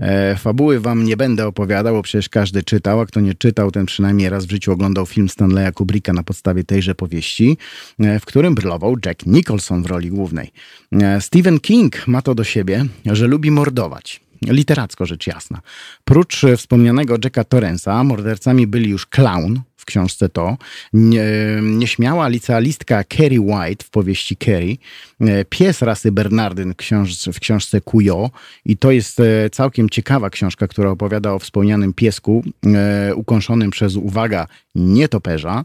E, 0.00 0.36
fabuły 0.36 0.80
wam 0.80 1.04
nie 1.04 1.16
będę 1.16 1.46
opowiadał, 1.46 1.94
bo 1.94 2.02
przecież 2.02 2.28
każdy 2.28 2.62
czytał, 2.62 3.00
a 3.00 3.06
kto 3.06 3.20
nie 3.20 3.34
czytał, 3.34 3.70
ten 3.70 3.86
przynajmniej 3.86 4.28
raz 4.30 4.46
w 4.46 4.50
życiu 4.50 4.72
oglądał 4.72 5.06
film 5.06 5.28
Stanleya 5.28 5.72
Kubricka 5.72 6.12
na 6.12 6.22
podstawie 6.22 6.64
tejże 6.64 6.94
powieści, 6.94 7.58
e, 7.98 8.20
w 8.20 8.24
którym 8.24 8.54
brylował 8.54 8.96
Jack 9.06 9.26
Nicholson 9.26 9.82
w 9.82 9.86
roli 9.86 10.10
głównej. 10.10 10.52
Stephen 11.20 11.60
King 11.60 12.08
ma 12.08 12.22
to 12.22 12.34
do 12.34 12.44
siebie, 12.44 12.86
że 13.06 13.26
lubi 13.26 13.50
mordować. 13.50 14.20
Literacko 14.46 15.06
rzecz 15.06 15.26
jasna. 15.26 15.60
Prócz 16.04 16.42
wspomnianego 16.56 17.16
Jacka 17.24 17.44
Torrensa, 17.44 18.04
mordercami 18.04 18.66
byli 18.66 18.90
już 18.90 19.06
Clown, 19.06 19.60
w 19.82 19.84
książce 19.84 20.28
to, 20.28 20.56
nie, 20.92 21.24
nieśmiała 21.62 22.28
licealistka 22.28 23.04
Kerry 23.04 23.40
White 23.40 23.84
w 23.84 23.90
powieści 23.90 24.36
Kerry, 24.36 24.76
e, 25.20 25.44
pies 25.44 25.82
rasy 25.82 26.12
Bernardyn 26.12 26.74
w 27.32 27.40
książce 27.40 27.80
Kujo 27.80 28.30
i 28.64 28.76
to 28.76 28.90
jest 28.90 29.20
e, 29.20 29.50
całkiem 29.50 29.90
ciekawa 29.90 30.30
książka, 30.30 30.68
która 30.68 30.90
opowiada 30.90 31.32
o 31.32 31.38
wspomnianym 31.38 31.92
piesku 31.92 32.44
e, 32.66 33.14
ukąszonym 33.14 33.70
przez, 33.70 33.96
uwaga, 33.96 34.46
nietoperza. 34.74 35.64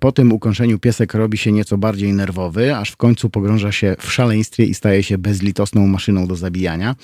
Po 0.00 0.12
tym 0.12 0.32
ukąszeniu 0.32 0.78
piesek 0.78 1.14
robi 1.14 1.38
się 1.38 1.52
nieco 1.52 1.78
bardziej 1.78 2.12
nerwowy, 2.12 2.76
aż 2.76 2.90
w 2.90 2.96
końcu 2.96 3.30
pogrąża 3.30 3.72
się 3.72 3.96
w 3.98 4.12
szaleństwie 4.12 4.64
i 4.64 4.74
staje 4.74 5.02
się 5.02 5.18
bezlitosną 5.18 5.86
maszyną 5.86 6.26
do 6.26 6.36
zabijania. 6.36 6.94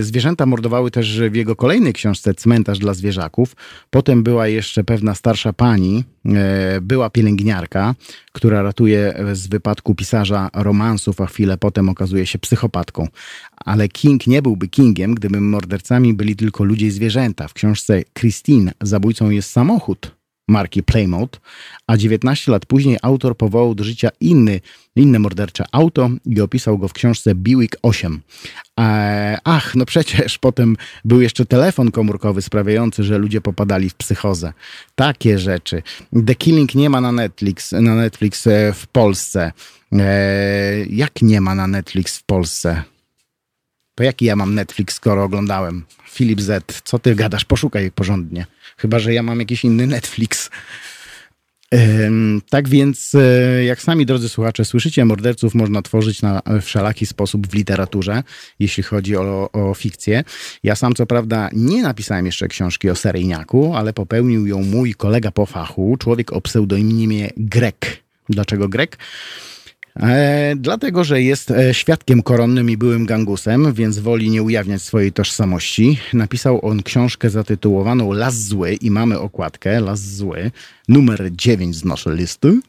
Zwierzęta 0.00 0.46
mordowały 0.46 0.90
też 0.90 1.20
w 1.20 1.34
jego 1.34 1.56
kolejnej 1.56 1.92
książce 1.92 2.34
Cmentarz 2.34 2.78
dla 2.78 2.94
zwierzaków. 2.94 3.56
Potem 3.90 4.22
była 4.22 4.48
jeszcze 4.48 4.84
pewna 4.84 5.14
starsza 5.14 5.52
pani, 5.52 6.04
e, 6.26 6.80
była 6.80 7.10
pielęgniarka, 7.10 7.94
która 8.32 8.62
ratuje 8.62 9.14
z 9.32 9.46
wypadku 9.46 9.94
pisarza 9.94 10.50
romansów, 10.54 11.20
a 11.20 11.26
chwilę 11.26 11.58
potem 11.58 11.88
okazuje 11.88 12.26
się 12.26 12.38
psychopatką. 12.38 13.08
Ale 13.56 13.88
King 13.88 14.26
nie 14.26 14.42
byłby 14.42 14.68
Kingiem, 14.68 15.14
gdyby 15.14 15.40
mordercami 15.40 16.14
byli 16.14 16.36
tylko 16.36 16.64
ludzie 16.64 16.86
i 16.86 16.90
zwierzęta. 16.90 17.48
W 17.48 17.54
książce 17.54 18.02
Christine 18.14 18.72
zabójcą 18.80 19.30
jest 19.30 19.50
samochód, 19.50 20.19
marki 20.50 20.82
Playmode, 20.82 21.38
a 21.86 21.96
19 21.96 22.52
lat 22.52 22.66
później 22.66 22.98
autor 23.02 23.36
powołał 23.36 23.74
do 23.74 23.84
życia 23.84 24.08
inny, 24.20 24.60
inne 24.96 25.18
mordercze 25.18 25.64
auto 25.72 26.10
i 26.26 26.40
opisał 26.40 26.78
go 26.78 26.88
w 26.88 26.92
książce 26.92 27.34
Buick 27.34 27.76
8. 27.82 28.20
Ach, 29.44 29.74
no 29.74 29.84
przecież 29.84 30.38
potem 30.46 30.76
był 31.04 31.20
jeszcze 31.20 31.46
telefon 31.46 31.90
komórkowy 31.90 32.42
sprawiający, 32.42 33.04
że 33.04 33.18
ludzie 33.18 33.40
popadali 33.40 33.90
w 33.90 33.94
psychozę. 33.94 34.52
Takie 34.94 35.38
rzeczy. 35.38 35.82
The 36.26 36.34
Killing 36.34 36.74
nie 36.74 36.90
ma 36.90 37.00
na 37.00 37.12
Netflix, 37.12 37.72
na 37.72 37.94
Netflix 37.94 38.46
e, 38.46 38.72
w 38.72 38.86
Polsce. 38.86 39.52
E, 39.92 40.84
jak 40.86 41.22
nie 41.22 41.40
ma 41.40 41.54
na 41.54 41.66
Netflix 41.66 42.18
w 42.18 42.22
Polsce? 42.22 42.82
To 43.94 44.04
jaki 44.04 44.24
ja 44.24 44.36
mam 44.36 44.54
Netflix, 44.54 44.94
skoro 44.94 45.24
oglądałem? 45.24 45.84
Filip 46.10 46.40
Z, 46.40 46.82
co 46.84 46.98
ty 46.98 47.14
gadasz? 47.14 47.44
Poszukaj 47.44 47.90
porządnie. 47.90 48.46
Chyba, 48.76 48.98
że 48.98 49.14
ja 49.14 49.22
mam 49.22 49.40
jakiś 49.40 49.64
inny 49.64 49.86
Netflix. 49.86 50.50
Tak 52.50 52.68
więc, 52.68 53.14
e, 53.14 53.64
jak 53.64 53.82
sami 53.82 54.06
drodzy 54.06 54.28
słuchacze 54.28 54.64
słyszycie, 54.64 55.04
morderców 55.04 55.54
można 55.54 55.82
tworzyć 55.82 56.22
na 56.22 56.42
wszelaki 56.62 57.06
sposób 57.06 57.46
w 57.46 57.54
literaturze, 57.54 58.22
jeśli 58.58 58.82
chodzi 58.82 59.16
o, 59.16 59.52
o 59.52 59.74
fikcję. 59.74 60.24
Ja 60.62 60.76
sam, 60.76 60.94
co 60.94 61.06
prawda, 61.06 61.50
nie 61.52 61.82
napisałem 61.82 62.26
jeszcze 62.26 62.48
książki 62.48 62.90
o 62.90 62.94
seryjniaku, 62.94 63.74
ale 63.74 63.92
popełnił 63.92 64.46
ją 64.46 64.62
mój 64.62 64.94
kolega 64.94 65.30
po 65.30 65.46
fachu, 65.46 65.96
człowiek 65.98 66.32
o 66.32 66.40
pseudonimie 66.40 67.30
Grek. 67.36 68.02
Dlaczego 68.28 68.68
Grek? 68.68 68.98
E, 69.96 70.54
dlatego, 70.56 71.04
że 71.04 71.22
jest 71.22 71.50
e, 71.50 71.74
świadkiem 71.74 72.22
koronnym 72.22 72.70
i 72.70 72.76
byłym 72.76 73.06
gangusem, 73.06 73.72
więc 73.72 73.98
woli 73.98 74.30
nie 74.30 74.42
ujawniać 74.42 74.82
swojej 74.82 75.12
tożsamości. 75.12 75.98
Napisał 76.12 76.66
on 76.66 76.82
książkę 76.82 77.30
zatytułowaną 77.30 78.12
Las 78.12 78.34
Zły 78.34 78.74
i 78.74 78.90
mamy 78.90 79.18
okładkę 79.18 79.80
Las 79.80 80.00
Zły, 80.00 80.50
numer 80.88 81.28
9 81.32 81.76
z 81.76 81.84
naszej 81.84 82.16
listy. 82.16 82.60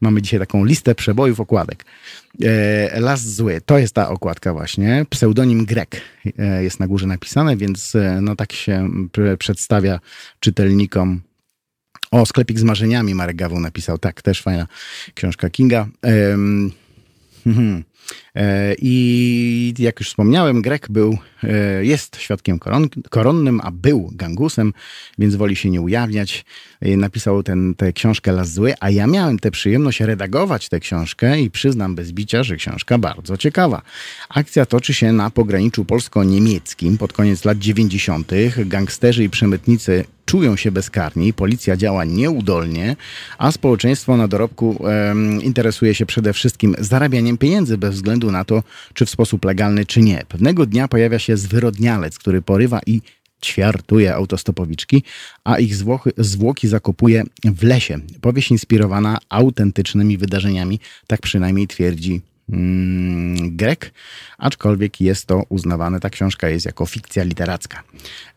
Mamy 0.00 0.22
dzisiaj 0.22 0.40
taką 0.40 0.64
listę 0.64 0.94
przebojów 0.94 1.40
okładek. 1.40 1.84
E, 2.42 3.00
Las 3.00 3.20
Zły, 3.20 3.60
to 3.66 3.78
jest 3.78 3.94
ta 3.94 4.08
okładka 4.08 4.52
właśnie. 4.52 5.06
Pseudonim 5.10 5.64
Grek 5.64 6.00
jest 6.60 6.80
na 6.80 6.86
górze 6.86 7.06
napisane, 7.06 7.56
więc 7.56 7.92
no 8.20 8.36
tak 8.36 8.52
się 8.52 8.88
przedstawia 9.38 10.00
czytelnikom 10.40 11.20
o, 12.14 12.26
sklepik 12.26 12.58
z 12.58 12.62
marzeniami 12.62 13.14
Marek 13.14 13.36
Gawu 13.36 13.60
napisał. 13.60 13.98
Tak, 13.98 14.22
też 14.22 14.42
fajna 14.42 14.66
książka 15.14 15.50
Kinga. 15.50 15.86
Um, 16.02 16.72
I 18.78 19.74
jak 19.78 20.00
już 20.00 20.08
wspomniałem, 20.08 20.62
Grek 20.62 20.86
był, 20.90 21.18
e, 21.42 21.84
jest 21.84 22.16
świadkiem 22.16 22.58
koron, 22.58 22.88
koronnym, 23.10 23.60
a 23.64 23.70
był 23.70 24.10
gangusem, 24.12 24.72
więc 25.18 25.36
woli 25.36 25.56
się 25.56 25.70
nie 25.70 25.80
ujawniać. 25.80 26.44
Napisał 26.80 27.42
ten, 27.42 27.74
tę 27.74 27.92
książkę 27.92 28.32
Las 28.32 28.52
Zły, 28.52 28.74
a 28.80 28.90
ja 28.90 29.06
miałem 29.06 29.38
tę 29.38 29.50
przyjemność 29.50 30.00
redagować 30.00 30.68
tę 30.68 30.80
książkę 30.80 31.40
i 31.40 31.50
przyznam 31.50 31.94
bez 31.94 32.12
bicia, 32.12 32.42
że 32.42 32.56
książka 32.56 32.98
bardzo 32.98 33.36
ciekawa. 33.36 33.82
Akcja 34.28 34.66
toczy 34.66 34.94
się 34.94 35.12
na 35.12 35.30
pograniczu 35.30 35.84
polsko-niemieckim 35.84 36.98
pod 36.98 37.12
koniec 37.12 37.44
lat 37.44 37.58
90. 37.58 38.32
Gangsterzy 38.66 39.24
i 39.24 39.30
przemytnicy 39.30 40.04
czują 40.24 40.56
się 40.56 40.72
bezkarni, 40.72 41.32
policja 41.32 41.76
działa 41.76 42.04
nieudolnie, 42.04 42.96
a 43.38 43.52
społeczeństwo 43.52 44.16
na 44.16 44.28
dorobku 44.28 44.76
um, 44.80 45.42
interesuje 45.42 45.94
się 45.94 46.06
przede 46.06 46.32
wszystkim 46.32 46.74
zarabianiem 46.78 47.38
pieniędzy 47.38 47.78
bez 47.78 47.94
względu 47.94 48.23
na 48.30 48.44
to, 48.44 48.62
czy 48.94 49.06
w 49.06 49.10
sposób 49.10 49.44
legalny, 49.44 49.86
czy 49.86 50.02
nie. 50.02 50.22
Pewnego 50.28 50.66
dnia 50.66 50.88
pojawia 50.88 51.18
się 51.18 51.36
zwyrodnialec, 51.36 52.18
który 52.18 52.42
porywa 52.42 52.80
i 52.86 53.00
ćwiartuje 53.44 54.14
autostopowiczki, 54.14 55.02
a 55.44 55.58
ich 55.58 55.76
zwłoki 56.18 56.68
zakopuje 56.68 57.24
w 57.44 57.62
lesie. 57.62 57.98
Powieść 58.20 58.50
inspirowana 58.50 59.18
autentycznymi 59.28 60.18
wydarzeniami, 60.18 60.80
tak 61.06 61.20
przynajmniej 61.20 61.66
twierdzi 61.66 62.20
mm, 62.52 63.14
Y, 63.62 63.90
aczkolwiek 64.38 65.00
jest 65.00 65.26
to 65.26 65.42
uznawane, 65.48 66.00
ta 66.00 66.10
książka 66.10 66.48
jest 66.48 66.66
jako 66.66 66.86
fikcja 66.86 67.24
literacka. 67.24 67.82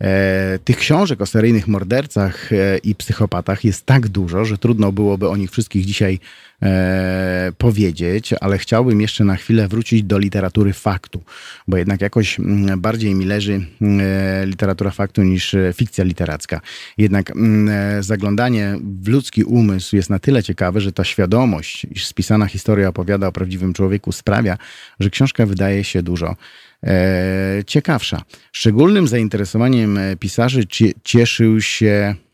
E, 0.01 0.59
tych 0.63 0.77
książek 0.77 1.21
o 1.21 1.25
seryjnych 1.25 1.67
mordercach 1.67 2.53
e, 2.53 2.77
i 2.77 2.95
psychopatach 2.95 3.63
jest 3.63 3.85
tak 3.85 4.07
dużo, 4.07 4.45
że 4.45 4.57
trudno 4.57 4.91
byłoby 4.91 5.29
o 5.29 5.37
nich 5.37 5.51
wszystkich 5.51 5.85
dzisiaj 5.85 6.19
e, 6.61 7.51
powiedzieć, 7.57 8.33
ale 8.41 8.57
chciałbym 8.57 9.01
jeszcze 9.01 9.23
na 9.23 9.35
chwilę 9.35 9.67
wrócić 9.67 10.03
do 10.03 10.17
literatury 10.17 10.73
faktu, 10.73 11.23
bo 11.67 11.77
jednak 11.77 12.01
jakoś 12.01 12.39
mm, 12.39 12.81
bardziej 12.81 13.15
mi 13.15 13.25
leży 13.25 13.65
e, 13.81 14.45
literatura 14.45 14.91
faktu 14.91 15.23
niż 15.23 15.53
e, 15.53 15.73
fikcja 15.73 16.03
literacka. 16.03 16.61
Jednak 16.97 17.31
mm, 17.31 17.69
e, 17.69 18.03
zaglądanie 18.03 18.77
w 19.01 19.07
ludzki 19.07 19.43
umysł 19.43 19.95
jest 19.95 20.09
na 20.09 20.19
tyle 20.19 20.43
ciekawe, 20.43 20.81
że 20.81 20.91
ta 20.91 21.03
świadomość, 21.03 21.87
iż 21.91 22.05
spisana 22.05 22.45
historia 22.45 22.87
opowiada 22.87 23.27
o 23.27 23.31
prawdziwym 23.31 23.73
człowieku, 23.73 24.11
sprawia, 24.11 24.57
że 24.99 25.09
książka 25.09 25.45
wydaje 25.45 25.83
się 25.83 26.03
dużo 26.03 26.35
e, 26.83 27.63
ciekawsza. 27.67 28.21
Szczególnym 28.51 29.07
zainteresowaniem 29.07 29.97
e, 29.97 30.15
pisarzy 30.15 30.63
cieszył 31.03 31.61
się 31.61 31.87
mm, 31.87 32.26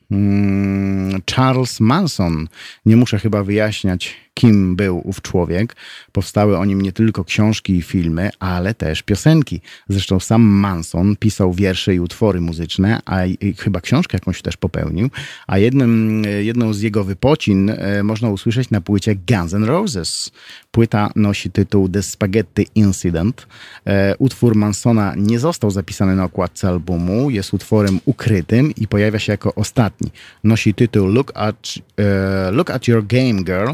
Charles 1.26 1.80
Manson. 1.80 2.48
Nie 2.86 2.96
muszę 2.96 3.20
chyba 3.20 3.44
wyjaśniać, 3.44 4.16
kim 4.34 4.76
był 4.76 5.02
ów 5.08 5.22
człowiek. 5.22 5.76
Powstały 6.12 6.58
o 6.58 6.66
nim 6.66 6.82
nie 6.82 6.92
tylko 6.92 7.24
książki 7.24 7.76
i 7.76 7.82
filmy, 7.82 8.30
ale 8.40 8.74
też 8.74 9.02
piosenki. 9.02 9.62
Zresztą 9.90 10.20
sam 10.20 10.42
Manson 10.42 11.16
pisał 11.16 11.54
wiersze 11.54 11.96
i 11.96 12.00
utwory 12.00 12.42
muzyczne, 12.42 13.00
a 13.06 13.20
chyba 13.58 13.82
książkę 13.82 14.18
jakąś 14.18 14.42
też 14.42 14.58
popełnił, 14.58 15.10
a 15.48 15.58
jednym, 15.58 16.24
jedną 16.40 16.74
z 16.74 16.82
jego 16.82 17.04
wypocin 17.04 17.70
e, 17.70 18.04
można 18.04 18.30
usłyszeć 18.30 18.70
na 18.70 18.82
płycie 18.82 19.16
Guns 19.16 19.54
N' 19.54 19.64
Roses. 19.64 20.32
Płyta 20.72 21.10
nosi 21.16 21.52
tytuł 21.52 21.90
The 21.90 22.04
Spaghetti 22.04 22.68
Incident. 22.76 23.48
E, 23.88 24.16
utwór 24.18 24.56
Mansona 24.56 25.14
nie 25.18 25.40
został 25.40 25.72
zapisany 25.72 26.16
na 26.16 26.24
okładce 26.24 26.68
albumu, 26.68 27.30
jest 27.30 27.54
utworem 27.54 28.00
ukrytym 28.06 28.72
i 28.76 28.88
pojawia 28.88 29.20
się 29.20 29.34
jako 29.34 29.56
ostatni. 29.56 30.12
Nosi 30.44 30.74
tytuł 30.74 31.08
Look 31.08 31.32
at, 31.36 31.74
e, 32.00 32.52
Look 32.52 32.70
at 32.70 32.88
Your 32.88 33.08
Game 33.08 33.44
Girl. 33.44 33.72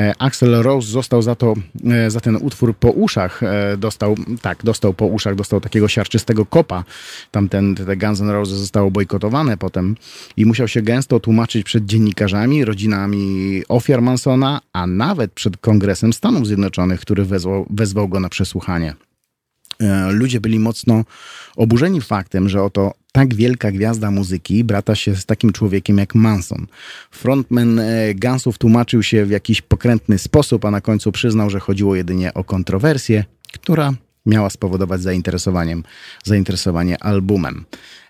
E, 0.00 0.14
Axel 0.18 0.62
Rose 0.62 0.88
został 0.88 1.22
za 1.22 1.34
to, 1.34 1.54
e, 1.84 2.10
za 2.10 2.20
ten 2.20 2.36
utwór 2.36 2.76
po 2.76 2.90
uszach, 2.90 3.42
e, 3.42 3.76
dostał, 3.76 4.14
tak, 4.42 4.64
dostał 4.64 4.94
po 4.94 5.06
uszach, 5.06 5.34
dostał 5.34 5.60
takiego 5.60 5.88
siarczystego 5.88 6.46
kopa. 6.46 6.84
Tamten, 7.30 7.74
te 7.74 7.96
Guns 7.96 8.20
N' 8.20 8.30
Roses 8.30 8.58
zostało 8.58 8.90
bojkotowane 8.90 9.56
potem 9.56 9.96
i 10.36 10.46
musiał 10.46 10.68
się 10.68 10.82
gęsto 10.82 11.20
tłumaczyć 11.20 11.64
przed 11.64 11.86
dziennikarzami, 11.86 12.64
rodzinami 12.64 13.62
ofiar 13.68 14.02
Mansona, 14.02 14.60
a 14.72 14.86
nawet 14.86 15.32
przed 15.32 15.56
Kongresem 15.56 16.12
Stanów 16.12 16.46
Zjednoczonych, 16.46 17.00
który 17.00 17.24
wezwał, 17.24 17.66
wezwał 17.70 18.08
go 18.08 18.20
na 18.20 18.28
przesłuchanie. 18.28 18.94
Ludzie 20.10 20.40
byli 20.40 20.58
mocno 20.58 21.04
oburzeni 21.56 22.00
faktem, 22.00 22.48
że 22.48 22.62
oto 22.62 22.94
tak 23.12 23.34
wielka 23.34 23.72
gwiazda 23.72 24.10
muzyki 24.10 24.64
brata 24.64 24.94
się 24.94 25.16
z 25.16 25.26
takim 25.26 25.52
człowiekiem 25.52 25.98
jak 25.98 26.14
Manson. 26.14 26.66
Frontman 27.10 27.78
e, 27.78 28.14
Gunsów 28.14 28.58
tłumaczył 28.58 29.02
się 29.02 29.24
w 29.24 29.30
jakiś 29.30 29.62
pokrętny 29.62 30.18
sposób, 30.18 30.64
a 30.64 30.70
na 30.70 30.80
końcu 30.80 31.12
przyznał, 31.12 31.50
że 31.50 31.60
chodziło 31.60 31.96
jedynie 31.96 32.34
o 32.34 32.44
kontrowersję, 32.44 33.24
która 33.52 33.94
miała 34.26 34.50
spowodować 34.50 35.02
zainteresowaniem, 35.02 35.82
zainteresowanie 36.24 37.02
albumem. 37.02 37.64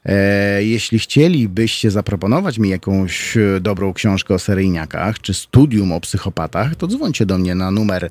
E, 0.05 0.65
jeśli 0.65 0.99
chcielibyście 0.99 1.91
zaproponować 1.91 2.59
mi 2.59 2.69
jakąś 2.69 3.39
dobrą 3.61 3.93
książkę 3.93 4.35
o 4.35 4.39
seryjniakach, 4.39 5.21
czy 5.21 5.35
studium 5.35 5.93
o 5.93 6.01
psychopatach, 6.01 6.77
to 6.77 6.87
dzwońcie 6.87 7.27
do 7.27 7.39
mnie 7.39 7.55
na 7.55 7.71
numer 7.71 8.11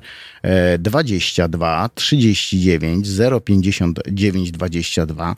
22 0.78 1.90
39 1.94 3.06
059 3.44 4.50
22 4.50 5.36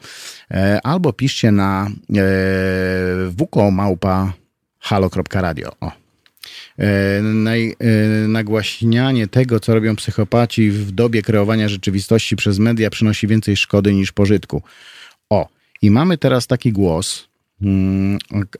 albo 0.83 1.13
piszcie 1.13 1.53
na 1.53 1.91
e. 2.17 2.23
O. 5.81 6.02
E, 6.83 7.22
naj, 7.22 7.76
e, 7.78 8.28
nagłaśnianie 8.28 9.28
tego, 9.28 9.61
co 9.61 9.74
robią 9.74 9.97
psychopaci 9.97 10.70
w 10.70 10.91
dobie 10.91 11.22
kreowania 11.22 11.68
rzeczywistości 11.68 12.37
przez 12.37 12.59
media 12.59 12.91
przynosi 12.91 13.26
więcej 13.26 13.57
szkody 13.57 13.95
niż 13.95 14.12
pożytku. 14.12 14.62
O, 15.30 15.49
i 15.83 15.91
mamy 15.91 16.18
teraz 16.18 16.47
taki 16.47 16.72
głos, 16.72 17.28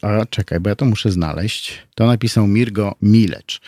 a 0.03 0.27
czekaj, 0.27 0.61
bo 0.61 0.69
ja 0.69 0.77
to 0.77 0.85
muszę 0.85 1.13
znaleźć. 1.13 1.83
To 1.95 2.07
napisał 2.07 2.47
Mirgo 2.47 2.95
Milecz. 3.03 3.61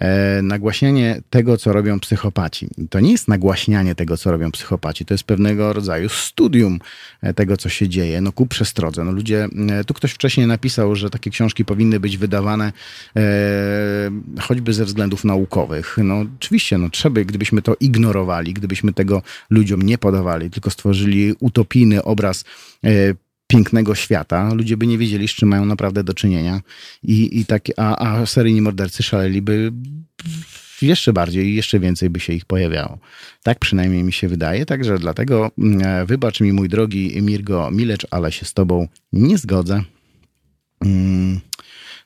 E, 0.00 0.42
nagłaśnianie 0.42 1.22
tego, 1.30 1.56
co 1.56 1.72
robią 1.72 2.00
psychopaci. 2.00 2.68
To 2.90 3.00
nie 3.00 3.12
jest 3.12 3.28
nagłaśnianie 3.28 3.94
tego, 3.94 4.16
co 4.16 4.30
robią 4.30 4.50
psychopaci. 4.50 5.04
To 5.04 5.14
jest 5.14 5.24
pewnego 5.24 5.72
rodzaju 5.72 6.08
studium 6.08 6.78
e, 7.22 7.34
tego, 7.34 7.56
co 7.56 7.68
się 7.68 7.88
dzieje. 7.88 8.20
No 8.20 8.32
ku 8.32 8.46
przestrodze. 8.46 9.04
No 9.04 9.12
ludzie, 9.12 9.48
e, 9.70 9.84
tu 9.84 9.94
ktoś 9.94 10.12
wcześniej 10.12 10.46
napisał, 10.46 10.96
że 10.96 11.10
takie 11.10 11.30
książki 11.30 11.64
powinny 11.64 12.00
być 12.00 12.16
wydawane 12.16 12.72
e, 13.16 13.22
choćby 14.40 14.72
ze 14.72 14.84
względów 14.84 15.24
naukowych. 15.24 15.96
No 16.04 16.24
oczywiście, 16.38 16.78
no 16.78 16.90
trzeba, 16.90 17.20
gdybyśmy 17.20 17.62
to 17.62 17.76
ignorowali, 17.80 18.54
gdybyśmy 18.54 18.92
tego 18.92 19.22
ludziom 19.50 19.82
nie 19.82 19.98
podawali, 19.98 20.50
tylko 20.50 20.70
stworzyli 20.70 21.34
utopijny 21.40 22.02
obraz 22.02 22.44
e, 22.84 23.14
pięknego 23.48 23.94
świata, 23.94 24.54
ludzie 24.54 24.76
by 24.76 24.86
nie 24.86 24.98
wiedzieli, 24.98 25.28
z 25.28 25.30
czym 25.30 25.48
mają 25.48 25.64
naprawdę 25.64 26.04
do 26.04 26.14
czynienia. 26.14 26.60
I, 27.02 27.40
i 27.40 27.46
tak, 27.46 27.62
a, 27.76 28.18
a 28.20 28.26
seryjni 28.26 28.62
mordercy 28.62 29.02
szaleliby 29.02 29.72
jeszcze 30.82 31.12
bardziej 31.12 31.46
i 31.46 31.54
jeszcze 31.54 31.80
więcej 31.80 32.10
by 32.10 32.20
się 32.20 32.32
ich 32.32 32.44
pojawiało. 32.44 32.98
Tak 33.42 33.58
przynajmniej 33.58 34.02
mi 34.02 34.12
się 34.12 34.28
wydaje, 34.28 34.66
także 34.66 34.98
dlatego 34.98 35.50
mm, 35.58 36.06
wybacz 36.06 36.40
mi 36.40 36.52
mój 36.52 36.68
drogi 36.68 37.22
Mirgo 37.22 37.70
Milecz, 37.70 38.06
ale 38.10 38.32
się 38.32 38.46
z 38.46 38.54
tobą 38.54 38.88
nie 39.12 39.38
zgodzę. 39.38 39.82
Mm. 40.80 41.40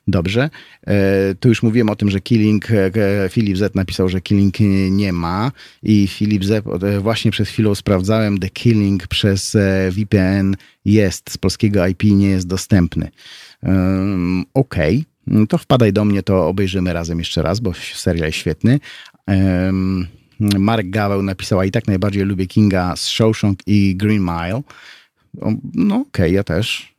Dobrze. 0.07 0.49
E, 0.87 1.35
tu 1.35 1.49
już 1.49 1.63
mówiłem 1.63 1.89
o 1.89 1.95
tym, 1.95 2.09
że 2.09 2.21
Killing, 2.21 2.71
e, 2.71 3.29
Filip 3.29 3.57
Z 3.57 3.75
napisał, 3.75 4.09
że 4.09 4.21
Killing 4.21 4.55
nie 4.91 5.13
ma 5.13 5.51
i 5.83 6.07
Filip 6.07 6.45
Z 6.45 6.67
e, 6.83 6.99
właśnie 6.99 7.31
przed 7.31 7.47
chwilą 7.47 7.75
sprawdzałem, 7.75 8.37
The 8.37 8.49
Killing 8.49 9.07
przez 9.07 9.57
VPN 9.91 10.55
jest, 10.85 11.31
z 11.31 11.37
polskiego 11.37 11.87
IP 11.87 12.03
nie 12.03 12.27
jest 12.27 12.47
dostępny. 12.47 13.11
Okej. 14.53 15.05
Okay. 15.27 15.47
To 15.47 15.57
wpadaj 15.57 15.93
do 15.93 16.05
mnie, 16.05 16.23
to 16.23 16.47
obejrzymy 16.47 16.93
razem 16.93 17.19
jeszcze 17.19 17.41
raz, 17.41 17.59
bo 17.59 17.73
serial 17.93 18.25
jest 18.25 18.37
świetny. 18.37 18.79
Mark 20.39 20.87
Gaweł 20.89 21.21
napisał, 21.21 21.59
a 21.59 21.65
i 21.65 21.71
tak 21.71 21.87
najbardziej 21.87 22.23
lubię 22.23 22.47
Kinga 22.47 22.95
z 22.95 23.07
Shawshank 23.07 23.59
i 23.67 23.95
Green 23.95 24.21
Mile. 24.21 24.61
No 25.73 25.95
okej, 25.95 26.05
okay, 26.07 26.31
ja 26.31 26.43
też. 26.43 26.93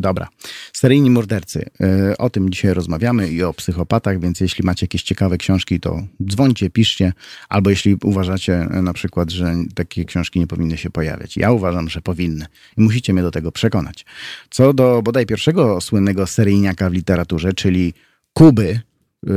Dobra. 0.00 0.28
Seryjni 0.72 1.10
mordercy. 1.10 1.66
E, 1.80 2.18
o 2.18 2.30
tym 2.30 2.50
dzisiaj 2.50 2.74
rozmawiamy 2.74 3.28
i 3.28 3.42
o 3.42 3.52
psychopatach, 3.52 4.20
więc 4.20 4.40
jeśli 4.40 4.64
macie 4.64 4.84
jakieś 4.84 5.02
ciekawe 5.02 5.38
książki, 5.38 5.80
to 5.80 6.02
dzwońcie, 6.30 6.70
piszcie, 6.70 7.12
albo 7.48 7.70
jeśli 7.70 7.96
uważacie 8.04 8.54
e, 8.54 8.82
na 8.82 8.92
przykład, 8.92 9.30
że 9.30 9.54
takie 9.74 10.04
książki 10.04 10.40
nie 10.40 10.46
powinny 10.46 10.76
się 10.76 10.90
pojawiać. 10.90 11.36
Ja 11.36 11.52
uważam, 11.52 11.88
że 11.88 12.00
powinny 12.00 12.46
i 12.76 12.80
musicie 12.80 13.12
mnie 13.12 13.22
do 13.22 13.30
tego 13.30 13.52
przekonać. 13.52 14.04
Co 14.50 14.72
do 14.72 15.02
bodaj 15.02 15.26
pierwszego 15.26 15.80
słynnego 15.80 16.26
seryjniaka 16.26 16.90
w 16.90 16.92
literaturze, 16.92 17.52
czyli 17.52 17.94
Kuby, 18.32 18.80
e, 19.26 19.30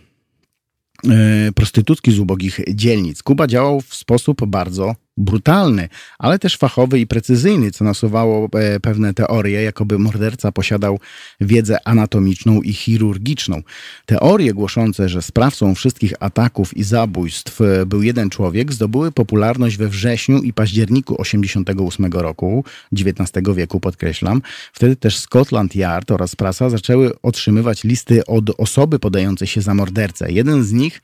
prostytutki 1.55 2.13
z 2.13 2.19
ubogich 2.19 2.61
dzielnic. 2.69 3.23
Kuba 3.23 3.47
działał 3.47 3.81
w 3.81 3.95
sposób 3.95 4.47
bardzo 4.47 4.95
brutalny, 5.17 5.89
ale 6.19 6.39
też 6.39 6.57
fachowy 6.57 7.01
i 7.01 7.07
precyzyjny, 7.07 7.71
co 7.71 7.85
nasuwało 7.85 8.49
e, 8.53 8.81
pewne 8.81 9.15
teorie, 9.15 9.63
jakoby 9.63 9.99
morderca 9.99 10.53
posiadał 10.53 10.99
wiedzę 11.41 11.89
anatomiczną 11.89 12.63
i 12.63 12.73
chirurgiczną. 12.73 13.63
Teorie 14.07 14.55
głoszące, 14.55 15.09
że 15.09 15.23
sprawcą 15.23 15.75
wszystkich 15.75 16.13
ataków 16.21 16.77
i 16.77 16.83
zabójstw 16.83 17.61
e, 17.61 17.87
był 17.87 18.03
jeden 18.03 18.31
człowiek, 18.31 18.73
zdobyły 18.73 19.13
popularność 19.13 19.77
we 19.77 19.89
wrześniu 19.89 20.39
i 20.39 20.53
październiku 20.53 21.21
88 21.21 22.13
roku, 22.13 22.65
XIX 22.93 23.47
wieku 23.55 23.81
podkreślam. 23.81 24.43
Wtedy 24.73 24.97
też 24.97 25.19
Scotland 25.19 25.77
Yard 25.77 26.11
oraz 26.11 26.37
prasa 26.37 26.71
zaczęły 26.71 27.21
otrzymywać 27.23 27.85
listy 27.85 28.27
od 28.27 28.61
osoby 28.61 28.99
podającej 28.99 29.49
się 29.49 29.61
za 29.61 29.75
mordercę. 29.75 30.33
Jeden 30.33 30.65
z 30.65 30.73
nich 30.73 31.03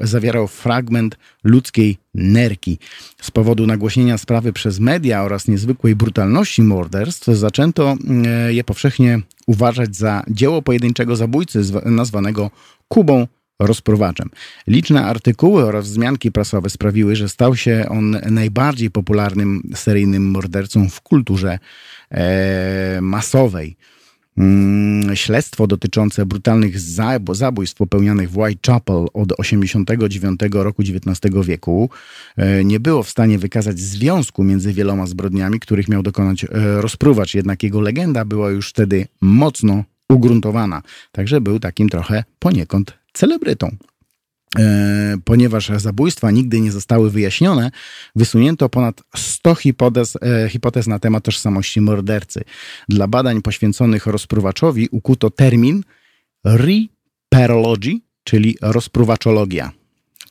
zawierał 0.00 0.48
fragment 0.48 1.16
ludzkiej 1.44 1.98
nerki. 2.14 2.78
Z 3.20 3.30
powodu 3.30 3.66
nagłośnienia 3.66 4.18
sprawy 4.18 4.52
przez 4.52 4.80
media 4.80 5.22
oraz 5.22 5.48
niezwykłej 5.48 5.94
brutalności 5.94 6.62
morderstw 6.62 7.26
zaczęto 7.26 7.96
e, 8.26 8.52
je 8.52 8.64
powszechnie 8.64 9.20
uważać 9.46 9.96
za 9.96 10.22
dzieło 10.28 10.62
pojedynczego 10.62 11.16
zabójcy 11.16 11.60
nazwanego 11.84 12.50
Kubą 12.88 13.26
rozpruwaczem. 13.60 14.30
Liczne 14.66 15.04
artykuły 15.04 15.64
oraz 15.64 15.88
wzmianki 15.88 16.32
prasowe 16.32 16.70
sprawiły, 16.70 17.16
że 17.16 17.28
stał 17.28 17.56
się 17.56 17.86
on 17.88 18.10
najbardziej 18.30 18.90
popularnym 18.90 19.62
seryjnym 19.74 20.30
mordercą 20.30 20.88
w 20.88 21.00
kulturze 21.00 21.58
e, 22.10 22.98
masowej. 23.00 23.76
Mm, 24.38 25.16
śledztwo 25.16 25.66
dotyczące 25.66 26.26
brutalnych 26.26 26.80
zabójstw 27.34 27.76
popełnianych 27.76 28.30
w 28.30 28.38
Whitechapel 28.38 29.06
od 29.14 29.32
89 29.32 30.40
roku 30.52 30.82
XIX 30.82 31.34
wieku 31.44 31.90
e, 32.36 32.64
nie 32.64 32.80
było 32.80 33.02
w 33.02 33.10
stanie 33.10 33.38
wykazać 33.38 33.78
związku 33.78 34.44
między 34.44 34.72
wieloma 34.72 35.06
zbrodniami, 35.06 35.60
których 35.60 35.88
miał 35.88 36.02
dokonać 36.02 36.44
e, 36.44 36.48
rozpruwacz, 36.80 37.34
jednak 37.34 37.62
jego 37.62 37.80
legenda 37.80 38.24
była 38.24 38.50
już 38.50 38.68
wtedy 38.68 39.06
mocno 39.20 39.84
ugruntowana. 40.08 40.82
Także 41.12 41.40
był 41.40 41.60
takim 41.60 41.88
trochę 41.88 42.24
poniekąd 42.38 42.98
celebrytą. 43.12 43.76
E, 44.58 45.16
ponieważ 45.24 45.68
zabójstwa 45.76 46.30
nigdy 46.30 46.60
nie 46.60 46.72
zostały 46.72 47.10
wyjaśnione, 47.10 47.70
wysunięto 48.16 48.68
ponad 48.68 49.02
100 49.16 49.54
hipotez, 49.54 50.16
e, 50.22 50.48
hipotez 50.48 50.86
na 50.86 50.98
temat 50.98 51.24
tożsamości 51.24 51.80
mordercy. 51.80 52.44
Dla 52.88 53.08
badań 53.08 53.42
poświęconych 53.42 54.06
rozpruwaczowi 54.06 54.88
ukuto 54.90 55.30
termin 55.30 55.82
reperology, 56.44 58.00
czyli 58.24 58.56
rozpruwaczologia. 58.62 59.72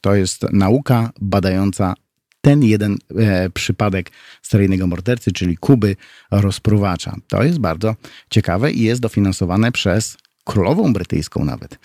To 0.02 0.16
jest 0.16 0.46
nauka 0.52 1.12
badająca 1.22 1.94
ten 2.42 2.64
jeden 2.64 2.98
e, 3.18 3.50
przypadek 3.50 4.12
seryjnego 4.42 4.88
mordercy, 4.88 5.32
czyli 5.32 5.58
Kuby 5.58 5.96
rozpruwacza. 6.32 7.16
To 7.28 7.44
jest 7.44 7.60
bardzo 7.60 7.96
ciekawe 8.30 8.72
i 8.72 8.82
jest 8.82 9.02
dofinansowane 9.02 9.72
przez 9.72 10.18
królową 10.44 10.94
brytyjską 10.94 11.46
nawet. 11.46 11.80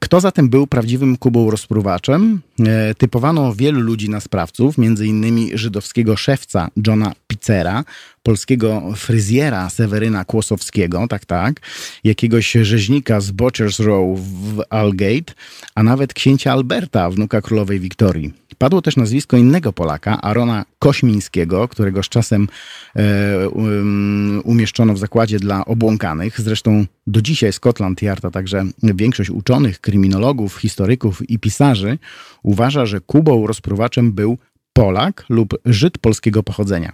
Kto 0.00 0.20
zatem 0.20 0.48
był 0.48 0.66
prawdziwym 0.66 1.16
Kubą 1.16 1.50
rozpruwaczem? 1.50 2.40
E, 2.66 2.94
typowano 2.94 3.54
wielu 3.54 3.80
ludzi 3.80 4.10
na 4.10 4.20
sprawców, 4.20 4.76
innymi 5.04 5.50
żydowskiego 5.54 6.16
szewca 6.16 6.68
Johna 6.86 7.12
Pizzera, 7.26 7.84
polskiego 8.22 8.82
fryzjera 8.96 9.70
Seweryna 9.70 10.24
Kłosowskiego, 10.24 11.06
tak, 11.08 11.24
tak, 11.24 11.60
jakiegoś 12.04 12.52
rzeźnika 12.52 13.20
z 13.20 13.30
Butcher's 13.30 13.84
Row 13.84 14.20
w 14.20 14.62
Algate, 14.70 15.34
a 15.74 15.82
nawet 15.82 16.14
księcia 16.14 16.52
Alberta, 16.52 17.10
wnuka 17.10 17.40
królowej 17.40 17.80
Wiktorii. 17.80 18.41
Padło 18.62 18.82
też 18.82 18.96
nazwisko 18.96 19.36
innego 19.36 19.72
Polaka, 19.72 20.20
Arona 20.20 20.64
Kośmińskiego, 20.78 21.68
którego 21.68 22.02
z 22.02 22.08
czasem 22.08 22.48
e, 22.96 23.48
um, 23.48 24.40
umieszczono 24.44 24.94
w 24.94 24.98
zakładzie 24.98 25.38
dla 25.38 25.64
obłąkanych. 25.64 26.40
Zresztą 26.40 26.86
do 27.06 27.22
dzisiaj 27.22 27.52
Scotland 27.52 28.02
Yard, 28.02 28.24
a 28.24 28.30
także 28.30 28.64
większość 28.82 29.30
uczonych, 29.30 29.80
kryminologów, 29.80 30.56
historyków 30.56 31.30
i 31.30 31.38
pisarzy 31.38 31.98
uważa, 32.42 32.86
że 32.86 33.00
Kubą 33.00 33.46
rozpruwaczem 33.46 34.12
był 34.12 34.38
Polak 34.72 35.24
lub 35.28 35.54
Żyd 35.64 35.98
polskiego 35.98 36.42
pochodzenia. 36.42 36.92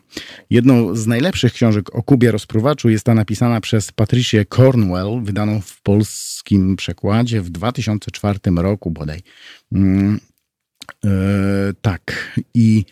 Jedną 0.50 0.94
z 0.94 1.06
najlepszych 1.06 1.52
książek 1.52 1.94
o 1.94 2.02
Kubie 2.02 2.32
rozpruwaczu 2.32 2.88
jest 2.88 3.04
ta 3.04 3.14
napisana 3.14 3.60
przez 3.60 3.92
Patricię 3.92 4.44
Cornwell, 4.44 5.20
wydaną 5.22 5.60
w 5.60 5.82
polskim 5.82 6.76
przekładzie 6.76 7.40
w 7.40 7.50
2004 7.50 8.38
roku 8.56 8.90
bodaj. 8.90 9.20
E, 11.04 11.10
tak. 11.82 12.34
I 12.54 12.84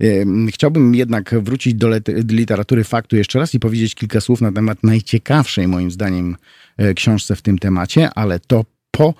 e, 0.00 0.06
chciałbym 0.48 0.94
jednak 0.94 1.34
wrócić 1.42 1.74
do 1.74 1.88
literatury 2.28 2.84
faktu 2.84 3.16
jeszcze 3.16 3.38
raz 3.38 3.54
i 3.54 3.60
powiedzieć 3.60 3.94
kilka 3.94 4.20
słów 4.20 4.40
na 4.40 4.52
temat 4.52 4.78
najciekawszej, 4.82 5.68
moim 5.68 5.90
zdaniem, 5.90 6.36
e, 6.76 6.94
książce 6.94 7.36
w 7.36 7.42
tym 7.42 7.58
temacie, 7.58 8.10
ale 8.14 8.40
to 8.40 8.64
po 8.90 9.14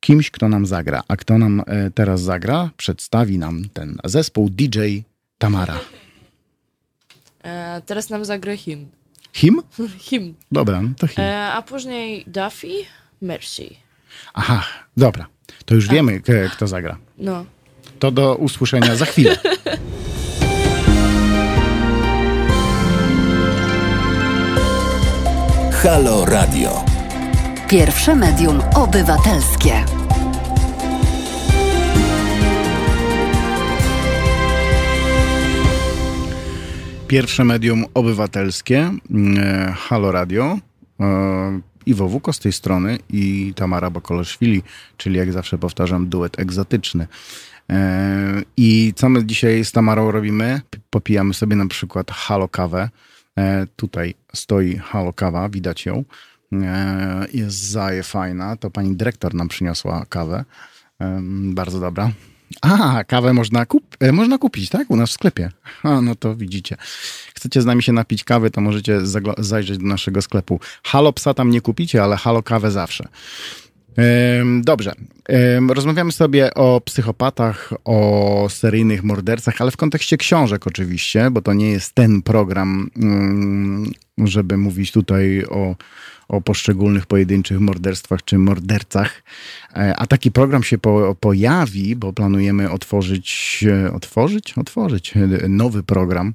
kimś, 0.00 0.30
kto 0.30 0.48
nam 0.48 0.66
zagra. 0.66 1.02
A 1.08 1.16
kto 1.16 1.38
nam 1.38 1.62
teraz 1.94 2.20
zagra, 2.22 2.70
przedstawi 2.76 3.38
nam 3.38 3.64
ten 3.72 3.98
zespół 4.04 4.50
DJ 4.50 4.98
Tamara. 5.38 5.80
E, 7.44 7.82
teraz 7.86 8.10
nam 8.10 8.24
zagra 8.24 8.56
him. 8.56 8.88
Him? 9.32 9.62
him. 10.10 10.34
Dobra, 10.52 10.82
to 10.98 11.06
him. 11.06 11.24
E, 11.24 11.52
a 11.52 11.62
później 11.62 12.24
Duffy, 12.26 12.86
Mercy. 13.22 13.70
Aha, 14.34 14.64
dobra. 14.96 15.26
To 15.64 15.74
już 15.74 15.88
wiemy, 15.88 16.20
kto 16.52 16.66
zagra. 16.66 16.98
No. 17.18 17.44
To 17.98 18.10
do 18.10 18.34
usłyszenia 18.34 18.96
za 18.96 19.04
chwilę. 19.04 19.36
Halo 25.82 26.24
Radio. 26.24 26.84
Pierwsze 27.68 28.14
medium 28.14 28.60
obywatelskie. 28.74 29.84
Pierwsze 37.08 37.44
medium 37.44 37.84
obywatelskie, 37.94 38.90
mm, 39.10 39.72
Halo 39.72 40.12
Radio. 40.12 40.58
Iwo 41.86 42.08
Wuko 42.08 42.32
z 42.32 42.38
tej 42.38 42.52
strony 42.52 42.98
i 43.10 43.52
Tamara 43.56 43.90
Bakolaszwili, 43.90 44.62
czyli 44.96 45.18
jak 45.18 45.32
zawsze 45.32 45.58
powtarzam, 45.58 46.08
duet 46.08 46.38
egzotyczny. 46.38 47.06
E, 47.70 48.42
I 48.56 48.92
co 48.96 49.08
my 49.08 49.24
dzisiaj 49.24 49.64
z 49.64 49.72
Tamarą 49.72 50.10
robimy? 50.10 50.60
Popijamy 50.90 51.34
sobie 51.34 51.56
na 51.56 51.66
przykład 51.66 52.10
halo 52.10 52.48
kawę. 52.48 52.90
E, 53.38 53.66
tutaj 53.76 54.14
stoi 54.34 54.76
halo 54.76 55.12
kawa, 55.12 55.48
widać 55.48 55.86
ją. 55.86 56.04
E, 56.52 57.26
jest 57.32 57.56
zaje 57.56 58.02
fajna. 58.02 58.56
To 58.56 58.70
pani 58.70 58.96
dyrektor 58.96 59.34
nam 59.34 59.48
przyniosła 59.48 60.06
kawę. 60.08 60.44
Bardzo 61.54 61.80
dobra. 61.80 62.10
A, 62.62 63.04
kawę 63.04 63.32
można, 63.32 63.66
kup 63.66 63.96
można 64.12 64.38
kupić, 64.38 64.68
tak? 64.68 64.90
U 64.90 64.96
nas 64.96 65.10
w 65.10 65.12
sklepie. 65.12 65.50
A, 65.82 66.00
no 66.00 66.14
to 66.14 66.36
widzicie 66.36 66.76
chcecie 67.44 67.62
z 67.62 67.64
nami 67.64 67.82
się 67.82 67.92
napić 67.92 68.24
kawy, 68.24 68.50
to 68.50 68.60
możecie 68.60 69.00
zajrzeć 69.38 69.78
do 69.78 69.86
naszego 69.86 70.22
sklepu. 70.22 70.60
Halo 70.84 71.12
psa 71.12 71.34
tam 71.34 71.50
nie 71.50 71.60
kupicie, 71.60 72.02
ale 72.02 72.16
halo 72.16 72.42
kawę 72.42 72.70
zawsze. 72.70 73.08
Dobrze. 74.60 74.92
Rozmawiamy 75.68 76.12
sobie 76.12 76.54
o 76.54 76.80
psychopatach, 76.80 77.72
o 77.84 78.46
seryjnych 78.50 79.04
mordercach, 79.04 79.60
ale 79.60 79.70
w 79.70 79.76
kontekście 79.76 80.16
książek 80.16 80.66
oczywiście, 80.66 81.30
bo 81.30 81.42
to 81.42 81.52
nie 81.52 81.70
jest 81.70 81.94
ten 81.94 82.22
program, 82.22 82.90
mm, 82.96 83.92
żeby 84.18 84.56
mówić 84.56 84.92
tutaj 84.92 85.44
o 85.44 85.76
o 86.28 86.40
poszczególnych 86.40 87.06
pojedynczych 87.06 87.60
morderstwach 87.60 88.24
czy 88.24 88.38
mordercach. 88.38 89.22
E, 89.76 89.96
a 89.96 90.06
taki 90.06 90.30
program 90.30 90.62
się 90.62 90.78
po, 90.78 91.16
pojawi, 91.20 91.96
bo 91.96 92.12
planujemy 92.12 92.70
otworzyć, 92.70 93.64
e, 93.68 93.92
otworzyć, 93.92 94.58
otworzyć 94.58 95.16
e, 95.16 95.48
nowy 95.48 95.82
program, 95.82 96.34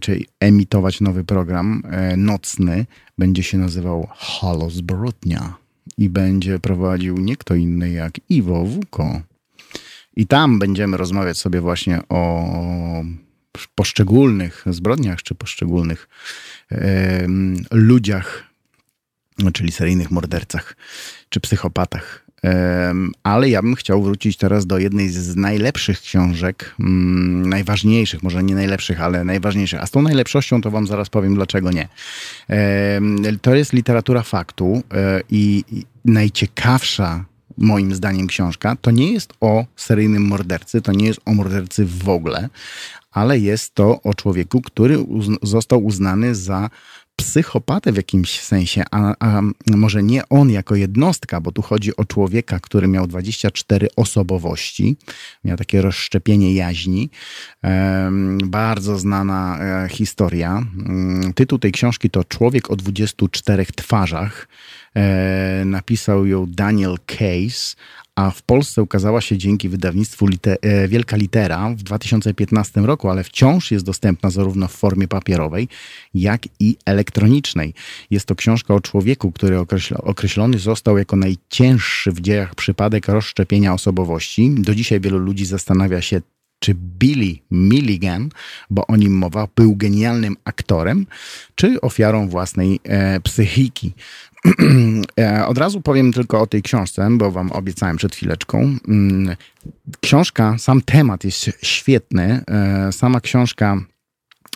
czyli 0.00 0.26
emitować 0.40 1.00
nowy 1.00 1.24
program 1.24 1.82
nocny. 2.16 2.86
Będzie 3.18 3.42
się 3.42 3.58
nazywał 3.58 4.08
Halo 4.10 4.70
Zbrodnia 4.70 5.54
i 5.98 6.08
będzie 6.08 6.58
prowadził 6.58 7.16
nie 7.16 7.36
kto 7.36 7.54
inny 7.54 7.90
jak 7.90 8.12
Iwo 8.28 8.64
Wuko. 8.64 9.20
I 10.16 10.26
tam 10.26 10.58
będziemy 10.58 10.96
rozmawiać 10.96 11.38
sobie 11.38 11.60
właśnie 11.60 12.00
o 12.08 13.04
poszczególnych 13.74 14.64
zbrodniach 14.66 15.22
czy 15.22 15.34
poszczególnych 15.34 16.08
e, 16.72 17.26
ludziach 17.70 18.53
czyli 19.52 19.72
seryjnych 19.72 20.10
mordercach 20.10 20.76
czy 21.28 21.40
psychopatach. 21.40 22.24
Ale 23.22 23.48
ja 23.48 23.62
bym 23.62 23.74
chciał 23.74 24.02
wrócić 24.02 24.36
teraz 24.36 24.66
do 24.66 24.78
jednej 24.78 25.08
z 25.08 25.36
najlepszych 25.36 26.00
książek, 26.00 26.74
mm, 26.80 27.48
najważniejszych, 27.48 28.22
może 28.22 28.42
nie 28.42 28.54
najlepszych, 28.54 29.00
ale 29.00 29.24
najważniejszych. 29.24 29.82
A 29.82 29.86
z 29.86 29.90
tą 29.90 30.02
najlepszością 30.02 30.60
to 30.60 30.70
wam 30.70 30.86
zaraz 30.86 31.10
powiem, 31.10 31.34
dlaczego 31.34 31.70
nie. 31.70 31.88
To 33.42 33.54
jest 33.54 33.72
literatura 33.72 34.22
faktu 34.22 34.82
e, 34.94 35.20
i 35.30 35.64
najciekawsza 36.04 37.24
moim 37.58 37.94
zdaniem, 37.94 38.26
książka, 38.26 38.76
to 38.80 38.90
nie 38.90 39.12
jest 39.12 39.32
o 39.40 39.64
seryjnym 39.76 40.22
mordercy, 40.22 40.82
to 40.82 40.92
nie 40.92 41.06
jest 41.06 41.20
o 41.24 41.34
mordercy 41.34 41.86
w 41.86 42.08
ogóle, 42.08 42.48
ale 43.12 43.38
jest 43.38 43.74
to 43.74 44.02
o 44.02 44.14
człowieku, 44.14 44.60
który 44.60 44.98
został 45.42 45.84
uznany 45.84 46.34
za 46.34 46.70
psychopatę 47.16 47.92
w 47.92 47.96
jakimś 47.96 48.40
sensie, 48.40 48.82
a, 48.90 49.14
a 49.20 49.42
może 49.66 50.02
nie 50.02 50.28
on 50.28 50.50
jako 50.50 50.74
jednostka, 50.74 51.40
bo 51.40 51.52
tu 51.52 51.62
chodzi 51.62 51.96
o 51.96 52.04
człowieka, 52.04 52.60
który 52.60 52.88
miał 52.88 53.06
24 53.06 53.88
osobowości, 53.96 54.96
miał 55.44 55.56
takie 55.56 55.82
rozszczepienie 55.82 56.54
jaźni. 56.54 57.10
Bardzo 58.44 58.98
znana 58.98 59.58
e, 59.58 59.88
historia. 59.88 60.66
Mm, 60.86 61.32
Tytuł 61.32 61.58
tej 61.58 61.72
książki 61.72 62.10
to 62.10 62.24
Człowiek 62.24 62.70
o 62.70 62.76
24 62.76 63.66
twarzach. 63.66 64.48
E, 64.96 65.62
napisał 65.64 66.26
ją 66.26 66.46
Daniel 66.46 66.96
Case, 67.06 67.76
a 68.16 68.30
w 68.30 68.42
Polsce 68.42 68.82
ukazała 68.82 69.20
się 69.20 69.38
dzięki 69.38 69.68
wydawnictwu 69.68 70.26
e, 70.46 70.88
Wielka 70.88 71.16
Litera 71.16 71.70
w 71.70 71.82
2015 71.82 72.80
roku, 72.80 73.10
ale 73.10 73.24
wciąż 73.24 73.70
jest 73.70 73.84
dostępna 73.84 74.30
zarówno 74.30 74.68
w 74.68 74.72
formie 74.72 75.08
papierowej, 75.08 75.68
jak 76.14 76.42
i 76.60 76.76
elektronicznej. 76.86 77.74
Jest 78.10 78.26
to 78.26 78.34
książka 78.34 78.74
o 78.74 78.80
człowieku, 78.80 79.32
który 79.32 79.56
określ- 79.56 79.96
określony 79.98 80.58
został 80.58 80.98
jako 80.98 81.16
najcięższy 81.16 82.12
w 82.12 82.20
dziejach 82.20 82.54
przypadek 82.54 83.08
rozszczepienia 83.08 83.74
osobowości. 83.74 84.54
Do 84.58 84.74
dzisiaj 84.74 85.00
wielu 85.00 85.18
ludzi 85.18 85.46
zastanawia 85.46 86.02
się, 86.02 86.20
czy 86.58 86.74
Billy 86.74 87.36
Milligan, 87.50 88.28
bo 88.70 88.86
o 88.86 88.96
nim 88.96 89.12
mowa, 89.12 89.48
był 89.56 89.76
genialnym 89.76 90.36
aktorem, 90.44 91.06
czy 91.54 91.80
ofiarą 91.80 92.28
własnej 92.28 92.80
e, 92.84 93.20
psychiki. 93.20 93.92
E, 95.20 95.46
Od 95.46 95.58
razu 95.58 95.80
powiem 95.80 96.12
tylko 96.12 96.40
o 96.40 96.46
tej 96.46 96.62
książce, 96.62 97.08
bo 97.10 97.30
wam 97.30 97.52
obiecałem 97.52 97.96
przed 97.96 98.14
chwileczką. 98.14 98.76
Mm, 98.88 99.36
Książka, 100.00 100.58
sam 100.58 100.80
temat 100.80 101.24
jest 101.24 101.50
świetny. 101.62 102.44
E, 102.48 102.92
Sama 102.92 103.20
książka 103.20 103.80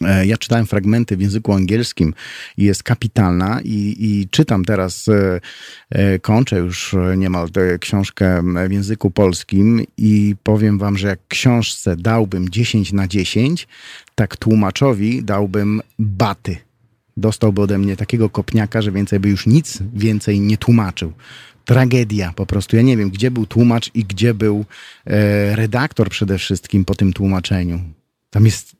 E, 0.04 0.26
Ja 0.26 0.36
czytałem 0.36 0.66
fragmenty 0.66 1.16
w 1.16 1.20
języku 1.20 1.52
angielskim 1.52 2.14
i 2.56 2.64
jest 2.64 2.82
kapitalna 2.82 3.60
i, 3.64 3.96
i 3.98 4.28
czytam 4.30 4.64
teraz, 4.64 5.06
kończę 6.22 6.58
już 6.58 6.96
niemal 7.16 7.50
tę 7.50 7.78
książkę 7.78 8.42
w 8.68 8.72
języku 8.72 9.10
polskim 9.10 9.84
i 9.96 10.34
powiem 10.42 10.78
wam, 10.78 10.98
że 10.98 11.08
jak 11.08 11.18
książce 11.28 11.96
dałbym 11.96 12.48
10 12.48 12.92
na 12.92 13.08
10, 13.08 13.68
tak 14.14 14.36
tłumaczowi 14.36 15.22
dałbym 15.24 15.80
baty. 15.98 16.67
Dostałby 17.18 17.62
ode 17.62 17.78
mnie 17.78 17.96
takiego 17.96 18.30
kopniaka, 18.30 18.82
że 18.82 18.92
więcej 18.92 19.20
by 19.20 19.28
już 19.28 19.46
nic 19.46 19.78
więcej 19.94 20.40
nie 20.40 20.58
tłumaczył. 20.58 21.12
Tragedia 21.64 22.32
po 22.36 22.46
prostu. 22.46 22.76
Ja 22.76 22.82
nie 22.82 22.96
wiem, 22.96 23.10
gdzie 23.10 23.30
był 23.30 23.46
tłumacz 23.46 23.90
i 23.94 24.04
gdzie 24.04 24.34
był 24.34 24.64
e, 25.06 25.56
redaktor 25.56 26.08
przede 26.08 26.38
wszystkim 26.38 26.84
po 26.84 26.94
tym 26.94 27.12
tłumaczeniu. 27.12 27.80
Tam 28.30 28.44
jest 28.44 28.77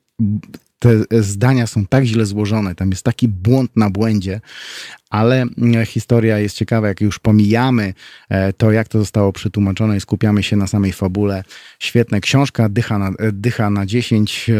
te 0.79 1.23
zdania 1.23 1.67
są 1.67 1.85
tak 1.85 2.03
źle 2.03 2.25
złożone, 2.25 2.75
tam 2.75 2.89
jest 2.89 3.03
taki 3.03 3.27
błąd 3.27 3.71
na 3.75 3.89
błędzie, 3.89 4.41
ale 5.09 5.41
mm, 5.41 5.85
historia 5.85 6.39
jest 6.39 6.55
ciekawa, 6.55 6.87
jak 6.87 7.01
już 7.01 7.19
pomijamy 7.19 7.93
e, 8.29 8.53
to, 8.53 8.71
jak 8.71 8.87
to 8.87 8.99
zostało 8.99 9.33
przetłumaczone 9.33 9.97
i 9.97 9.99
skupiamy 9.99 10.43
się 10.43 10.55
na 10.55 10.67
samej 10.67 10.93
fabule. 10.93 11.43
Świetna 11.79 12.19
książka, 12.19 12.69
dycha 12.69 12.97
na, 12.97 13.07
e, 13.09 13.31
dycha 13.31 13.69
na 13.69 13.85
10, 13.85 14.49
e, 14.49 14.53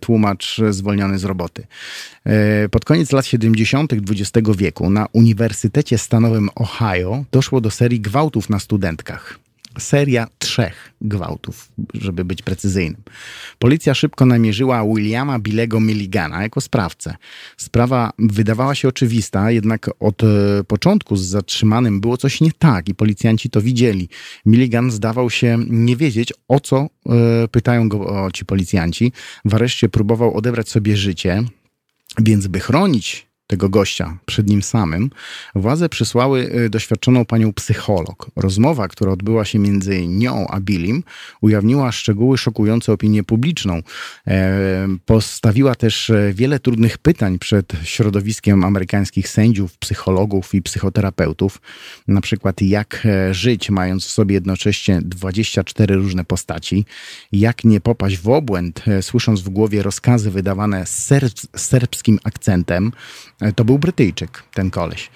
tłumacz 0.00 0.60
zwolniony 0.70 1.18
z 1.18 1.24
roboty. 1.24 1.66
Pod 2.70 2.84
koniec 2.84 3.12
lat 3.12 3.26
70. 3.26 3.92
XX 3.92 4.56
wieku 4.56 4.90
na 4.90 5.06
Uniwersytecie 5.12 5.98
Stanowym 5.98 6.48
Ohio 6.54 7.24
doszło 7.32 7.60
do 7.60 7.70
serii 7.70 8.00
gwałtów 8.00 8.50
na 8.50 8.58
studentkach 8.58 9.38
seria 9.78 10.26
trzech 10.38 10.92
gwałtów, 11.00 11.72
żeby 11.94 12.24
być 12.24 12.42
precyzyjnym. 12.42 13.02
Policja 13.58 13.94
szybko 13.94 14.26
namierzyła 14.26 14.84
Williama 14.84 15.38
Billego 15.38 15.80
Milligana 15.80 16.42
jako 16.42 16.60
sprawcę. 16.60 17.16
Sprawa 17.56 18.12
wydawała 18.18 18.74
się 18.74 18.88
oczywista, 18.88 19.50
jednak 19.50 19.90
od 20.00 20.22
e, 20.22 20.26
początku 20.66 21.16
z 21.16 21.24
zatrzymanym 21.24 22.00
było 22.00 22.16
coś 22.16 22.40
nie 22.40 22.52
tak 22.52 22.88
i 22.88 22.94
policjanci 22.94 23.50
to 23.50 23.62
widzieli. 23.62 24.08
Milligan 24.46 24.90
zdawał 24.90 25.30
się 25.30 25.58
nie 25.68 25.96
wiedzieć, 25.96 26.32
o 26.48 26.60
co 26.60 26.76
e, 27.06 27.48
pytają 27.48 27.88
go 27.88 28.28
ci 28.32 28.44
policjanci. 28.44 29.12
W 29.44 29.54
areszcie 29.54 29.88
próbował 29.88 30.34
odebrać 30.36 30.68
sobie 30.68 30.96
życie, 30.96 31.42
więc 32.18 32.46
by 32.46 32.60
chronić 32.60 33.31
tego 33.52 33.68
gościa 33.68 34.18
przed 34.26 34.48
nim 34.48 34.62
samym, 34.62 35.10
władze 35.54 35.88
przysłały 35.88 36.54
y, 36.54 36.70
doświadczoną 36.70 37.24
panią 37.24 37.52
psycholog. 37.52 38.30
Rozmowa, 38.36 38.88
która 38.88 39.12
odbyła 39.12 39.44
się 39.44 39.58
między 39.58 40.06
nią 40.06 40.46
a 40.48 40.60
Billim, 40.60 41.02
ujawniła 41.40 41.92
szczegóły 41.92 42.38
szokujące 42.38 42.92
opinię 42.92 43.24
publiczną. 43.24 43.82
E, 44.26 44.88
Postawiła 45.06 45.74
też 45.74 46.10
e, 46.10 46.32
wiele 46.34 46.58
trudnych 46.58 46.98
pytań 46.98 47.38
przed 47.38 47.72
środowiskiem 47.84 48.64
amerykańskich 48.64 49.28
sędziów, 49.28 49.78
psychologów 49.78 50.54
i 50.54 50.62
psychoterapeutów. 50.62 51.60
Na 52.08 52.20
przykład, 52.20 52.62
jak 52.62 53.06
e, 53.06 53.34
żyć, 53.34 53.70
mając 53.70 54.06
w 54.06 54.10
sobie 54.10 54.34
jednocześnie 54.34 55.00
24 55.02 55.94
różne 55.94 56.24
postaci, 56.24 56.84
jak 57.32 57.64
nie 57.64 57.80
popaść 57.80 58.18
w 58.18 58.28
obłęd, 58.28 58.84
słysząc 59.00 59.40
w 59.40 59.48
głowie 59.48 59.82
rozkazy 59.82 60.30
wydawane 60.30 60.86
z 60.86 61.10
serb- 61.10 61.46
serbskim 61.56 62.18
akcentem. 62.24 62.92
To 63.56 63.64
był 63.64 63.78
Brytyjczyk, 63.78 64.42
ten 64.54 64.70
koleś. 64.70 65.10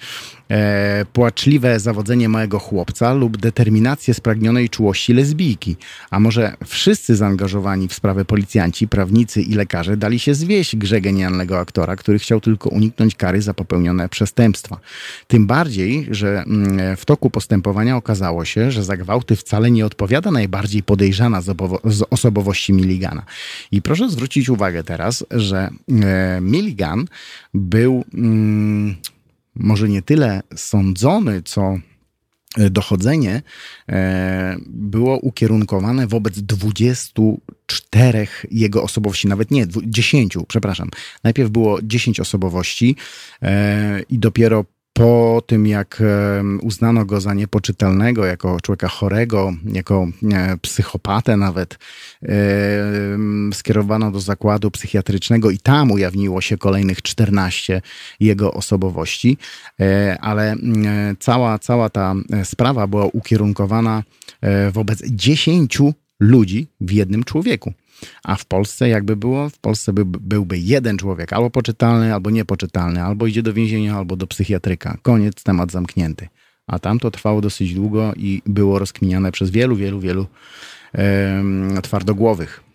E, 0.51 1.05
płaczliwe 1.13 1.79
zawodzenie 1.79 2.29
małego 2.29 2.59
chłopca 2.59 3.13
lub 3.13 3.37
determinację 3.37 4.13
spragnionej 4.13 4.69
czułości 4.69 5.13
lesbijki. 5.13 5.75
A 6.11 6.19
może 6.19 6.53
wszyscy 6.65 7.15
zaangażowani 7.15 7.87
w 7.87 7.93
sprawę 7.93 8.25
policjanci, 8.25 8.87
prawnicy 8.87 9.41
i 9.41 9.53
lekarze 9.53 9.97
dali 9.97 10.19
się 10.19 10.33
zwieść 10.33 10.75
grze 10.75 11.01
genialnego 11.01 11.59
aktora, 11.59 11.95
który 11.95 12.19
chciał 12.19 12.41
tylko 12.41 12.69
uniknąć 12.69 13.15
kary 13.15 13.41
za 13.41 13.53
popełnione 13.53 14.09
przestępstwa. 14.09 14.79
Tym 15.27 15.47
bardziej, 15.47 16.07
że 16.11 16.43
mm, 16.43 16.97
w 16.97 17.05
toku 17.05 17.29
postępowania 17.29 17.97
okazało 17.97 18.45
się, 18.45 18.71
że 18.71 18.83
za 18.83 18.97
gwałty 18.97 19.35
wcale 19.35 19.71
nie 19.71 19.85
odpowiada 19.85 20.31
najbardziej 20.31 20.83
podejrzana 20.83 21.41
z, 21.41 21.57
z 21.85 22.03
osobowości 22.09 22.73
Milligana. 22.73 23.23
I 23.71 23.81
proszę 23.81 24.09
zwrócić 24.09 24.49
uwagę 24.49 24.83
teraz, 24.83 25.25
że 25.31 25.69
e, 25.89 26.39
Milligan 26.41 27.05
był 27.53 28.05
mm, 28.13 28.95
może 29.59 29.89
nie 29.89 30.01
tyle 30.01 30.43
sądzony, 30.55 31.41
co 31.43 31.79
e, 32.57 32.69
dochodzenie 32.69 33.41
e, 33.89 34.57
było 34.67 35.17
ukierunkowane 35.17 36.07
wobec 36.07 36.39
24 36.41 38.27
jego 38.51 38.83
osobowości, 38.83 39.27
nawet 39.27 39.51
nie, 39.51 39.67
dwu- 39.67 39.81
10, 39.85 40.37
przepraszam. 40.47 40.89
Najpierw 41.23 41.49
było 41.49 41.79
10 41.83 42.19
osobowości 42.19 42.95
e, 43.41 44.01
i 44.09 44.19
dopiero 44.19 44.65
po 44.97 45.41
tym, 45.47 45.67
jak 45.67 46.03
uznano 46.61 47.05
go 47.05 47.21
za 47.21 47.33
niepoczytalnego, 47.33 48.25
jako 48.25 48.57
człowieka 48.61 48.87
chorego, 48.87 49.53
jako 49.73 50.07
e, 50.33 50.57
psychopatę 50.57 51.37
nawet, 51.37 51.77
skierowano 53.53 54.11
do 54.11 54.19
zakładu 54.19 54.71
psychiatrycznego 54.71 55.51
i 55.51 55.57
tam 55.57 55.91
ujawniło 55.91 56.41
się 56.41 56.57
kolejnych 56.57 57.01
14 57.01 57.81
jego 58.19 58.53
osobowości, 58.53 59.37
e, 59.79 60.17
ale 60.21 60.51
e, 60.51 60.57
cała, 61.19 61.59
cała 61.59 61.89
ta 61.89 62.15
sprawa 62.43 62.87
była 62.87 63.05
ukierunkowana 63.05 64.03
wobec 64.71 65.03
10 65.05 65.77
ludzi 66.19 66.67
w 66.81 66.91
jednym 66.91 67.23
człowieku. 67.23 67.73
A 68.23 68.35
w 68.35 68.45
Polsce 68.45 68.89
jakby 68.89 69.15
było, 69.15 69.49
w 69.49 69.59
Polsce 69.59 69.93
by, 69.93 70.05
byłby 70.05 70.57
jeden 70.57 70.97
człowiek, 70.97 71.33
albo 71.33 71.49
poczytalny, 71.49 72.13
albo 72.13 72.29
niepoczytalny, 72.29 73.03
albo 73.03 73.27
idzie 73.27 73.43
do 73.43 73.53
więzienia, 73.53 73.95
albo 73.95 74.15
do 74.15 74.27
psychiatryka. 74.27 74.97
Koniec, 75.01 75.43
temat 75.43 75.71
zamknięty. 75.71 76.27
A 76.67 76.79
tam 76.79 76.99
to 76.99 77.11
trwało 77.11 77.41
dosyć 77.41 77.73
długo 77.73 78.13
i 78.15 78.41
było 78.45 78.79
rozkminiane 78.79 79.31
przez 79.31 79.49
wielu, 79.49 79.75
wielu, 79.75 79.99
wielu 79.99 80.27
em, 80.93 81.81
twardogłowych. 81.81 82.66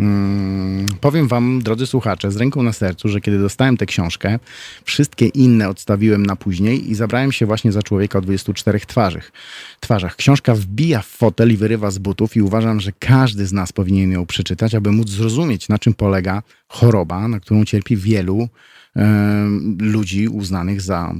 Mm, 0.00 0.86
powiem 1.00 1.28
wam, 1.28 1.62
drodzy 1.62 1.86
słuchacze, 1.86 2.30
z 2.30 2.36
ręką 2.36 2.62
na 2.62 2.72
sercu, 2.72 3.08
że 3.08 3.20
kiedy 3.20 3.38
dostałem 3.38 3.76
tę 3.76 3.86
książkę, 3.86 4.38
wszystkie 4.84 5.26
inne 5.26 5.68
odstawiłem 5.68 6.26
na 6.26 6.36
później 6.36 6.90
i 6.90 6.94
zabrałem 6.94 7.32
się 7.32 7.46
właśnie 7.46 7.72
za 7.72 7.82
człowieka 7.82 8.18
o 8.18 8.22
24 8.22 8.80
twarzach. 8.80 9.32
twarzach. 9.80 10.16
Książka 10.16 10.54
wbija 10.54 11.02
w 11.02 11.06
fotel 11.06 11.52
i 11.52 11.56
wyrywa 11.56 11.90
z 11.90 11.98
butów 11.98 12.36
i 12.36 12.42
uważam, 12.42 12.80
że 12.80 12.92
każdy 12.98 13.46
z 13.46 13.52
nas 13.52 13.72
powinien 13.72 14.12
ją 14.12 14.26
przeczytać, 14.26 14.74
aby 14.74 14.92
móc 14.92 15.10
zrozumieć, 15.10 15.68
na 15.68 15.78
czym 15.78 15.94
polega 15.94 16.42
choroba, 16.68 17.28
na 17.28 17.40
którą 17.40 17.64
cierpi 17.64 17.96
wielu 17.96 18.48
em, 18.96 19.78
ludzi 19.80 20.28
uznanych 20.28 20.80
za 20.80 21.14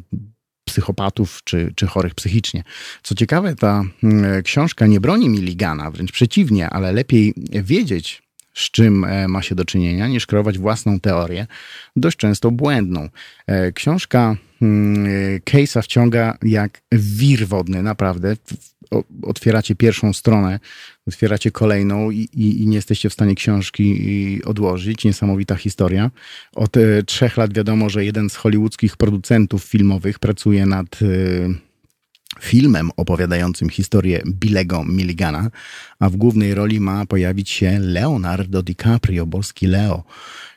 psychopatów 0.65 1.41
czy, 1.45 1.73
czy 1.77 1.87
chorych 1.87 2.15
psychicznie. 2.15 2.65
Co 3.03 3.15
ciekawe, 3.15 3.55
ta 3.55 3.85
mm, 4.03 4.43
książka 4.43 4.87
nie 4.87 5.01
broni 5.01 5.29
Milligana, 5.29 5.91
wręcz 5.91 6.13
przeciwnie, 6.13 6.71
ale 6.71 6.93
lepiej 6.93 7.35
wiedzieć, 7.53 8.26
z 8.57 8.71
czym 8.71 9.05
e, 9.05 9.29
ma 9.29 9.43
się 9.43 9.55
do 9.55 9.65
czynienia, 9.65 10.09
niż 10.09 10.27
kreować 10.27 10.59
własną 10.59 11.01
teorię, 11.01 11.47
dość 11.97 12.17
często 12.17 12.51
błędną. 12.51 13.09
E, 13.47 13.73
Książka 13.73 14.37
mm, 14.63 15.07
Case'a 15.45 15.83
wciąga 15.83 16.39
jak 16.43 16.83
wir 16.93 17.47
wodny, 17.49 17.83
naprawdę. 17.83 18.37
Otwieracie 19.23 19.75
pierwszą 19.75 20.13
stronę, 20.13 20.61
otwieracie 21.07 21.51
kolejną 21.51 22.11
i, 22.11 22.19
i, 22.19 22.63
i 22.63 22.67
nie 22.67 22.77
jesteście 22.77 23.11
w 23.11 23.13
stanie 23.13 23.35
książki 23.35 24.41
odłożyć. 24.45 25.05
Niesamowita 25.05 25.57
historia. 25.57 26.11
Od 26.55 26.77
e, 26.77 27.03
trzech 27.03 27.37
lat 27.37 27.55
wiadomo, 27.55 27.91
że 27.91 28.05
jeden 28.05 28.31
z 28.31 28.37
hollywoodzkich 28.37 28.97
producentów 28.97 29.65
filmowych 29.65 30.19
pracuje 30.19 30.67
nad 30.67 30.99
e, 31.03 31.66
filmem 32.41 32.91
opowiadającym 32.97 33.71
historię 33.71 34.23
Billego 34.27 34.85
Milligana, 34.85 35.51
a 35.99 36.11
w 36.11 36.17
głównej 36.17 36.55
roli 36.55 36.81
ma 36.81 37.07
pojawić 37.07 37.51
się 37.51 37.79
Leonardo 37.79 38.63
DiCaprio, 38.63 39.27
boski 39.27 39.67
Leo. 39.67 40.05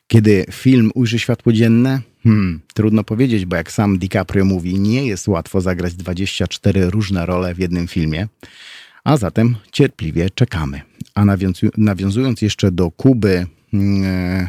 Kiedy 0.08 0.46
film 0.52 0.92
ujrzy 0.96 1.20
światło 1.20 1.54
dzienne? 1.54 2.02
Hmm, 2.24 2.60
trudno 2.74 3.04
powiedzieć, 3.04 3.46
bo 3.46 3.56
jak 3.56 3.72
sam 3.72 3.98
DiCaprio 3.98 4.46
mówi, 4.46 4.80
nie 4.80 5.06
jest 5.06 5.28
łatwo 5.28 5.62
zagrać 5.62 5.94
24 5.94 6.90
różne 6.90 7.26
role 7.26 7.56
w 7.56 7.60
jednym 7.60 7.88
filmie. 7.88 8.28
A 9.04 9.18
zatem 9.18 9.56
cierpliwie 9.72 10.30
czekamy. 10.30 10.82
A 11.16 11.26
nawiązu- 11.26 11.70
nawiązując 11.78 12.42
jeszcze 12.42 12.72
do 12.72 12.92
Kuby, 12.92 13.46
mm, 13.74 14.48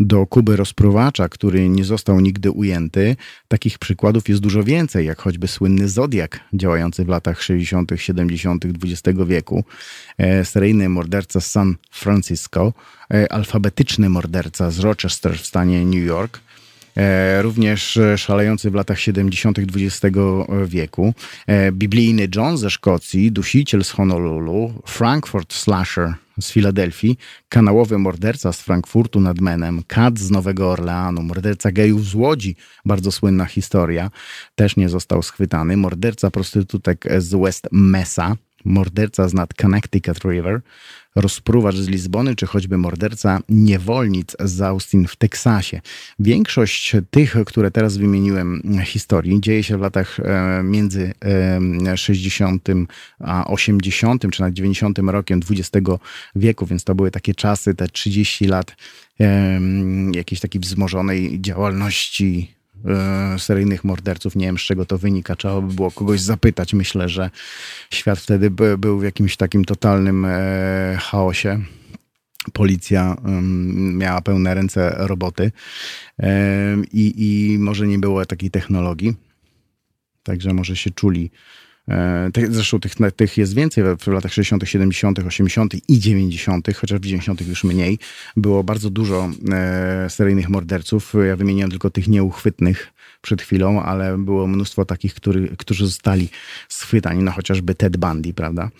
do 0.00 0.26
Kuby 0.26 0.56
rozpruwacza, 0.56 1.28
który 1.28 1.68
nie 1.68 1.84
został 1.84 2.20
nigdy 2.20 2.50
ujęty, 2.50 3.16
takich 3.48 3.78
przykładów 3.78 4.28
jest 4.28 4.40
dużo 4.40 4.64
więcej, 4.64 5.06
jak 5.06 5.20
choćby 5.20 5.48
słynny 5.48 5.88
Zodiak, 5.88 6.40
działający 6.52 7.04
w 7.04 7.08
latach 7.08 7.42
60., 7.42 7.90
70. 7.96 8.64
XX 8.84 9.18
wieku, 9.26 9.64
e, 10.18 10.44
seryjny 10.44 10.88
morderca 10.88 11.40
z 11.40 11.50
San 11.50 11.76
Francisco, 11.90 12.72
e, 13.14 13.32
alfabetyczny 13.32 14.08
morderca 14.08 14.70
z 14.70 14.78
Rochester 14.78 15.38
w 15.38 15.46
stanie 15.46 15.84
New 15.84 16.04
York, 16.06 16.40
E, 16.96 17.42
również 17.42 17.98
szalejący 18.16 18.70
w 18.70 18.74
latach 18.74 19.00
70. 19.00 19.58
XX 19.58 20.16
wieku, 20.66 21.14
biblijny 21.72 22.28
John 22.36 22.58
ze 22.58 22.70
Szkocji, 22.70 23.32
dusiciel 23.32 23.84
z 23.84 23.90
Honolulu, 23.90 24.72
Frankfurt 24.86 25.52
Slasher 25.54 26.14
z 26.40 26.50
Filadelfii, 26.50 27.18
kanałowy 27.48 27.98
morderca 27.98 28.52
z 28.52 28.60
Frankfurtu 28.60 29.20
nad 29.20 29.40
Menem, 29.40 29.82
Kat 29.86 30.18
z 30.18 30.30
Nowego 30.30 30.70
Orleanu, 30.70 31.22
morderca 31.22 31.72
gejów 31.72 32.04
z 32.04 32.14
Łodzi, 32.14 32.56
bardzo 32.84 33.12
słynna 33.12 33.44
historia, 33.44 34.10
też 34.54 34.76
nie 34.76 34.88
został 34.88 35.22
schwytany, 35.22 35.76
morderca 35.76 36.30
prostytutek 36.30 37.04
z 37.18 37.34
West 37.34 37.68
Mesa, 37.72 38.36
morderca 38.64 39.28
z 39.28 39.34
nad 39.34 39.54
Connecticut 39.54 40.24
River, 40.24 40.60
rozpruwacz 41.16 41.76
z 41.76 41.88
Lizbony, 41.88 42.36
czy 42.36 42.46
choćby 42.46 42.78
morderca 42.78 43.40
niewolnic 43.48 44.36
z 44.40 44.60
Austin 44.60 45.06
w 45.06 45.16
Teksasie. 45.16 45.80
Większość 46.18 46.96
tych, 47.10 47.36
które 47.46 47.70
teraz 47.70 47.96
wymieniłem, 47.96 48.62
historii 48.84 49.40
dzieje 49.40 49.62
się 49.62 49.78
w 49.78 49.80
latach 49.80 50.20
e, 50.20 50.62
między 50.64 51.14
e, 51.84 51.96
60 51.96 52.68
a 53.20 53.46
80, 53.46 54.26
czy 54.32 54.40
nawet 54.40 54.54
90 54.54 54.98
rokiem 54.98 55.40
XX 55.50 55.88
wieku, 56.36 56.66
więc 56.66 56.84
to 56.84 56.94
były 56.94 57.10
takie 57.10 57.34
czasy, 57.34 57.74
te 57.74 57.88
30 57.88 58.44
lat 58.44 58.76
e, 59.20 59.60
jakiejś 60.12 60.40
takiej 60.40 60.60
wzmożonej 60.60 61.40
działalności 61.40 62.59
e, 62.86 63.38
seryjnych 63.38 63.84
morderców. 63.84 64.36
Nie 64.36 64.46
wiem, 64.46 64.58
z 64.58 64.62
czego 64.62 64.86
to 64.86 64.98
wynika. 64.98 65.36
Trzeba 65.36 65.60
by 65.60 65.74
było 65.74 65.90
kogoś 65.90 66.20
zapytać. 66.20 66.74
Myślę, 66.74 67.08
że 67.08 67.30
świat 67.90 68.18
wtedy 68.18 68.50
by, 68.50 68.78
był 68.78 68.98
w 68.98 69.04
jakimś 69.04 69.36
takim 69.36 69.64
totalnym 69.64 70.24
e, 70.24 70.98
chaosie. 71.00 71.60
Policja 72.52 73.16
em, 73.24 73.98
miała 73.98 74.20
pełne 74.20 74.54
ręce 74.54 74.94
roboty 74.96 75.52
em, 76.18 76.84
i, 76.92 77.14
i 77.16 77.58
może 77.58 77.86
nie 77.86 77.98
było 77.98 78.26
takiej 78.26 78.50
technologii. 78.50 79.14
Także 80.22 80.52
może 80.52 80.76
się 80.76 80.90
czuli. 80.90 81.30
E, 81.90 82.30
Zresztą 82.50 82.80
tych, 82.80 82.94
tych 83.16 83.36
jest 83.36 83.54
więcej 83.54 83.84
w, 83.98 84.06
latach 84.06 84.32
60., 84.32 84.62
70., 84.68 85.18
80. 85.18 85.74
i 85.88 85.98
90., 85.98 86.68
chociaż 86.76 86.98
w 86.98 87.02
90. 87.02 87.48
już 87.48 87.64
mniej. 87.64 87.98
Było 88.36 88.64
bardzo 88.64 88.90
dużo 88.90 89.30
e, 89.52 90.10
seryjnych 90.10 90.48
morderców. 90.48 91.14
Ja 91.26 91.36
wymieniłem 91.36 91.70
tylko 91.70 91.90
tych 91.90 92.08
nieuchwytnych 92.08 92.92
przed 93.22 93.42
chwilą, 93.42 93.82
ale 93.82 94.18
było 94.18 94.46
mnóstwo 94.46 94.84
takich, 94.84 95.14
który, 95.14 95.48
którzy 95.58 95.86
zostali 95.86 96.28
schwytani, 96.68 97.22
no 97.22 97.30
chociażby 97.30 97.74
Ted 97.74 97.96
Bundy, 97.96 98.34
prawda? 98.34 98.70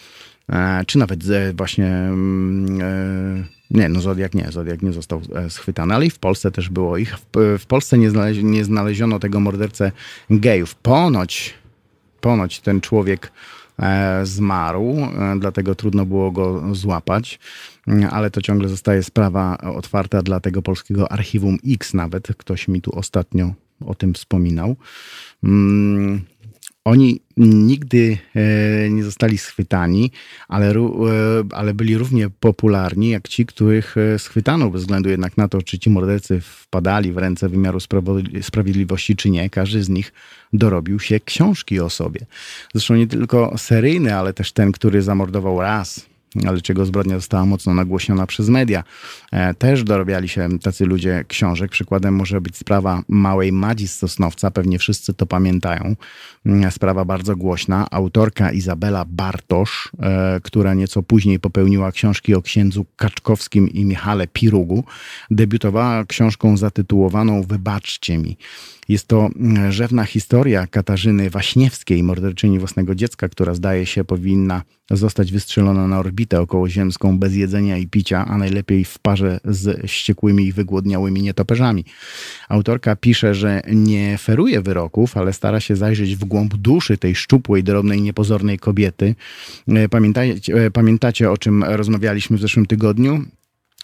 E, 0.49 0.85
czy 0.87 0.99
nawet 0.99 1.25
właśnie 1.57 1.87
mm, 1.87 3.45
nie, 3.71 3.89
no 3.89 4.01
Zodiak 4.01 4.35
nie, 4.35 4.53
Zodiak 4.53 4.83
nie 4.83 4.93
został 4.93 5.23
schwytany, 5.49 5.95
ale 5.95 6.07
i 6.07 6.11
w 6.11 6.19
Polsce 6.19 6.51
też 6.51 6.69
było 6.69 6.97
ich. 6.97 7.17
W, 7.59 7.67
Polsce 7.67 7.99
nie, 7.99 8.11
nie 8.43 8.65
znaleziono 8.65 9.19
tego 9.19 9.41
mordercę 9.41 9.93
gejów. 10.31 10.75
Ponoć, 10.75 11.55
ponoć 12.21 12.61
ten 12.61 12.81
człowiek 12.81 13.33
e, 13.79 14.21
zmarł, 14.27 14.99
e, 14.99 15.37
dlatego 15.39 15.75
trudno 15.75 16.07
było 16.07 16.31
go 16.31 16.75
złapać, 16.75 17.39
Mm, 17.91 18.09
ale 18.13 18.31
to 18.31 18.43
ciągle 18.43 18.69
zostaje 18.69 19.03
sprawa 19.03 19.59
otwarta 19.59 20.23
dla 20.23 20.41
tego 20.41 20.63
polskiego 20.63 21.13
archiwum 21.13 21.59
X 21.67 21.95
nawet. 21.95 22.29
Ktoś 22.37 22.69
mi 22.69 22.83
tu 22.83 22.99
ostatnio 22.99 23.53
o 23.87 23.95
tym 23.95 24.15
wspominał. 24.15 24.77
Oni 26.85 27.21
nigdy 27.37 28.19
e, 28.35 28.91
nie 28.91 29.05
zostali 29.05 29.39
schwytani, 29.39 30.11
ale, 30.49 30.71
e, 30.71 30.75
ale 31.51 31.75
byli 31.75 31.99
równie 31.99 32.31
popularni 32.31 33.11
jak 33.11 33.29
ci, 33.29 33.47
których 33.47 33.97
e, 33.97 34.19
schwytano, 34.19 34.71
bez 34.71 34.83
względu 34.83 35.09
jednak 35.09 35.37
na 35.37 35.49
to, 35.49 35.63
czy 35.63 35.79
ci 35.79 35.91
mordercy 35.91 36.41
wpadali 36.41 37.13
w 37.13 37.19
ręce 37.19 37.49
wymiaru 37.49 37.79
sprawiedliwości, 38.43 39.17
czy 39.17 39.31
nie. 39.31 39.51
Każdy 39.51 39.83
z 39.83 39.89
nich 39.89 40.13
dorobił 40.53 41.01
się 41.01 41.21
książki 41.21 41.81
o 41.81 41.91
sobie. 41.91 42.21
Zresztą 42.75 42.95
nie 42.95 43.07
tylko 43.07 43.59
seryjny, 43.59 44.15
ale 44.15 44.33
też 44.33 44.53
ten, 44.53 44.73
który 44.73 45.03
zamordował 45.03 45.61
raz, 45.61 46.10
ale 46.47 46.61
czego 46.61 46.87
zbrodnia 46.87 47.15
została 47.15 47.47
mocno 47.47 47.75
nagłośniona 47.75 48.27
przez 48.27 48.49
media. 48.49 48.85
E, 49.33 49.55
Też 49.55 49.85
dorabiali 49.85 50.29
się 50.29 50.59
tacy 50.59 50.87
ludzie 50.87 51.25
książek. 51.29 51.71
Przykładem 51.71 52.15
może 52.15 52.41
być 52.41 52.57
sprawa 52.57 53.03
małej 53.09 53.53
Madzi 53.53 53.89
z 53.89 53.97
Sosnowca. 53.97 54.51
Pewnie 54.51 54.79
wszyscy 54.79 55.15
to 55.15 55.27
pamiętają. 55.27 55.97
Mm, 56.47 56.71
Sprawa 56.71 57.05
bardzo 57.05 57.37
głośna. 57.37 57.87
Autorka 57.91 58.53
Izabela 58.53 59.05
Bartosz, 59.05 59.91
e, 59.99 60.41
która 60.43 60.75
nieco 60.75 61.03
później 61.03 61.41
popełniła 61.41 61.93
książki 61.93 62.35
o 62.35 62.43
księdzu 62.43 62.87
Kaczkowskim 62.97 63.69
i 63.69 63.85
Michale 63.85 64.27
Pirugu, 64.27 64.85
debiutowała 65.31 66.05
książką 66.05 66.57
zatytułowaną 66.57 67.43
Wybaczcie 67.43 68.19
mi. 68.19 68.37
Jest 68.91 69.09
to 69.09 69.29
mm, 69.37 69.73
rzewna 69.73 70.05
historia 70.05 70.67
Katarzyny 70.67 71.31
Waśniewskiej, 71.31 72.03
morderczyni 72.03 72.59
własnego 72.59 72.95
dziecka, 72.95 73.29
która 73.29 73.55
zdaje 73.55 73.87
się 73.87 74.05
powinna 74.05 74.63
zostać 74.91 75.33
wystrzelona 75.33 75.87
na 75.87 75.99
orbitę 75.99 76.41
okołoziemską 76.41 77.19
bez 77.19 77.35
jedzenia 77.35 77.79
i 77.79 77.87
picia, 77.87 78.27
a 78.27 78.39
najlepiej 78.39 78.85
w 78.85 78.99
parze 78.99 79.41
z 79.45 79.87
wściekłymi 79.87 80.47
i 80.47 80.53
wygłodniałymi 80.53 81.23
nietoperzami. 81.23 81.85
Autorka 82.49 82.97
pisze, 82.97 83.35
że 83.35 83.63
nie 83.73 84.19
feruje 84.19 84.63
wyroków, 84.63 85.17
ale 85.17 85.33
stara 85.33 85.61
się 85.61 85.77
zajrzeć 85.77 86.17
w 86.17 86.25
głąb 86.25 86.57
duszy 86.57 86.99
tej 86.99 87.15
szczupłej, 87.15 87.65
drobnej, 87.65 88.03
niepozornej 88.03 88.59
kobiety. 88.59 89.15
E, 89.69 89.89
Pamiętajcie, 89.89 90.71
pamiętacie, 90.71 91.31
o 91.31 91.39
czym 91.39 91.65
rozmawialiśmy 91.65 92.37
w 92.37 92.41
zeszłym 92.41 92.67
tygodniu? 92.67 93.25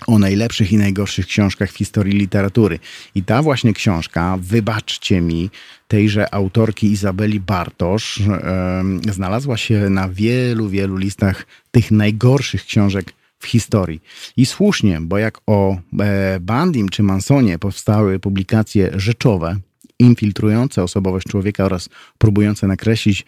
O 0.06 0.18
najlepszych 0.18 0.72
i 0.72 0.76
najgorszych 0.76 1.26
książkach 1.26 1.72
w 1.72 1.76
historii 1.76 2.18
literatury. 2.18 2.78
I 3.14 3.22
ta 3.22 3.42
właśnie 3.42 3.72
książka, 3.72 4.38
wybaczcie 4.40 5.20
mi, 5.20 5.50
tejże 5.88 6.34
autorki 6.34 6.86
Izabeli 6.86 7.40
Bartosz, 7.40 8.20
em, 8.20 9.00
znalazła 9.12 9.56
się 9.56 9.90
na 9.90 10.08
wielu, 10.08 10.68
wielu 10.68 10.96
listach 10.96 11.46
tych 11.70 11.90
najgorszych 11.90 12.64
książek 12.64 13.12
w 13.38 13.46
historii. 13.46 14.02
I 14.36 14.46
słusznie, 14.46 15.00
bo 15.00 15.18
jak 15.18 15.40
o 15.46 15.76
e, 16.00 16.40
Bandim 16.40 16.88
czy 16.88 17.02
Mansonie 17.02 17.58
powstały 17.58 18.18
publikacje 18.18 18.90
rzeczowe, 18.94 19.56
infiltrujące 19.98 20.82
osobowość 20.82 21.26
człowieka 21.26 21.64
oraz 21.64 21.88
próbujące 22.18 22.66
nakreślić 22.66 23.24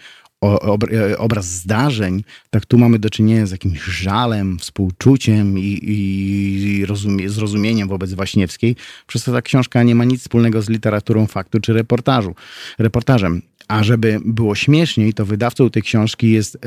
obraz 1.19 1.47
zdarzeń, 1.47 2.25
tak 2.51 2.67
tu 2.67 2.79
mamy 2.79 2.99
do 2.99 3.11
czynienia 3.11 3.47
z 3.47 3.51
jakimś 3.51 3.81
żalem, 3.81 4.59
współczuciem 4.59 5.59
i, 5.59 5.81
i 5.83 6.87
rozumie, 6.87 7.31
zrozumieniem 7.31 7.89
wobec 7.89 8.13
Waśniewskiej, 8.13 8.77
przez 9.07 9.25
to 9.25 9.33
ta 9.33 9.43
książka 9.43 9.83
nie 9.83 9.95
ma 9.95 10.05
nic 10.05 10.21
wspólnego 10.21 10.63
z 10.63 10.69
literaturą 10.69 11.27
faktu 11.27 11.61
czy 11.61 11.73
reportażu, 11.73 12.35
reportażem. 12.79 13.43
A 13.69 13.83
żeby 13.83 14.21
było 14.25 14.55
śmieszniej, 14.55 15.15
to 15.15 15.27
wydawcą 15.27 15.71
tej 15.71 15.83
książki 15.83 16.31
jest 16.31 16.57
e, 16.57 16.59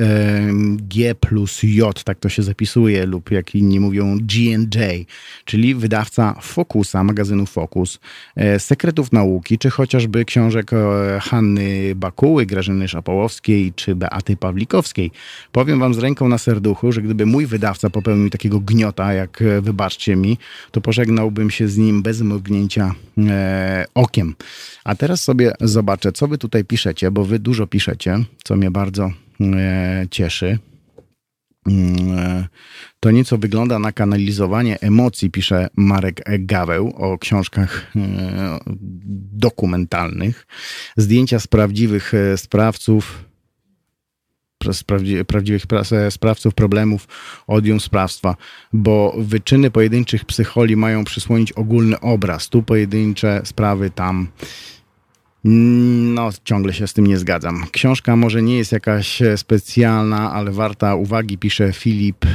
G 0.76 1.16
plus 1.16 1.60
J, 1.64 2.04
tak 2.04 2.20
to 2.20 2.30
się 2.30 2.44
zapisuje, 2.44 3.06
lub 3.06 3.32
jak 3.32 3.56
inni 3.56 3.80
mówią 3.80 4.18
G&J, 4.22 5.08
czyli 5.46 5.76
wydawca 5.76 6.36
Focusa, 6.42 7.04
magazynu 7.04 7.46
Focus, 7.46 8.00
e, 8.36 8.60
Sekretów 8.60 9.12
Nauki, 9.12 9.58
czy 9.58 9.70
chociażby 9.70 10.26
książek 10.26 10.74
e, 10.74 11.20
Hanny 11.22 11.96
Bakuły, 11.96 12.46
Grażyny 12.46 12.88
Szapołowskiej, 12.88 13.74
czy 13.76 13.96
Beaty 13.96 14.38
Pawlikowskiej. 14.38 15.12
Powiem 15.52 15.80
wam 15.80 15.94
z 15.94 15.98
ręką 15.98 16.28
na 16.28 16.38
serduchu, 16.38 16.92
że 16.92 17.02
gdyby 17.02 17.26
mój 17.26 17.46
wydawca 17.46 17.90
popełnił 17.90 18.30
takiego 18.30 18.60
gniota, 18.60 19.14
jak 19.14 19.42
e, 19.42 19.62
wybaczcie 19.62 20.16
mi, 20.16 20.38
to 20.72 20.82
pożegnałbym 20.82 21.52
się 21.52 21.68
z 21.68 21.78
nim 21.78 22.02
bez 22.02 22.22
mrugnięcia 22.22 22.96
e, 23.18 23.86
okiem. 23.94 24.36
A 24.84 24.96
teraz 24.96 25.24
sobie 25.24 25.52
zobaczę, 25.62 26.12
co 26.12 26.28
wy 26.28 26.38
tutaj 26.38 26.66
piszecie, 26.66 26.91
bo 27.12 27.26
wy 27.26 27.40
dużo 27.40 27.68
piszecie, 27.68 28.18
co 28.44 28.56
mnie 28.56 28.72
bardzo 28.72 29.12
e, 29.42 30.06
cieszy. 30.12 30.60
Mm, 31.68 32.18
e, 32.20 32.48
To 33.00 33.12
nieco 33.12 33.38
wygląda 33.38 33.80
na 33.80 33.92
kanalizowanie 33.92 34.80
emocji, 34.82 35.32
pisze 35.32 35.68
Marek 35.76 36.22
Gaweł 36.40 36.88
o 36.98 37.18
książkach 37.18 37.92
e, 37.96 38.60
dokumentalnych. 39.34 40.48
Zdjęcia 40.98 41.40
z 41.40 41.48
prawdziwych 41.48 42.12
sprawców, 42.36 43.26
z 44.72 44.84
prawdzi- 44.84 45.24
prawdziwych 45.26 45.68
pra- 45.68 46.12
sprawców 46.12 46.54
problemów, 46.54 47.08
odium 47.48 47.80
sprawstwa, 47.80 48.36
bo 48.74 49.16
wyczyny 49.18 49.72
pojedynczych 49.72 50.26
psycholi 50.26 50.76
mają 50.76 51.04
przysłonić 51.04 51.52
ogólny 51.52 52.00
obraz. 52.00 52.50
Tu 52.50 52.64
pojedyncze 52.64 53.42
sprawy, 53.46 53.90
tam. 53.90 54.28
No, 55.44 56.30
ciągle 56.44 56.74
się 56.74 56.88
z 56.88 56.94
tym 56.94 57.08
nie 57.08 57.18
zgadzam. 57.18 57.66
Książka 57.72 58.16
może 58.16 58.42
nie 58.42 58.58
jest 58.58 58.72
jakaś 58.72 59.22
e, 59.22 59.38
specjalna, 59.38 60.34
ale 60.34 60.52
warta 60.52 60.96
uwagi, 60.96 61.38
pisze 61.38 61.74
Filip 61.74 62.26
e, 62.26 62.30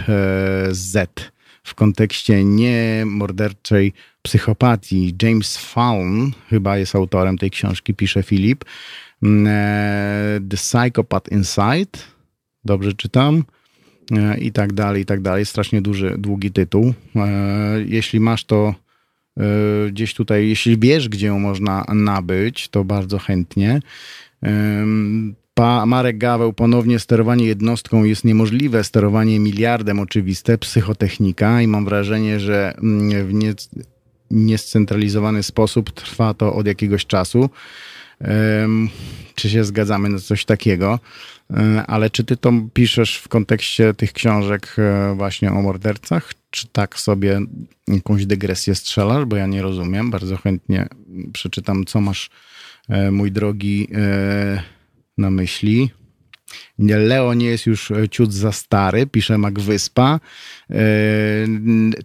Z. 0.70 1.11
W 1.62 1.74
kontekście 1.74 2.44
nie 2.44 3.04
morderczej 3.07 3.92
psychopatii. 4.22 5.14
James 5.22 5.57
Fallon 5.57 6.32
chyba 6.50 6.78
jest 6.78 6.94
autorem 6.94 7.38
tej 7.38 7.50
książki, 7.50 7.94
pisze 7.94 8.22
Filip. 8.22 8.64
Mm, 9.22 9.46
e, 9.46 10.40
The 10.48 10.57
Psychopath 10.57 11.32
Inside. 11.32 11.98
Dobrze 12.64 12.92
czytam 12.92 13.44
i 14.38 14.52
tak 14.52 14.72
dalej, 14.72 15.02
i 15.02 15.07
tak 15.07 15.20
dalej. 15.20 15.46
Strasznie 15.46 15.82
duży, 15.82 16.14
długi 16.18 16.50
tytuł. 16.50 16.94
Jeśli 17.86 18.20
masz 18.20 18.44
to 18.44 18.74
gdzieś 19.89 20.14
tutaj, 20.14 20.49
jeśli 20.49 20.78
wiesz, 20.78 21.09
gdzie 21.09 21.26
ją 21.26 21.39
można 21.39 21.84
nabyć, 21.95 22.68
to 22.68 22.84
bardzo 22.84 23.18
chętnie. 23.18 23.80
Pa, 25.55 25.87
Marek 25.87 26.18
Gaweł, 26.18 26.53
ponownie 26.53 26.99
sterowanie 26.99 27.47
jednostką 27.47 28.05
jest 28.05 28.24
niemożliwe, 28.24 28.84
sterowanie 28.84 29.41
miliardem 29.41 30.01
oczywiste, 30.01 30.59
psychotechnika 30.59 31.62
i 31.62 31.66
mam 31.66 31.84
wrażenie, 31.84 32.41
że 32.41 32.74
mm, 32.78 33.26
w 33.26 33.34
nie, 33.34 33.55
niescentralizowany 34.30 35.43
sposób 35.43 35.91
trwa 35.91 36.34
to 36.34 36.55
od 36.55 36.66
jakiegoś 36.66 37.07
czasu. 37.07 37.51
Em, 38.20 38.89
Czy 39.34 39.51
się 39.51 39.64
zgadzamy 39.64 40.09
na 40.09 40.18
coś 40.18 40.45
takiego? 40.45 40.99
E, 41.51 41.86
Ale 41.86 42.11
czy 42.11 42.24
ty 42.24 42.36
to 42.36 42.53
piszesz 42.74 43.16
w 43.16 43.28
kontekście 43.28 43.94
tych 43.94 44.12
książek 44.12 44.76
e, 44.78 45.14
właśnie 45.14 45.53
o 45.53 45.62
mordercach, 45.62 46.32
czy 46.51 46.68
tak 46.68 46.99
sobie 46.99 47.40
jakąś 47.88 48.26
dygresję 48.26 48.74
strzelasz? 48.74 49.24
Bo 49.24 49.36
ja 49.36 49.47
nie 49.47 49.62
rozumiem. 49.62 50.11
Bardzo 50.11 50.36
chętnie 50.36 50.88
przeczytam, 51.32 51.84
co 51.84 52.01
masz, 52.01 52.30
e, 52.88 53.11
mój 53.11 53.32
drogi, 53.32 53.88
na 55.18 55.30
myśli. 55.30 55.90
Leo 56.78 57.34
nie 57.34 57.47
jest 57.47 57.66
już 57.66 57.90
e, 57.90 58.09
ciut 58.09 58.32
za 58.32 58.53
stary, 58.53 59.07
pisze 59.07 59.38
Magwyspa. 59.38 60.20
E, 60.70 60.76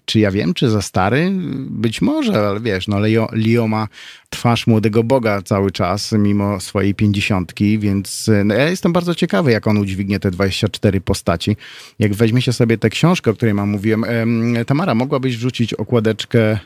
czy 0.06 0.20
ja 0.20 0.32
wiem, 0.32 0.54
czy 0.54 0.70
za 0.70 0.82
stary? 0.82 1.32
Być 1.70 2.02
może, 2.02 2.48
ale 2.48 2.60
wiesz, 2.60 2.88
no 2.88 3.00
Leo, 3.00 3.28
Leo 3.32 3.68
ma 3.68 3.88
twarz 4.30 4.68
młodego 4.68 5.04
Boga 5.04 5.42
cały 5.42 5.72
czas, 5.72 6.12
mimo 6.12 6.60
swojej 6.60 6.96
pięćdziesiątki, 6.96 7.80
więc 7.80 8.30
e, 8.30 8.44
no, 8.44 8.54
ja 8.54 8.70
jestem 8.70 8.94
bardzo 8.94 9.16
ciekawy, 9.16 9.52
jak 9.52 9.68
on 9.68 9.78
udźwignie 9.78 10.20
te 10.20 10.32
24 10.32 11.02
postaci. 11.02 11.58
Jak 12.00 12.14
weźmiecie 12.14 12.54
sobie 12.54 12.78
tę 12.78 12.90
książkę, 12.90 13.32
o 13.32 13.34
której 13.34 13.54
mam 13.54 13.70
mówiłem, 13.70 14.04
em, 14.04 14.56
Tamara, 14.68 14.96
mogłabyś 14.96 15.38
wrzucić 15.38 15.74
okładeczkę 15.74 16.60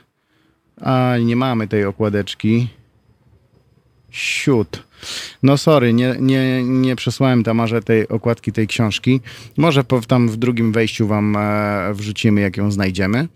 a, 0.82 1.16
nie 1.26 1.36
mamy 1.36 1.68
tej 1.68 1.86
okładeczki. 1.86 2.68
Siód. 4.12 4.84
No 5.44 5.58
sorry, 5.58 5.94
nie, 5.94 6.16
nie, 6.20 6.64
nie 6.64 6.96
przesłałem 6.96 7.44
Tamarze 7.44 7.82
tej 7.82 8.08
okładki 8.08 8.52
tej 8.52 8.68
książki. 8.68 9.22
Może 9.58 9.84
po, 9.84 10.02
tam 10.02 10.30
w 10.30 10.38
drugim 10.38 10.72
wejściu 10.72 11.08
wam 11.08 11.36
e, 11.36 11.94
wrzucimy, 11.94 12.42
jak 12.42 12.58
ją 12.58 12.72
znajdziemy. 12.72 13.28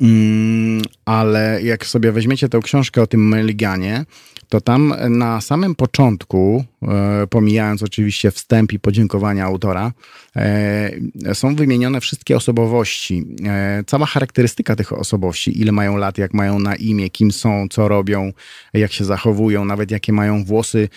Mm, 0.00 0.82
ale 1.04 1.62
jak 1.62 1.86
sobie 1.86 2.12
weźmiecie 2.12 2.48
tę 2.48 2.60
książkę 2.62 3.02
o 3.02 3.06
tym 3.06 3.28
Meliganie, 3.28 4.04
to 4.48 4.60
tam 4.60 4.94
na 5.08 5.40
samym 5.40 5.74
początku, 5.74 6.64
e, 6.82 7.26
pomijając 7.26 7.82
oczywiście 7.82 8.30
wstęp 8.30 8.72
i 8.72 8.78
podziękowania 8.78 9.44
autora, 9.44 9.92
e, 10.36 10.90
są 11.34 11.54
wymienione 11.54 12.00
wszystkie 12.00 12.36
osobowości, 12.36 13.24
e, 13.46 13.84
cała 13.86 14.06
charakterystyka 14.06 14.76
tych 14.76 14.92
osobowości, 14.92 15.60
ile 15.60 15.72
mają 15.72 15.96
lat, 15.96 16.18
jak 16.18 16.34
mają 16.34 16.58
na 16.58 16.76
imię, 16.76 17.10
kim 17.10 17.32
są, 17.32 17.66
co 17.70 17.88
robią, 17.88 18.32
jak 18.74 18.92
się 18.92 19.04
zachowują, 19.04 19.64
nawet 19.64 19.90
jakie 19.90 20.12
mają 20.12 20.44
włosy, 20.44 20.88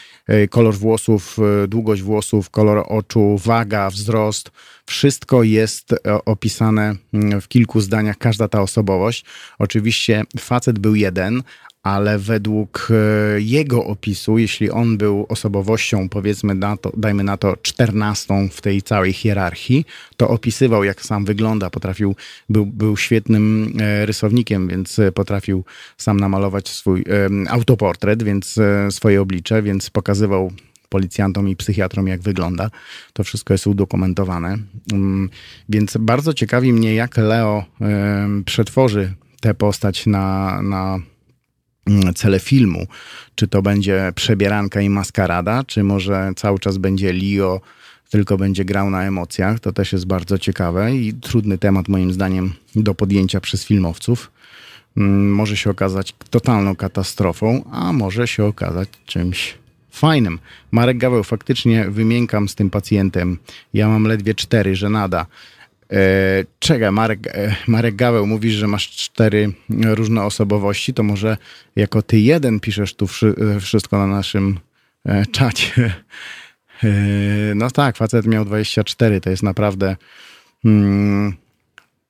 kolor 0.50 0.76
włosów, 0.76 1.38
długość 1.68 2.02
włosów, 2.02 2.50
kolor 2.50 2.86
oczu, 2.88 3.38
waga, 3.46 3.90
wzrost. 3.90 4.52
Wszystko 4.92 5.44
jest 5.44 5.94
e, 5.94 5.98
opisane 6.26 6.96
mm, 7.14 7.42
w 7.42 7.48
kilku 7.48 7.82
zdaniach, 7.82 8.18
każda 8.18 8.48
ta 8.48 8.62
osobowość. 8.62 9.26
Oczywiście 9.60 10.24
facet 10.40 10.80
był 10.80 10.96
jeden, 10.96 11.44
ale 11.84 12.20
według 12.20 12.88
e, 12.92 13.42
jego 13.42 13.86
opisu, 13.86 14.38
jeśli 14.38 14.72
on 14.72 14.98
był 14.98 15.26
osobowością, 15.30 16.10
powiedzmy, 16.10 16.56
na 16.56 16.78
to, 16.78 16.92
dajmy 16.98 17.24
na 17.24 17.38
to, 17.38 17.58
czternastą 17.62 18.50
w 18.50 18.62
tej 18.62 18.82
całej 18.82 19.14
hierarchii, 19.14 19.86
to 20.18 20.30
opisywał, 20.30 20.84
jak 20.84 21.02
sam 21.02 21.26
wygląda, 21.26 21.70
potrafił, 21.70 22.16
był, 22.50 22.66
był 22.66 22.98
świetnym 22.98 23.74
e, 23.80 24.06
rysownikiem, 24.06 24.68
więc 24.68 24.98
potrafił 25.16 25.64
sam 25.98 26.20
namalować 26.20 26.70
swój 26.70 27.04
autoportret, 27.50 28.24
więc 28.24 28.60
swoje 28.90 29.22
oblicze, 29.22 29.62
więc 29.64 29.90
pokazywał 29.90 30.52
policjantom 30.92 31.50
i 31.50 31.56
psychiatrom, 31.56 32.08
jak 32.08 32.22
wygląda. 32.22 32.70
To 33.14 33.24
wszystko 33.24 33.54
jest 33.54 33.68
udokumentowane. 33.68 34.58
Mm, 34.94 35.30
Więc 35.70 35.98
bardzo 36.00 36.34
ciekawi 36.34 36.74
mnie, 36.74 36.96
jak 36.96 37.18
Leo 37.18 37.66
przetworzy 38.46 39.14
tę 39.42 39.54
postać 39.54 40.06
na, 40.06 40.62
na 40.62 41.00
mm, 41.88 42.14
cele 42.14 42.40
filmu. 42.40 42.88
Czy 43.36 43.48
to 43.48 43.62
będzie 43.62 44.12
przebieranka 44.16 44.82
i 44.82 44.90
maskarada, 44.90 45.64
czy 45.64 45.84
może 45.84 46.32
cały 46.36 46.60
czas 46.60 46.78
będzie 46.78 47.14
Leo, 47.14 47.62
tylko 48.10 48.38
będzie 48.38 48.66
grał 48.66 48.90
na 48.90 49.04
emocjach. 49.04 49.60
To 49.60 49.74
też 49.74 49.94
jest 49.94 50.06
bardzo 50.06 50.38
ciekawe 50.38 50.96
i 50.96 51.14
trudny 51.14 51.58
temat 51.58 51.88
moim 51.88 52.14
zdaniem 52.14 52.54
do 52.76 52.96
podjęcia 52.96 53.40
przez 53.42 53.64
filmowców. 53.66 54.32
Mm, 54.98 55.32
Może 55.34 55.58
się 55.58 55.70
okazać 55.70 56.14
totalną 56.30 56.76
katastrofą, 56.76 57.64
a 57.72 57.94
może 57.94 58.28
się 58.28 58.46
okazać 58.46 58.90
czymś 59.06 59.61
fajnym. 59.92 60.40
Marek 60.72 60.98
Gaweł, 60.98 61.24
faktycznie 61.24 61.86
wymiękam 61.90 62.50
z 62.50 62.56
tym 62.56 62.70
pacjentem. 62.70 63.38
Ja 63.74 63.88
mam 63.88 64.04
ledwie 64.04 64.36
cztery, 64.36 64.76
że 64.76 64.90
nada. 64.90 65.26
E, 65.92 65.98
czekaj, 66.60 66.92
Marek, 66.92 67.28
e, 67.28 67.56
Marek 67.68 67.96
Gaweł, 67.96 68.28
mówisz, 68.28 68.54
że 68.54 68.68
masz 68.68 68.90
cztery 68.90 69.52
różne 69.84 70.24
osobowości, 70.24 70.94
to 70.94 71.04
może 71.04 71.38
jako 71.76 72.02
ty 72.02 72.20
jeden 72.20 72.60
piszesz 72.60 72.96
tu 72.96 73.06
e, 73.06 73.60
wszystko 73.60 73.98
na 73.98 74.08
naszym 74.08 74.60
e, 75.06 75.26
czacie. 75.26 75.72
No 77.56 77.72
tak, 77.72 77.98
facet 77.98 78.26
miał 78.26 78.46
24, 78.46 79.22
to 79.22 79.30
jest 79.30 79.44
naprawdę 79.44 79.96
mm, 80.66 81.34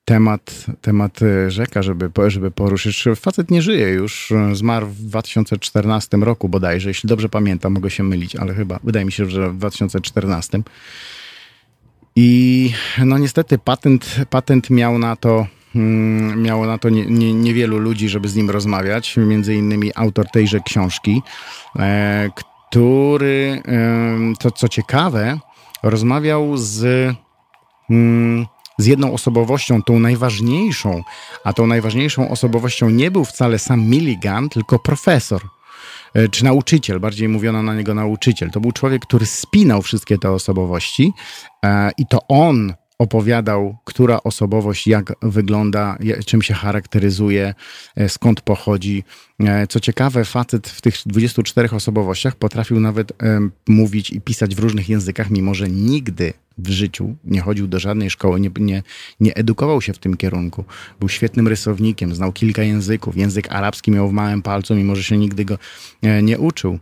temat, 0.06 0.66
temat 0.82 1.22
e, 1.22 1.52
rzeka, 1.52 1.84
żeby, 1.84 2.10
żeby 2.28 2.52
poruszyć. 2.52 3.04
Facet 3.16 3.52
nie 3.52 3.62
żyje 3.62 3.90
już, 3.90 4.32
e, 4.32 4.56
zmarł 4.56 4.88
w 4.88 5.02
2014 5.02 6.18
roku 6.18 6.50
bodajże, 6.50 6.90
jeśli 6.90 7.10
dobrze 7.10 7.30
pamiętam, 7.30 7.74
mogę 7.74 7.90
się 7.90 8.04
mylić, 8.04 8.36
ale 8.36 8.54
chyba, 8.54 8.80
wydaje 8.84 9.06
mi 9.06 9.12
się, 9.12 9.30
że 9.30 9.50
w 9.50 9.58
2014. 9.58 10.64
I 12.16 12.74
no 13.06 13.18
niestety 13.18 13.58
patent, 13.58 14.16
patent 14.30 14.70
miał 14.70 15.00
na 15.00 15.16
to, 15.16 15.48
mm, 15.76 16.42
miało 16.42 16.66
na 16.66 16.78
to 16.78 16.90
nie, 16.90 17.06
nie, 17.06 17.34
niewielu 17.34 17.78
ludzi, 17.78 18.10
żeby 18.10 18.30
z 18.30 18.36
nim 18.36 18.50
rozmawiać, 18.50 19.18
między 19.18 19.56
innymi 19.56 19.92
autor 19.96 20.26
tejże 20.34 20.60
książki, 20.60 21.22
e, 21.80 22.30
który, 22.36 23.62
to 24.40 24.52
co 24.52 24.70
ciekawe, 24.70 25.40
rozmawiał 25.84 26.58
z, 26.58 26.86
mm, 27.90 28.46
z 28.82 28.86
jedną 28.86 29.14
osobowością, 29.14 29.84
tą 29.84 30.00
najważniejszą, 30.00 31.04
a 31.44 31.54
tą 31.54 31.68
najważniejszą 31.68 32.30
osobowością 32.30 32.90
nie 32.90 33.12
był 33.12 33.26
wcale 33.26 33.60
sam 33.60 33.82
Milligan, 33.82 34.50
tylko 34.50 34.80
profesor. 34.80 35.42
e, 36.14 36.30
czy 36.30 36.44
nauczyciel, 36.44 37.00
bardziej 37.00 37.30
mówiono 37.30 37.64
na 37.64 37.76
niego 37.76 37.94
nauczyciel. 37.94 38.52
To 38.52 38.60
był 38.60 38.72
człowiek, 38.72 39.02
który 39.02 39.26
spinał 39.26 39.82
wszystkie 39.82 40.18
te 40.18 40.32
osobowości 40.32 41.14
e, 41.66 41.92
i 41.98 42.06
to 42.06 42.20
on 42.28 42.74
opowiadał, 42.98 43.78
która 43.86 44.20
osobowość 44.24 44.88
jak 44.88 45.14
wygląda, 45.22 45.98
czym 46.26 46.42
się 46.42 46.54
charakteryzuje, 46.54 47.54
e, 47.96 48.10
skąd 48.10 48.42
pochodzi. 48.42 49.04
Co 49.70 49.80
ciekawe, 49.80 50.26
facet 50.26 50.68
w 50.68 50.82
tych 50.82 50.96
24 51.06 51.70
osobowościach 51.76 52.36
potrafił 52.36 52.80
nawet 52.80 53.14
mówić 53.68 54.10
i 54.10 54.22
pisać 54.22 54.56
w 54.56 54.60
różnych 54.60 54.90
językach, 54.90 55.30
mimo 55.30 55.54
że 55.54 55.68
nigdy 55.70 56.34
w 56.58 56.70
życiu 56.70 57.16
nie 57.24 57.42
chodził 57.42 57.68
do 57.68 57.80
żadnej 57.80 58.10
szkoły, 58.10 58.40
nie, 58.40 58.52
nie, 58.60 58.84
nie 59.20 59.36
edukował 59.36 59.82
się 59.82 59.94
w 59.94 59.98
tym 59.98 60.18
kierunku. 60.18 60.64
Był 61.00 61.10
świetnym 61.10 61.48
rysownikiem, 61.48 62.16
znał 62.16 62.32
kilka 62.32 62.64
języków. 62.64 63.18
Język 63.18 63.52
arabski 63.52 63.92
miał 63.92 64.10
w 64.10 64.14
małym 64.14 64.42
palcu, 64.42 64.76
mimo 64.76 64.96
że 64.96 65.04
się 65.04 65.18
nigdy 65.18 65.46
go 65.46 65.58
e, 66.02 66.24
nie 66.24 66.40
uczył. 66.40 66.80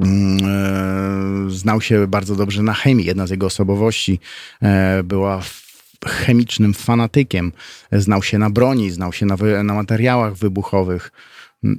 Mm, 0.00 0.38
e, 0.44 1.50
Znał 1.50 1.80
się 1.80 2.06
bardzo 2.06 2.36
dobrze 2.36 2.62
na 2.62 2.74
chemii. 2.74 3.06
Jedna 3.06 3.26
z 3.26 3.30
jego 3.30 3.46
osobowości 3.46 4.20
e, 4.62 5.02
była 5.02 5.42
chemicznym 6.06 6.74
fanatykiem. 6.74 7.52
Znał 7.92 8.22
się 8.22 8.38
na 8.38 8.50
broni, 8.50 8.90
znał 8.90 9.12
się 9.12 9.26
na, 9.26 9.36
na 9.64 9.74
materiałach 9.74 10.34
wybuchowych. 10.34 11.12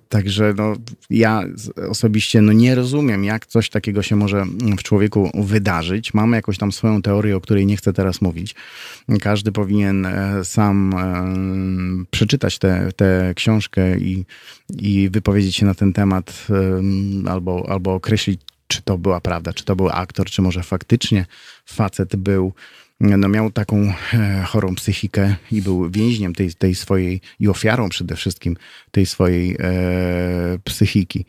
Także 0.10 0.54
no, 0.58 0.74
ja 1.10 1.44
osobiście 1.90 2.42
no, 2.42 2.54
nie 2.54 2.76
rozumiem, 2.76 3.24
jak 3.24 3.46
coś 3.46 3.70
takiego 3.70 4.04
się 4.04 4.16
może 4.16 4.38
mm, 4.42 4.78
w 4.78 4.84
człowieku 4.84 5.32
wydarzyć. 5.34 6.14
Mamy 6.14 6.38
jakąś 6.38 6.58
tam 6.58 6.72
swoją 6.72 7.02
teorię, 7.02 7.36
o 7.38 7.42
której 7.42 7.66
nie 7.66 7.78
chcę 7.78 7.94
teraz 7.94 8.22
mówić. 8.22 8.56
Każdy 9.22 9.52
powinien 9.52 10.06
e, 10.06 10.46
sam 10.46 10.94
e, 10.94 12.06
przeczytać 12.12 12.60
tę 12.96 13.34
książkę 13.36 13.98
i, 13.98 14.26
i 14.78 15.10
wypowiedzieć 15.10 15.56
się 15.56 15.66
na 15.66 15.74
ten 15.74 15.94
temat 15.94 16.48
em, 16.50 17.28
albo, 17.28 17.66
albo 17.70 17.94
określić, 17.94 18.42
czy 18.68 18.82
to 18.82 18.98
była 18.98 19.22
prawda, 19.22 19.54
czy 19.54 19.66
to 19.66 19.76
był 19.76 19.90
aktor, 19.90 20.26
czy 20.26 20.42
może 20.42 20.64
faktycznie 20.64 21.26
facet 21.66 22.16
był, 22.16 22.54
no 23.00 23.28
miał 23.28 23.52
taką 23.52 23.94
e, 24.14 24.44
chorą 24.48 24.76
psychikę 24.76 25.36
i 25.52 25.62
był 25.62 25.90
więźniem 25.90 26.36
tej, 26.36 26.54
tej 26.54 26.76
swojej 26.76 27.22
i 27.40 27.48
ofiarą 27.48 27.90
przede 27.90 28.16
wszystkim 28.16 28.58
tej 28.92 29.06
swojej 29.06 29.58
e, 29.60 30.60
psychiki. 30.64 31.26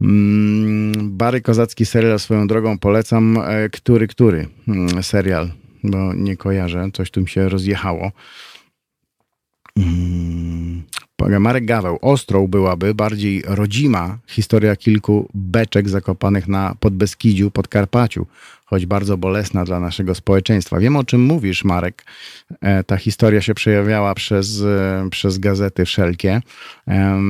Mm, 0.00 1.16
Bary 1.16 1.40
Kozacki 1.40 1.86
serial 1.86 2.18
swoją 2.18 2.46
drogą 2.46 2.78
polecam. 2.78 3.38
E, 3.38 3.68
Który, 3.68 4.08
który 4.08 4.48
mm, 4.68 5.02
serial? 5.02 5.52
Bo 5.84 6.14
nie 6.14 6.36
kojarzę, 6.36 6.88
coś 6.92 7.10
tu 7.10 7.20
mi 7.20 7.28
się 7.28 7.48
rozjechało. 7.48 8.12
Mm, 9.76 10.82
Marek 11.40 11.64
Gaweł. 11.64 11.98
Ostrą 12.02 12.46
byłaby 12.46 12.94
bardziej 12.94 13.42
rodzima 13.46 14.18
historia 14.26 14.76
kilku 14.76 15.28
beczek 15.34 15.88
zakopanych 15.88 16.48
na 16.48 16.74
Podbeskidziu, 16.80 17.50
Podkarpaciu, 17.50 18.26
choć 18.66 18.86
bardzo 18.86 19.16
bolesna 19.16 19.64
dla 19.64 19.80
naszego 19.80 20.14
społeczeństwa. 20.14 20.78
Wiem 20.78 20.96
o 20.96 21.04
czym 21.04 21.20
mówisz, 21.24 21.64
Marek. 21.64 22.04
E, 22.60 22.84
Ta 22.84 22.96
historia 22.96 23.40
się 23.40 23.54
przejawiała 23.54 24.14
przez, 24.14 24.62
e, 24.62 25.08
przez 25.10 25.38
gazety 25.38 25.84
wszelkie. 25.84 26.40
E, 26.88 27.20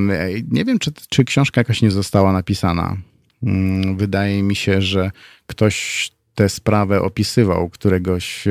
Nie 0.50 0.64
wiem, 0.64 0.78
czy, 0.78 0.92
czy 1.08 1.24
książka 1.24 1.60
jakaś 1.60 1.82
nie 1.82 1.90
została 1.90 2.32
napisana. 2.32 2.96
Mm, 3.42 3.96
Wydaje 3.96 4.42
mi 4.42 4.56
się, 4.56 4.82
że 4.82 5.10
ktoś 5.46 6.10
tę 6.34 6.48
sprawę 6.48 7.02
opisywał 7.02 7.68
któregoś 7.68 8.44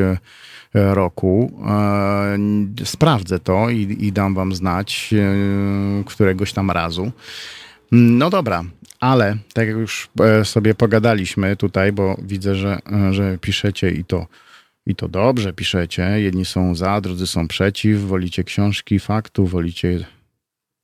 roku. 0.73 1.61
Sprawdzę 2.83 3.39
to 3.39 3.69
i, 3.69 3.97
i 3.99 4.11
dam 4.11 4.33
wam 4.35 4.55
znać 4.55 5.13
któregoś 6.05 6.53
tam 6.53 6.71
razu. 6.71 7.11
No 7.91 8.29
dobra, 8.29 8.63
ale 9.05 9.37
tak 9.53 9.67
jak 9.67 9.77
już 9.77 10.09
e, 10.19 10.45
sobie 10.45 10.75
pogadaliśmy 10.75 11.55
tutaj, 11.55 11.91
bo 11.91 12.17
widzę, 12.21 12.55
że, 12.55 12.79
e, 12.91 13.13
że 13.13 13.37
piszecie 13.37 13.91
i 13.91 14.05
to, 14.05 14.27
i 14.85 14.95
to 14.95 15.07
dobrze 15.07 15.53
piszecie. 15.53 16.03
Jedni 16.03 16.45
są 16.45 16.75
za, 16.75 17.01
drudzy 17.01 17.27
są 17.27 17.47
przeciw. 17.47 18.01
Wolicie 18.01 18.43
książki 18.43 18.99
faktów, 18.99 19.51
wolicie 19.51 20.05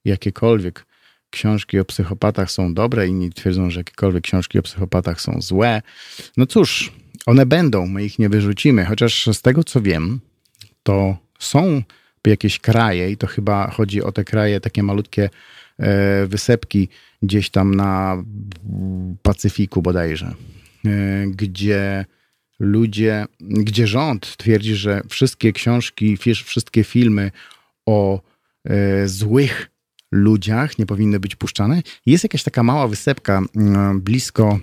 jakiekolwiek 0.06 0.86
książki 1.30 1.80
o 1.80 1.86
psychopatach 1.86 2.52
są 2.52 2.74
dobre, 2.74 3.08
inni 3.08 3.34
twierdzą, 3.34 3.70
że 3.70 3.80
jakiekolwiek 3.80 4.24
książki 4.24 4.60
o 4.60 4.62
psychopatach 4.62 5.22
są 5.22 5.42
złe. 5.42 5.82
No 6.38 6.46
cóż, 6.46 6.92
one 7.26 7.46
będą, 7.46 7.88
my 7.88 8.06
ich 8.06 8.20
nie 8.20 8.30
wyrzucimy, 8.30 8.86
chociaż 8.86 9.30
z 9.34 9.42
tego 9.42 9.64
co 9.64 9.82
wiem, 9.82 10.20
to 10.84 11.18
są 11.40 11.82
jakieś 12.28 12.60
kraje 12.60 13.12
i 13.12 13.18
to 13.18 13.28
chyba 13.28 13.72
chodzi 13.72 14.04
o 14.04 14.12
te 14.12 14.24
kraje, 14.24 14.60
takie 14.60 14.84
malutkie 14.84 15.30
e, 15.80 16.26
wysepki 16.28 16.90
gdzieś 17.22 17.50
tam 17.50 17.76
na 17.76 18.24
Pacyfiku 19.22 19.82
bodajże, 19.82 20.34
e, 20.86 21.26
gdzie 21.28 22.06
ludzie, 22.60 23.26
gdzie 23.40 23.88
rząd 23.88 24.38
twierdzi, 24.38 24.76
że 24.76 25.02
wszystkie 25.10 25.54
książki, 25.54 26.18
wszystkie 26.46 26.84
filmy 26.84 27.32
o 27.86 28.22
e, 28.66 29.08
złych 29.08 29.70
ludziach 30.12 30.80
nie 30.80 30.86
powinny 30.86 31.20
być 31.20 31.36
puszczane. 31.36 31.82
Jest 32.06 32.24
jakaś 32.24 32.44
taka 32.44 32.64
mała 32.64 32.88
wysepka 32.88 33.42
blisko 33.96 34.60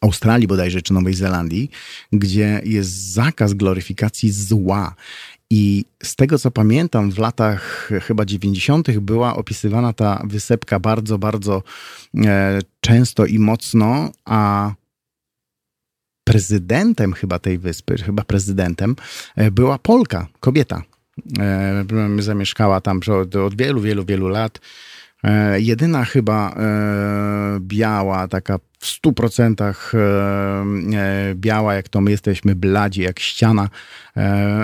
Australii 0.00 0.46
bodajże, 0.46 0.82
czy 0.82 0.92
Nowej 0.92 1.14
Zelandii, 1.14 1.70
gdzie 2.12 2.60
jest 2.64 2.90
zakaz 3.12 3.54
gloryfikacji 3.54 4.32
zła. 4.32 4.94
I 5.50 5.84
z 6.02 6.16
tego 6.16 6.38
co 6.38 6.50
pamiętam, 6.50 7.10
w 7.10 7.18
latach 7.18 7.90
chyba 8.02 8.24
90. 8.24 8.98
była 8.98 9.36
opisywana 9.36 9.92
ta 9.92 10.22
wysepka 10.24 10.80
bardzo, 10.80 11.18
bardzo 11.18 11.62
e, 12.24 12.58
często 12.80 13.26
i 13.26 13.38
mocno, 13.38 14.10
a 14.24 14.72
prezydentem 16.24 17.12
chyba 17.12 17.38
tej 17.38 17.58
wyspy, 17.58 17.98
chyba 17.98 18.24
prezydentem, 18.24 18.96
e, 19.36 19.50
była 19.50 19.78
Polka, 19.78 20.26
kobieta. 20.40 20.82
E, 21.38 21.84
Zamieszkała 22.18 22.80
tam 22.80 23.00
od, 23.22 23.36
od 23.36 23.56
wielu, 23.56 23.80
wielu, 23.80 24.04
wielu 24.04 24.28
lat. 24.28 24.60
E, 25.24 25.60
Jedyna 25.60 26.04
chyba 26.04 26.50
e, 26.50 27.60
biała, 27.60 28.28
taka 28.28 28.58
w 28.78 28.86
stu 28.86 29.12
procentach 29.12 29.92
e, 29.94 30.64
biała, 31.34 31.74
jak 31.74 31.88
to 31.88 32.00
my 32.00 32.10
jesteśmy, 32.10 32.54
bladzi 32.54 33.02
jak 33.02 33.20
ściana, 33.20 33.68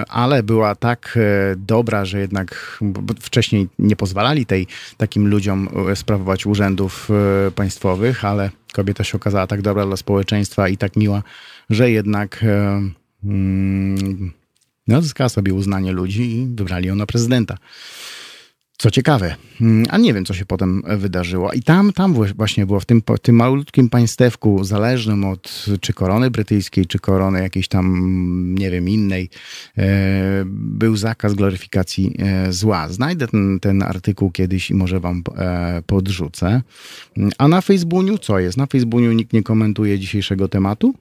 ale 0.09 0.43
była 0.43 0.75
tak 0.75 1.19
dobra, 1.57 2.05
że 2.05 2.21
jednak 2.21 2.79
wcześniej 3.21 3.69
nie 3.79 3.97
pozwalali 3.97 4.47
tej, 4.47 4.67
takim 4.97 5.29
ludziom 5.29 5.69
sprawować 5.95 6.47
urzędów 6.47 7.09
państwowych, 7.55 8.25
ale 8.25 8.51
kobieta 8.73 9.05
się 9.05 9.17
okazała 9.17 9.47
tak 9.47 9.63
dobra 9.63 9.87
dla 9.87 9.97
społeczeństwa 9.97 10.69
i 10.69 10.77
tak 10.77 10.97
miła, 10.97 11.23
że 11.71 11.91
jednak 11.91 12.45
mm, 13.25 14.33
no, 14.89 15.03
zyskała 15.03 15.29
sobie 15.29 15.55
uznanie 15.55 15.93
ludzi 15.93 16.37
i 16.37 16.47
wybrali 16.47 16.89
ją 16.89 16.95
na 16.95 17.07
prezydenta. 17.07 17.57
Co 18.79 18.91
ciekawe, 18.91 19.37
mm, 19.61 19.87
a 19.91 19.99
nie 19.99 20.15
wiem, 20.15 20.25
co 20.25 20.35
się 20.35 20.47
potem 20.47 20.83
wydarzyło. 20.99 21.53
I 21.53 21.63
tam, 21.63 21.93
tam 21.93 22.15
właśnie 22.37 22.67
było, 22.67 22.81
w 22.81 22.85
tym, 22.85 23.03
tym 23.23 23.37
malutkim 23.37 23.89
państewku, 23.89 24.65
zależnym 24.65 25.25
od 25.25 25.67
czy 25.81 25.93
korony 25.93 26.31
brytyjskiej, 26.31 26.87
czy 26.87 26.99
korony 26.99 27.43
jakiejś 27.43 27.69
tam, 27.69 28.55
nie 28.59 28.71
wiem, 28.71 28.89
innej, 28.89 29.31
e, 29.79 30.43
był 30.47 30.97
zakaz 30.97 31.35
gloryfikacji 31.35 32.15
e, 32.19 32.53
zła. 32.53 32.89
Znajdę 32.89 33.29
ten, 33.29 33.61
ten 33.61 33.83
artykuł 33.83 34.31
kiedyś 34.31 34.71
i 34.71 34.75
może 34.75 35.01
wam 35.01 35.23
e, 35.37 35.83
podrzucę. 35.87 36.63
A 37.39 37.49
na 37.49 37.61
Facebooku 37.61 38.19
co 38.19 38.39
jest? 38.39 38.59
Na 38.59 38.67
Facebooku 38.67 39.13
nikt 39.13 39.33
nie 39.33 39.43
komentuje 39.43 39.99
dzisiejszego 39.99 40.49
tematu? 40.49 40.95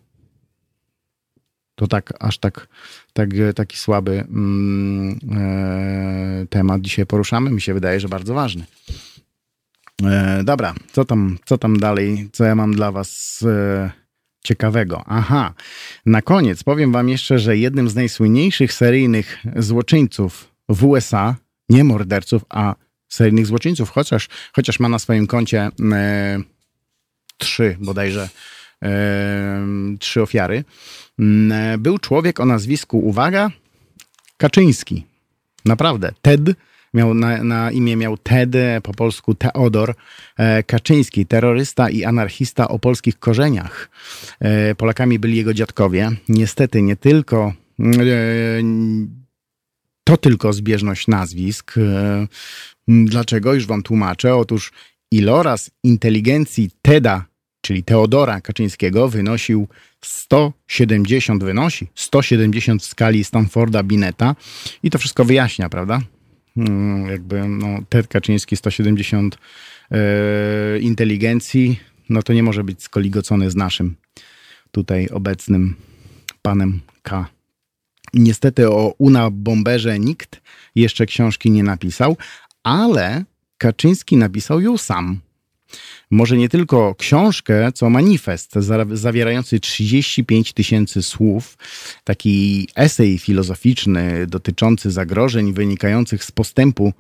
To 1.75 1.87
tak, 1.87 2.13
aż 2.19 2.37
tak, 2.37 2.67
tak 3.13 3.29
taki 3.55 3.77
słaby 3.77 4.25
mm, 4.29 5.19
e, 5.31 6.45
temat 6.49 6.81
dzisiaj 6.81 7.05
poruszamy. 7.05 7.51
Mi 7.51 7.61
się 7.61 7.73
wydaje, 7.73 7.99
że 7.99 8.07
bardzo 8.07 8.33
ważny. 8.33 8.65
E, 10.03 10.43
dobra, 10.43 10.73
co 10.91 11.05
tam, 11.05 11.37
co 11.45 11.57
tam 11.57 11.79
dalej? 11.79 12.29
Co 12.33 12.43
ja 12.43 12.55
mam 12.55 12.75
dla 12.75 12.91
was 12.91 13.43
e, 13.47 13.91
ciekawego? 14.43 15.03
Aha, 15.05 15.53
na 16.05 16.21
koniec 16.21 16.63
powiem 16.63 16.91
wam 16.91 17.09
jeszcze, 17.09 17.39
że 17.39 17.57
jednym 17.57 17.89
z 17.89 17.95
najsłynniejszych 17.95 18.73
seryjnych 18.73 19.37
złoczyńców 19.55 20.51
w 20.69 20.85
USA, 20.85 21.35
nie 21.69 21.83
morderców, 21.83 22.45
a 22.49 22.75
seryjnych 23.09 23.45
złoczyńców, 23.45 23.89
chociaż, 23.89 24.29
chociaż 24.55 24.79
ma 24.79 24.89
na 24.89 24.99
swoim 24.99 25.27
koncie 25.27 25.69
e, 25.91 26.39
trzy 27.37 27.77
bodajże 27.79 28.29
trzy 29.99 30.21
ofiary, 30.21 30.63
Mm, 31.19 31.81
był 31.81 31.97
człowiek 31.97 32.39
o 32.39 32.45
nazwisku, 32.45 32.99
uwaga, 32.99 33.51
Kaczyński. 34.37 35.05
Naprawdę, 35.65 36.11
Ted 36.21 36.41
miał 36.93 37.13
na, 37.13 37.43
na, 37.43 37.71
imię 37.71 37.95
miał 37.95 38.17
Ted, 38.17 38.49
po 38.83 38.93
polsku 38.93 39.35
Teodor 39.35 39.95
e, 40.37 40.63
Kaczyński, 40.63 41.25
terrorysta 41.25 41.89
i 41.89 42.03
anarchista 42.03 42.67
o 42.67 42.79
polskich 42.79 43.19
korzeniach. 43.19 43.89
E, 44.39 44.75
Polakami 44.75 45.19
byli 45.19 45.37
jego 45.37 45.53
dziadkowie. 45.53 46.11
Niestety 46.29 46.81
nie 46.81 46.95
tylko 46.95 47.53
e, 47.79 47.93
to 50.03 50.17
tylko 50.17 50.53
zbieżność 50.53 51.07
nazwisk. 51.07 51.77
E, 51.77 52.27
Dlaczego? 52.87 53.53
Już 53.53 53.65
wam 53.65 53.83
tłumaczę. 53.83 54.35
Otóż 54.35 54.71
iloraz 55.11 55.71
inteligencji 55.83 56.69
Teda, 56.81 57.25
czyli 57.65 57.83
Teodora 57.83 58.41
Kaczyńskiego, 58.41 59.09
wynosił 59.09 59.67
170, 60.01 61.43
wynosi 61.43 61.87
170 61.95 62.83
w 62.83 62.85
skali 62.85 63.23
Stanforda 63.23 63.83
Bineta 63.83 64.35
i 64.83 64.89
to 64.89 64.97
wszystko 64.97 65.25
wyjaśnia, 65.25 65.69
prawda? 65.69 66.01
Mm, 66.57 67.07
Jakby 67.07 67.47
no, 67.47 67.67
Ted 67.89 68.07
Kaczyński 68.07 68.57
170 68.57 69.37
e, 69.91 70.79
inteligencji, 70.79 71.79
no 72.09 72.23
to 72.23 72.33
nie 72.33 72.43
może 72.43 72.63
być 72.63 72.83
skoligocony 72.83 73.51
z 73.51 73.55
naszym 73.55 73.95
tutaj 74.71 75.07
obecnym 75.07 75.75
panem 76.41 76.81
K. 77.01 77.27
Niestety 78.13 78.69
o 78.69 78.95
Una 78.97 79.29
Bomberze 79.31 79.99
nikt 79.99 80.41
jeszcze 80.75 81.05
książki 81.05 81.51
nie 81.51 81.63
napisał, 81.63 82.17
ale 82.63 83.25
Kaczyński 83.57 84.17
napisał 84.17 84.61
ją 84.61 84.77
sam. 84.77 85.24
Może 86.11 86.37
nie 86.37 86.49
tylko 86.49 86.95
książkę, 86.95 87.71
co 87.71 87.89
manifest 87.89 88.53
za- 88.53 88.85
zawierający 88.91 89.59
35 89.59 90.53
tysięcy 90.53 91.03
słów, 91.03 91.57
taki 92.03 92.67
esej 92.75 93.19
filozoficzny 93.19 94.27
dotyczący 94.27 94.91
zagrożeń 94.91 95.53
wynikających 95.53 96.23
z 96.23 96.31
postępu 96.31 96.93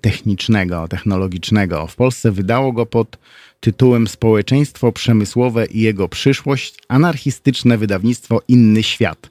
technicznego, 0.00 0.88
technologicznego. 0.88 1.86
W 1.86 1.96
Polsce 1.96 2.32
wydało 2.32 2.72
go 2.72 2.86
pod 2.86 3.18
tytułem 3.64 4.08
Społeczeństwo 4.08 4.92
przemysłowe 4.92 5.66
i 5.66 5.80
jego 5.80 6.08
przyszłość, 6.08 6.74
anarchistyczne 6.88 7.78
wydawnictwo 7.78 8.40
Inny 8.48 8.82
Świat. 8.82 9.30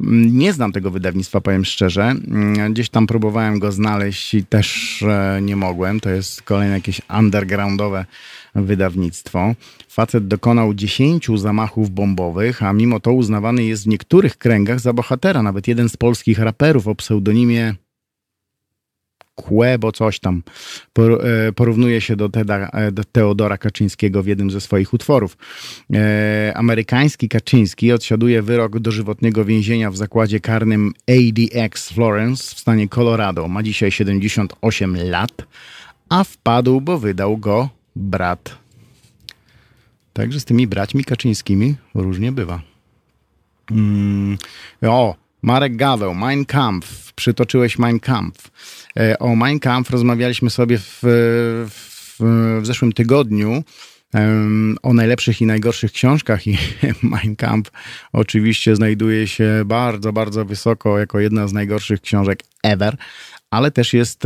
Mm, 0.00 0.38
Nie 0.38 0.52
znam 0.52 0.72
tego 0.72 0.90
wydawnictwa, 0.90 1.40
powiem 1.40 1.64
szczerze. 1.64 2.02
Mm, 2.02 2.72
Gdzieś 2.72 2.88
tam 2.88 3.06
próbowałem 3.06 3.58
go 3.58 3.72
znaleźć 3.72 4.34
i 4.34 4.44
też 4.44 5.02
e, 5.02 5.40
nie 5.42 5.56
mogłem. 5.56 6.00
To 6.00 6.10
jest 6.10 6.42
kolejne 6.42 6.74
jakieś 6.74 7.00
undergroundowe 7.18 8.04
wydawnictwo. 8.54 9.54
Facet 9.88 10.28
dokonał 10.28 10.74
10 10.74 11.28
zamachów 11.36 11.90
bombowych, 11.90 12.62
a 12.62 12.72
mimo 12.72 13.00
to 13.00 13.12
uznawany 13.12 13.64
jest 13.64 13.84
w 13.84 13.88
niektórych 13.88 14.38
kręgach 14.38 14.80
za 14.80 14.92
bohatera. 14.92 15.42
Nawet 15.42 15.68
jeden 15.68 15.88
z 15.88 15.96
polskich 15.96 16.38
raperów 16.38 16.88
o 16.88 16.94
pseudonimie 16.94 17.74
Kłebo 19.34 19.92
coś 19.92 20.18
tam 20.18 20.42
e, 20.98 21.52
porównuje 21.52 22.00
się 22.00 22.16
do, 22.16 22.28
Teda, 22.28 22.68
e, 22.68 22.92
do 22.92 23.04
Teodora 23.04 23.58
Kaczyńskiego 23.58 24.22
w 24.22 24.26
jednym 24.26 24.50
ze 24.50 24.60
swoich 24.60 24.94
utworów. 24.94 25.36
E, 25.94 26.52
amerykański 26.56 27.28
Kaczyński 27.28 27.92
odsiaduje 27.92 28.42
wyrok 28.42 28.78
dożywotniego 28.78 29.44
więzienia 29.44 29.90
w 29.90 29.96
zakładzie 29.96 30.40
karnym 30.40 30.92
ADX 31.08 31.90
Florence 31.90 32.54
w 32.54 32.58
stanie 32.60 32.88
Colorado. 32.88 33.48
Ma 33.48 33.62
dzisiaj 33.62 33.90
78 33.90 34.96
lat, 34.96 35.32
a 36.08 36.24
wpadł, 36.24 36.80
bo 36.80 36.98
wydał 36.98 37.38
go 37.38 37.68
brat. 37.96 38.58
Także 40.12 40.40
z 40.40 40.44
tymi 40.44 40.66
braćmi 40.66 41.04
Kaczyńskimi 41.04 41.74
różnie 41.94 42.32
bywa. 42.32 42.62
Mm, 43.70 44.38
o, 44.82 45.23
Marek 45.44 45.76
Gaweł, 45.76 46.14
Mein 46.14 46.44
Kampf. 46.44 47.12
Przytoczyłeś 47.12 47.78
Mein 47.78 48.00
Kampf. 48.00 48.50
E, 48.98 49.18
O 49.18 49.36
Mein 49.36 49.60
Kampf 49.60 49.90
rozmawialiśmy 49.90 50.50
sobie 50.50 50.78
w, 50.78 50.98
w, 51.02 52.16
w 52.60 52.66
zeszłym 52.66 52.92
tygodniu 52.92 53.62
o 54.82 54.94
najlepszych 54.94 55.40
i 55.40 55.46
najgorszych 55.46 55.92
książkach 55.92 56.46
i 56.46 56.58
Mein 57.02 57.36
Kampf 57.36 57.70
oczywiście 58.12 58.76
znajduje 58.76 59.28
się 59.28 59.62
bardzo, 59.66 60.12
bardzo 60.12 60.44
wysoko 60.44 60.98
jako 60.98 61.20
jedna 61.20 61.48
z 61.48 61.52
najgorszych 61.52 62.00
książek 62.00 62.40
ever, 62.62 62.96
ale 63.50 63.70
też 63.70 63.92
jest 63.92 64.22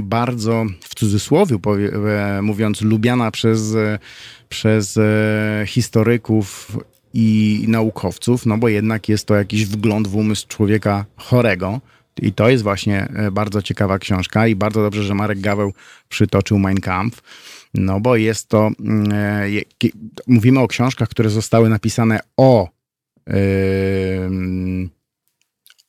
bardzo 0.00 0.66
w 0.80 0.94
cudzysłowie 0.94 1.56
e, 1.56 2.42
mówiąc 2.42 2.80
lubiana 2.80 3.30
przez, 3.30 3.74
e, 3.74 3.98
przez 4.48 4.98
historyków 5.66 6.72
i 7.16 7.64
naukowców, 7.68 8.46
no 8.46 8.58
bo 8.58 8.68
jednak 8.68 9.08
jest 9.08 9.26
to 9.26 9.34
jakiś 9.34 9.66
wgląd 9.66 10.08
w 10.08 10.16
umysł 10.16 10.48
człowieka 10.48 11.04
chorego. 11.16 11.80
I 12.22 12.32
to 12.32 12.48
jest 12.48 12.62
właśnie 12.62 13.08
e, 13.14 13.30
bardzo 13.30 13.62
ciekawa 13.62 13.98
książka 13.98 14.46
i 14.46 14.56
bardzo 14.56 14.82
dobrze, 14.82 15.02
że 15.02 15.14
Marek 15.14 15.40
Gaweł 15.40 15.72
przytoczył 16.08 16.58
Mein 16.58 16.80
Kampf, 16.80 17.22
no 17.74 18.00
bo 18.00 18.16
jest 18.16 18.48
to, 18.48 18.70
mm, 18.80 19.12
e, 19.12 19.90
mówimy 20.26 20.60
o 20.60 20.68
książkach, 20.68 21.08
które 21.08 21.30
zostały 21.30 21.68
napisane 21.68 22.20
o 22.36 22.68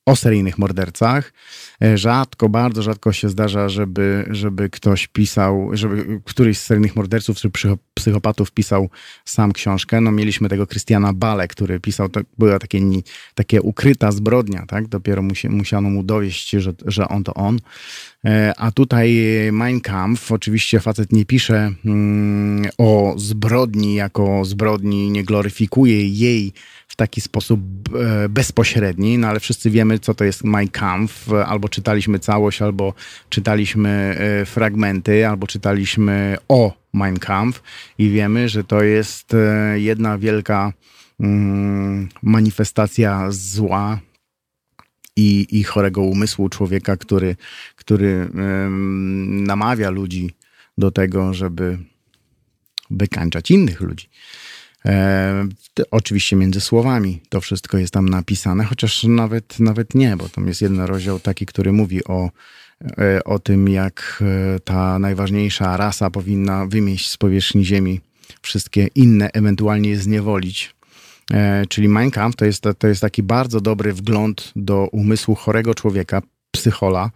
o 0.08 0.16
seryjnych 0.16 0.58
mordercach. 0.58 1.34
E, 1.84 1.98
Rzadko, 1.98 2.50
bardzo 2.50 2.82
rzadko 2.82 3.14
się 3.14 3.30
zdarza, 3.30 3.70
żeby, 3.70 4.26
żeby 4.30 4.70
ktoś 4.70 5.08
pisał, 5.08 5.70
żeby 5.74 6.22
któryś 6.26 6.58
z 6.58 6.64
seryjnych 6.64 6.96
morderców 6.96 7.38
czy 7.38 7.50
psycho- 7.50 7.78
psychopatów 7.94 8.52
pisał 8.52 8.90
sam 9.26 9.52
książkę. 9.52 10.02
No 10.02 10.12
mieliśmy 10.12 10.50
tego 10.50 10.68
Christiana 10.68 11.14
Bale, 11.14 11.48
który 11.48 11.80
pisał, 11.80 12.10
to 12.10 12.22
była 12.38 12.60
takie, 12.60 12.80
takie 13.36 13.62
ukryta 13.62 14.12
zbrodnia, 14.12 14.66
tak? 14.68 14.88
Dopiero 14.88 15.22
musi, 15.22 15.50
musiano 15.50 15.90
mu 15.90 16.04
dowieść, 16.04 16.50
że, 16.50 16.74
że 16.86 17.08
on 17.08 17.24
to 17.24 17.34
on. 17.34 17.60
E, 18.26 18.54
A 18.58 18.72
tutaj 18.72 19.18
Mein 19.52 19.82
Kampf, 19.82 20.32
oczywiście 20.32 20.80
facet 20.80 21.14
nie 21.14 21.26
pisze 21.26 21.72
mm, 21.86 22.70
o 22.78 23.14
zbrodni 23.18 23.96
jako 23.96 24.46
zbrodni, 24.46 25.12
nie 25.12 25.24
gloryfikuje 25.24 26.08
jej 26.10 26.54
taki 26.98 27.22
sposób 27.22 27.62
e, 27.96 28.30
bezpośredni, 28.30 29.18
no 29.18 29.28
ale 29.28 29.40
wszyscy 29.40 29.70
wiemy, 29.70 30.00
co 30.00 30.14
to 30.14 30.24
jest 30.24 30.44
Mein 30.44 30.68
Kampf. 30.68 31.32
Albo 31.46 31.70
czytaliśmy 31.70 32.20
całość, 32.20 32.62
albo 32.62 32.94
czytaliśmy 33.30 33.90
e, 33.90 34.46
fragmenty, 34.46 35.28
albo 35.28 35.48
czytaliśmy 35.48 36.38
o 36.48 36.74
Mein 36.94 37.20
Kampf 37.20 37.64
i 37.98 38.10
wiemy, 38.10 38.50
że 38.50 38.64
to 38.64 38.84
jest 38.84 39.34
e, 39.34 39.80
jedna 39.80 40.18
wielka 40.18 40.74
mm, 41.20 42.10
manifestacja 42.22 43.26
zła, 43.30 44.00
i, 45.20 45.48
i 45.52 45.64
chorego 45.64 46.02
umysłu 46.02 46.50
człowieka, 46.50 46.98
który, 46.98 47.36
który 47.76 48.30
namawia 49.28 49.90
ludzi 49.90 50.34
do 50.78 50.92
tego, 50.92 51.34
żeby 51.34 51.78
wykańczać 52.90 53.52
innych 53.52 53.82
ludzi. 53.82 54.10
E, 54.88 55.48
oczywiście 55.92 56.36
między 56.36 56.62
słowami 56.62 57.22
to 57.30 57.42
wszystko 57.42 57.78
jest 57.78 57.94
tam 57.94 58.10
napisane, 58.10 58.64
chociaż 58.64 59.04
nawet, 59.04 59.60
nawet 59.60 59.96
nie, 59.96 60.18
bo 60.18 60.30
tam 60.30 60.48
jest 60.48 60.62
jeden 60.62 60.80
rozdział 60.80 61.20
taki, 61.20 61.46
który 61.46 61.72
mówi 61.72 62.04
o, 62.04 62.30
e, 62.98 63.24
o 63.24 63.40
tym, 63.40 63.70
jak 63.70 64.24
e, 64.56 64.60
ta 64.60 65.00
najważniejsza 65.00 65.78
rasa 65.78 66.10
powinna 66.10 66.66
wymieść 66.66 67.10
z 67.10 67.18
powierzchni 67.18 67.66
Ziemi 67.66 68.02
wszystkie 68.42 68.88
inne, 68.96 69.30
ewentualnie 69.34 69.98
zniewolić. 69.98 70.78
Czyli 71.70 71.90
Mein 71.90 72.12
Kampf 72.12 72.36
to 72.38 72.46
jest, 72.46 72.64
to 72.78 72.88
jest 72.88 73.02
taki 73.02 73.24
bardzo 73.24 73.62
dobry 73.62 73.94
wgląd 73.94 74.52
do 74.56 74.88
umysłu 74.92 75.36
chorego 75.36 75.76
człowieka, 75.76 76.22
psychola. 76.58 77.12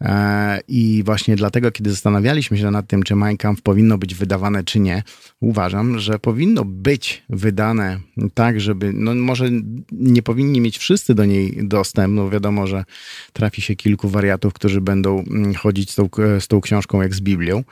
E, 0.00 0.60
I 0.68 1.02
właśnie 1.06 1.36
dlatego, 1.36 1.72
kiedy 1.72 1.90
zastanawialiśmy 1.90 2.58
się 2.58 2.70
nad 2.70 2.86
tym, 2.86 3.02
czy 3.02 3.16
Mein 3.16 3.36
Kampf 3.36 3.62
powinno 3.62 3.98
być 3.98 4.14
wydawane, 4.14 4.64
czy 4.64 4.80
nie, 4.80 5.02
uważam, 5.40 5.98
że 5.98 6.18
powinno 6.18 6.64
być 6.64 7.22
wydane 7.28 8.00
tak, 8.34 8.60
żeby, 8.60 8.92
no 8.92 9.14
może 9.14 9.50
nie 9.92 10.22
powinni 10.22 10.60
mieć 10.60 10.78
wszyscy 10.78 11.14
do 11.14 11.24
niej 11.24 11.58
dostęp, 11.62 12.14
no 12.14 12.30
wiadomo, 12.30 12.66
że 12.66 12.84
trafi 13.32 13.62
się 13.62 13.76
kilku 13.76 14.08
wariatów, 14.08 14.52
którzy 14.52 14.80
będą 14.80 15.18
mm, 15.18 15.54
chodzić 15.54 15.90
z 15.90 15.94
tą, 15.94 16.08
z 16.40 16.48
tą 16.48 16.60
książką 16.60 17.02
jak 17.02 17.14
z 17.14 17.20
Biblią, 17.20 17.64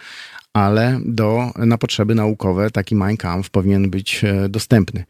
ale 0.53 1.01
do, 1.05 1.53
na 1.57 1.79
potrzeby 1.79 2.15
naukowe 2.15 2.70
taki 2.70 2.95
Mein 2.95 3.16
Kampf 3.16 3.51
powinien 3.51 3.91
być 3.91 4.25
e, 4.25 4.49
dostępny. 4.49 5.05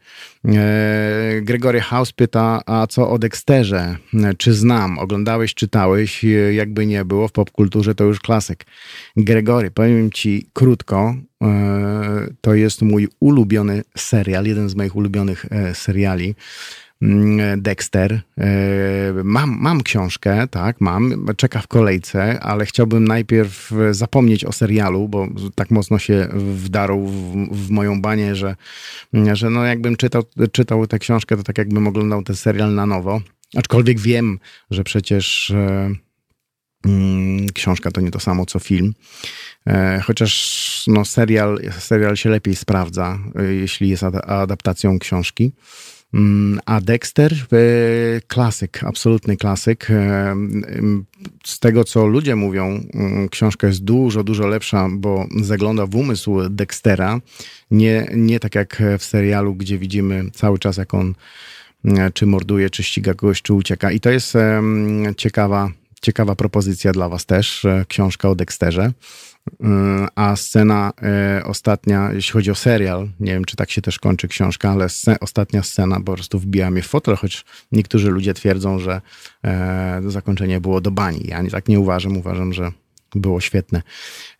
E, 0.45 1.41
Gregory 1.41 1.79
House 1.79 2.11
pyta, 2.11 2.61
a 2.65 2.87
co 2.87 3.09
o 3.09 3.19
Dexterze? 3.19 3.95
E, 4.13 4.33
Czy 4.33 4.53
znam? 4.53 4.99
Oglądałeś, 4.99 5.53
czytałeś? 5.53 6.25
Jakby 6.51 6.85
nie 6.85 7.05
było, 7.05 7.27
w 7.27 7.31
popkulturze 7.31 7.95
to 7.95 8.03
już 8.03 8.19
klasyk. 8.19 8.65
Gregory, 9.17 9.71
powiem 9.71 10.11
ci 10.11 10.49
krótko, 10.53 11.15
to 12.41 12.53
jest 12.53 12.81
mój 12.81 13.07
ulubiony 13.19 13.81
serial, 13.97 14.45
jeden 14.45 14.69
z 14.69 14.75
moich 14.75 14.95
ulubionych 14.95 15.45
seriali. 15.73 16.35
Mm, 17.01 17.61
Dexter. 17.61 18.21
E, 18.37 18.49
Mam, 19.23 19.57
mam 19.61 19.83
książkę, 19.83 20.47
tak, 20.47 20.81
mam, 20.81 21.25
czeka 21.37 21.61
w 21.61 21.67
kolejce, 21.67 22.39
ale 22.39 22.65
chciałbym 22.65 23.07
najpierw 23.07 23.71
zapomnieć 23.91 24.45
o 24.45 24.51
serialu, 24.51 25.07
bo 25.09 25.27
tak 25.55 25.71
mocno 25.71 25.99
się 25.99 26.27
wdarł 26.55 27.07
w, 27.07 27.47
w 27.51 27.69
moją 27.69 28.01
banię, 28.01 28.35
że, 28.35 28.55
że 29.33 29.49
no 29.49 29.65
jakbym 29.65 29.95
czytał, 29.95 30.23
czytał 30.51 30.87
tę 30.87 30.99
książkę, 30.99 31.37
to 31.37 31.43
tak 31.43 31.57
jakbym 31.57 31.87
oglądał 31.87 32.23
ten 32.23 32.35
serial 32.35 32.73
na 32.75 32.85
nowo. 32.85 33.21
Aczkolwiek 33.55 33.99
wiem, 33.99 34.39
że 34.71 34.83
przecież 34.83 35.51
e, 35.51 35.89
mm, 36.85 37.49
książka 37.53 37.91
to 37.91 38.01
nie 38.01 38.11
to 38.11 38.19
samo 38.19 38.45
co 38.45 38.59
film. 38.59 38.93
E, 39.67 40.01
Chociaż 40.05 40.83
no, 40.87 41.05
serial, 41.05 41.59
serial 41.79 42.17
się 42.17 42.29
lepiej 42.29 42.55
sprawdza, 42.55 43.19
jeśli 43.49 43.89
jest 43.89 44.03
ada- 44.03 44.21
adaptacją 44.21 44.99
książki. 44.99 45.51
Mm, 46.13 46.59
A 46.65 46.81
Dexter, 46.81 47.33
e, 47.33 47.37
klasyk, 48.27 48.83
absolutny 48.83 49.37
klasyk. 49.37 49.87
E, 49.91 50.35
z 51.45 51.59
tego, 51.59 51.83
co 51.83 52.07
ludzie 52.07 52.35
mówią, 52.35 52.83
mm, 52.93 53.29
książka 53.29 53.67
jest 53.67 53.83
dużo, 53.83 54.23
dużo 54.23 54.47
lepsza, 54.47 54.87
bo 54.91 55.27
zagląda 55.41 55.85
w 55.85 55.95
umysł 55.95 56.49
Dextera. 56.49 57.19
Nie, 57.71 58.07
nie 58.15 58.39
tak 58.39 58.55
jak 58.55 58.83
w 58.99 59.03
serialu, 59.03 59.55
gdzie 59.55 59.77
widzimy 59.77 60.31
cały 60.33 60.59
czas, 60.59 60.77
jak 60.77 60.93
on 60.93 61.13
mm, 61.85 62.11
czy 62.13 62.25
morduje, 62.25 62.69
czy 62.69 62.83
ściga 62.83 63.13
kogoś, 63.13 63.41
czy 63.41 63.53
ucieka. 63.53 63.91
I 63.91 63.99
to 63.99 64.09
jest 64.09 64.33
ciekawa, 65.17 65.71
ciekawa 66.01 66.35
propozycja 66.35 66.91
dla 66.91 67.09
Was 67.09 67.25
też, 67.25 67.65
e, 67.65 67.85
książka 67.87 68.29
o 68.29 68.35
Dexterze. 68.35 68.91
Mm, 69.59 70.07
A 70.15 70.35
scena 70.35 70.91
e, 71.01 71.43
ostatnia, 71.45 72.09
jeśli 72.13 72.33
chodzi 72.33 72.51
o 72.51 72.55
serial, 72.55 73.09
nie 73.19 73.33
wiem, 73.33 73.45
czy 73.45 73.55
tak 73.55 73.71
się 73.71 73.81
też 73.81 73.99
kończy 73.99 74.27
książka, 74.27 74.71
ale 74.71 74.87
ostatnia 75.21 75.63
scena 75.63 75.99
po 76.01 76.13
prostu 76.13 76.39
wbija 76.39 76.71
mnie 76.71 76.81
w 76.81 76.87
fotel, 76.87 77.15
choć 77.15 77.45
niektórzy 77.71 78.09
ludzie 78.09 78.33
twierdzą, 78.33 78.79
że 78.79 79.01
e, 79.45 80.01
zakończenie 80.07 80.61
było 80.61 80.81
do 80.81 80.91
bani. 80.91 81.21
Ja 81.27 81.43
tak 81.51 81.67
nie 81.67 81.79
uważam, 81.79 82.17
uważam, 82.17 82.53
że 82.53 82.71
było 83.15 83.41
świetne. 83.41 83.81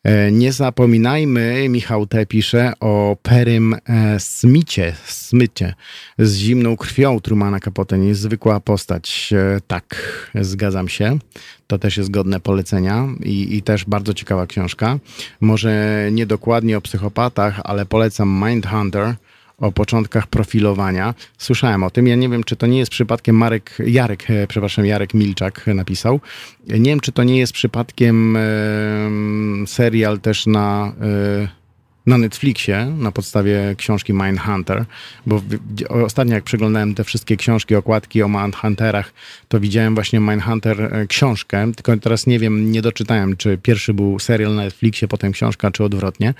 E, 0.04 0.32
Nie 0.32 0.54
zapominajmy, 0.54 1.70
Michał 1.70 2.08
T. 2.08 2.26
pisze 2.26 2.74
o 2.80 3.18
Perym 3.24 3.74
e, 3.86 4.20
Smicie, 4.20 4.96
Smycie 5.06 5.74
z 6.20 6.36
zimną 6.36 6.78
krwią 6.78 7.20
Trumana 7.20 7.60
Capote. 7.60 7.98
Niezwykła 7.98 8.60
postać. 8.60 9.34
E, 9.34 9.62
Tak, 9.68 9.96
zgadzam 10.36 10.90
się. 10.90 11.20
To 11.68 11.80
też 11.80 11.98
jest 11.98 12.12
godne 12.12 12.40
polecenia 12.40 13.08
i, 13.24 13.58
i 13.58 13.62
też 13.62 13.86
bardzo 13.86 14.14
ciekawa 14.14 14.48
książka. 14.48 15.00
Może 15.41 16.08
nie 16.12 16.26
dokładnie 16.26 16.78
o 16.78 16.82
psychopatach, 16.82 17.62
ale 17.64 17.86
polecam 17.86 18.44
Mindhunter 18.50 19.16
o 19.60 19.72
początkach 19.72 20.27
profilowania. 20.27 21.14
Słyszałem 21.38 21.84
o 21.84 21.90
tym. 21.90 22.07
Ja 22.07 22.15
nie 22.15 22.30
wiem, 22.30 22.44
czy 22.44 22.56
to 22.56 22.68
nie 22.68 22.80
jest 22.80 22.91
przypadkiem 22.91 23.36
Marek, 23.36 23.77
Jarek, 23.86 24.30
e, 24.30 24.48
przepraszam, 24.48 24.86
Jarek 24.86 25.14
Milczak 25.14 25.68
napisał. 25.68 26.19
Nie 26.68 26.91
wiem, 26.91 26.99
czy 26.99 27.11
to 27.11 27.23
nie 27.23 27.38
jest 27.38 27.53
przypadkiem 27.53 28.36
em, 28.36 29.65
serial 29.68 30.19
też 30.19 30.48
na, 30.48 30.94
e, 31.02 31.60
na 32.06 32.18
Netflixie 32.18 32.86
na 32.98 33.11
podstawie 33.11 33.76
książki 33.77 34.14
Mindhunter, 34.14 34.86
bo 35.26 35.41
ostatnio 35.90 36.36
jak 36.36 36.44
przeglądałem 36.44 36.95
te 36.95 37.03
wszystkie 37.03 37.38
książki, 37.38 37.76
okładki 37.76 38.23
o 38.23 38.27
Mindhunterach, 38.30 39.14
to 39.48 39.60
widziałem 39.60 39.95
właśnie 39.95 40.19
Mindhunter 40.19 40.81
e, 40.81 41.07
książkę, 41.07 41.72
tylko 41.76 41.98
teraz 41.98 42.27
nie 42.27 42.40
wiem, 42.40 42.72
nie 42.72 42.81
doczytałem, 42.81 43.38
czy 43.38 43.57
pierwszy 43.57 43.94
był 43.94 44.19
serial 44.19 44.56
na 44.56 44.64
Netflixie, 44.64 45.07
potem 45.07 45.31
książka, 45.31 45.72
czy 45.72 45.84
odwrotnie, 45.84 46.34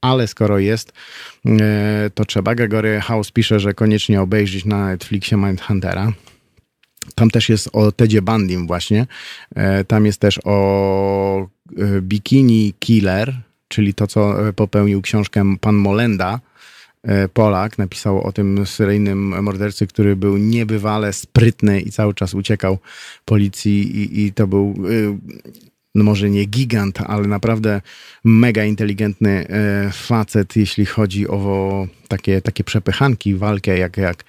ale 0.00 0.26
skoro 0.28 0.58
jest, 0.58 0.92
e, 1.46 2.10
to 2.14 2.24
trzeba. 2.24 2.54
Gregory 2.54 3.00
House 3.00 3.30
pisze, 3.30 3.60
że 3.60 3.74
koniecznie 3.74 4.20
obejrzeć 4.20 4.64
na 4.64 4.86
Netflixie 4.86 5.36
Mindhuntera. 5.36 6.12
Tam 7.14 7.30
też 7.30 7.48
jest 7.48 7.68
o 7.72 7.92
Tedzie 7.92 8.22
Bandim 8.22 8.66
właśnie. 8.66 9.06
E, 9.54 9.84
Tam 9.84 10.06
jest 10.06 10.20
też 10.20 10.40
o 10.44 11.48
e, 11.78 12.00
Bikini 12.00 12.74
Killer, 12.78 13.34
czyli 13.68 13.94
to, 13.94 14.06
co 14.06 14.34
popełnił 14.56 15.02
książkę 15.02 15.56
pan 15.60 15.74
Molenda, 15.74 16.40
Polak. 17.32 17.78
Napisał 17.78 18.22
o 18.22 18.32
tym 18.32 18.66
seryjnym 18.66 19.42
mordercy, 19.42 19.86
który 19.86 20.16
był 20.16 20.36
niebywale 20.36 21.12
sprytny 21.12 21.80
i 21.80 21.90
cały 21.90 22.14
czas 22.14 22.34
uciekał 22.34 22.78
policji 23.24 23.96
i, 23.96 24.26
i 24.26 24.32
to 24.32 24.46
był 24.46 24.74
no 25.94 26.04
może 26.04 26.30
nie 26.30 26.44
gigant, 26.44 27.00
ale 27.00 27.28
naprawdę 27.28 27.80
mega 28.24 28.64
inteligentny 28.64 29.46
e, 29.48 29.90
facet, 29.92 30.56
jeśli 30.56 30.86
chodzi 30.86 31.28
o 31.28 31.86
takie, 32.08 32.42
takie 32.42 32.64
przepychanki, 32.64 33.34
walkę 33.34 33.78
jak, 33.78 33.96
jak 33.96 34.24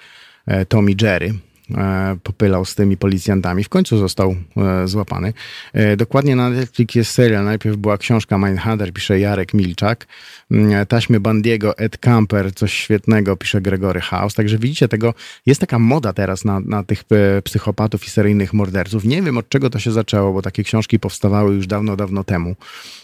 e, 0.46 0.66
Tommy 0.66 0.92
Jerry. 1.02 1.34
E, 1.77 2.18
popylał 2.23 2.65
z 2.65 2.76
tymi 2.76 2.98
policjantami. 2.98 3.64
W 3.64 3.69
końcu 3.69 3.98
został 3.98 4.35
e, 4.57 4.88
złapany. 4.88 5.34
E, 5.73 5.98
dokładnie 5.98 6.35
na 6.35 6.49
Netflix 6.49 6.95
jest 6.95 7.11
serial. 7.11 7.45
Najpierw 7.45 7.77
była 7.77 7.98
książka 7.98 8.38
Mindhunter, 8.38 8.93
pisze 8.93 9.19
Jarek 9.19 9.53
Milczak. 9.53 10.07
Mm, 10.52 10.85
Taśmy 10.85 11.19
Bandiego, 11.19 11.77
Ed 11.77 11.98
Camper, 11.98 12.56
coś 12.56 12.73
świetnego, 12.73 13.38
pisze 13.38 13.61
Gregory 13.61 14.02
House. 14.02 14.34
Także 14.34 14.57
widzicie, 14.57 14.88
tego 14.88 15.14
jest 15.45 15.61
taka 15.61 15.80
moda 15.80 16.14
teraz 16.14 16.45
na, 16.45 16.60
na 16.60 16.84
tych 16.84 17.03
psychopatów 17.43 18.06
i 18.06 18.10
seryjnych 18.10 18.53
morderców. 18.53 19.03
Nie 19.03 19.22
wiem, 19.22 19.38
od 19.38 19.49
czego 19.49 19.69
to 19.69 19.80
się 19.80 19.91
zaczęło, 19.91 20.34
bo 20.34 20.41
takie 20.41 20.64
książki 20.64 20.99
powstawały 20.99 21.56
już 21.56 21.68
dawno, 21.68 21.95
dawno 21.95 22.23
temu. 22.23 22.56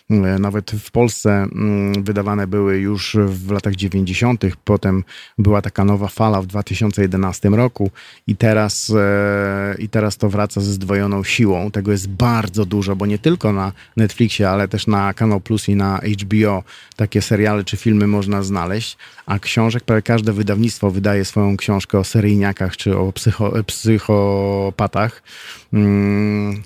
E, 0.09 0.39
Nawet 0.39 0.71
w 0.71 0.91
Polsce 0.91 1.29
mm, 1.29 2.03
wydawane 2.03 2.47
były 2.47 2.77
już 2.77 3.17
w 3.25 3.51
latach 3.51 3.75
90., 3.75 4.43
potem 4.63 5.03
była 5.37 5.61
taka 5.61 5.85
nowa 5.85 6.07
fala 6.07 6.41
w 6.41 6.45
2011 6.45 7.49
roku 7.49 7.91
i 8.27 8.35
teraz, 8.35 8.93
e, 8.95 9.75
i 9.79 9.89
teraz 9.89 10.17
to 10.17 10.29
wraca 10.29 10.61
ze 10.61 10.73
zdwojoną 10.73 11.23
siłą. 11.23 11.71
Tego 11.71 11.91
jest 11.91 12.09
bardzo 12.09 12.65
dużo, 12.65 12.95
bo 12.95 13.05
nie 13.05 13.19
tylko 13.19 13.53
na 13.53 13.71
Netflixie, 13.97 14.49
ale 14.49 14.67
też 14.67 14.87
na 14.87 15.13
Kanal 15.13 15.41
Plus 15.41 15.69
i 15.69 15.75
na 15.75 15.99
HBO 16.21 16.63
takie 16.95 17.21
seriale 17.21 17.63
czy 17.63 17.77
filmy 17.77 18.07
można 18.07 18.43
znaleźć, 18.43 18.97
a 19.25 19.39
książek, 19.39 19.83
prawie 19.83 20.01
każde 20.01 20.33
wydawnictwo 20.33 20.91
wydaje 20.91 21.25
swoją 21.25 21.57
książkę 21.57 21.99
o 21.99 22.03
seryjniakach 22.03 22.77
czy 22.77 22.97
o 22.97 23.11
psycho, 23.11 23.53
psychopatach. 23.65 25.23
Mm, 25.73 26.63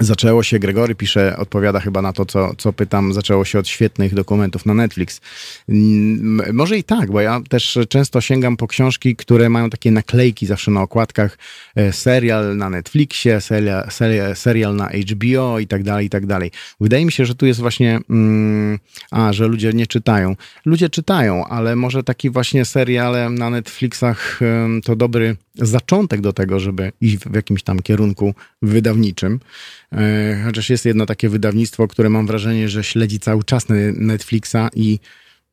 Zaczęło 0.00 0.42
się, 0.42 0.58
Gregory 0.58 0.94
pisze, 0.94 1.36
odpowiada 1.36 1.80
chyba 1.80 2.02
na 2.02 2.12
to, 2.12 2.26
co, 2.26 2.54
co 2.58 2.72
pytam, 2.72 3.12
zaczęło 3.12 3.44
się 3.44 3.58
od 3.58 3.68
świetnych 3.68 4.14
dokumentów 4.14 4.66
na 4.66 4.74
Netflix. 4.74 5.20
Mm, 5.68 6.56
Może 6.56 6.78
i 6.78 6.84
tak, 6.84 7.10
bo 7.10 7.20
ja 7.20 7.40
też 7.48 7.78
często 7.88 8.20
sięgam 8.20 8.56
po 8.56 8.66
książki, 8.66 9.16
które 9.16 9.48
mają 9.48 9.70
takie 9.70 9.90
naklejki 9.90 10.46
zawsze 10.46 10.70
na 10.70 10.82
okładkach, 10.82 11.38
e, 11.76 11.92
serial 11.92 12.56
na 12.56 12.70
Netflixie, 12.70 13.40
serial, 13.40 13.90
serial, 13.90 14.36
serial 14.36 14.76
na 14.76 14.88
HBO 14.88 15.58
i 15.58 15.66
tak 15.66 15.82
dalej, 15.82 16.06
i 16.06 16.10
tak 16.10 16.26
dalej. 16.26 16.50
Wydaje 16.80 17.04
mi 17.04 17.12
się, 17.12 17.26
że 17.26 17.34
tu 17.34 17.46
jest 17.46 17.60
właśnie, 17.60 17.98
mm, 18.10 18.78
a, 19.10 19.32
że 19.32 19.46
ludzie 19.46 19.72
nie 19.72 19.86
czytają. 19.86 20.36
Ludzie 20.64 20.88
czytają, 20.88 21.44
ale 21.44 21.76
może 21.76 22.02
taki 22.02 22.30
właśnie 22.30 22.64
seriale 22.64 23.30
na 23.30 23.50
Netflixach 23.50 24.40
to 24.84 24.96
dobry 24.96 25.36
zaczątek 25.58 26.20
do 26.20 26.32
tego, 26.32 26.60
żeby 26.60 26.92
iść 27.00 27.16
w 27.18 27.34
jakimś 27.34 27.62
tam 27.62 27.78
kierunku 27.82 28.34
wydawniczym. 28.62 29.40
E, 29.92 30.42
Chociaż 30.44 30.70
jest 30.70 30.84
jedno 30.84 31.06
takie 31.06 31.28
wydawnictwo, 31.28 31.88
które 31.88 32.10
mam 32.10 32.26
wrażenie, 32.26 32.68
że 32.68 32.84
śledzi 32.84 33.20
cały 33.20 33.44
czas 33.44 33.68
ne- 33.68 33.92
Netflixa 33.92 34.56
i 34.74 34.98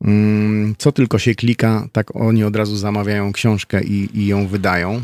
mm, 0.04 0.74
co 0.78 0.92
tylko 0.92 1.18
się 1.18 1.34
klika, 1.34 1.88
tak 1.92 2.16
oni 2.16 2.44
od 2.44 2.56
razu 2.56 2.76
zamawiają 2.76 3.32
książkę 3.32 3.84
i, 3.84 4.18
i 4.18 4.26
ją 4.26 4.46
wydają. 4.46 5.02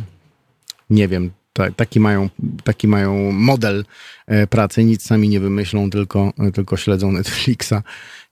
Nie 0.90 1.08
wiem, 1.08 1.30
ta, 1.52 1.70
taki, 1.70 2.00
mają, 2.00 2.28
taki 2.64 2.88
mają 2.88 3.32
model 3.32 3.84
e, 4.26 4.46
pracy, 4.46 4.84
nic 4.84 5.02
sami 5.02 5.28
nie 5.28 5.40
wymyślą, 5.40 5.90
tylko, 5.90 6.32
tylko 6.54 6.76
śledzą 6.76 7.12
Netflixa. 7.12 7.74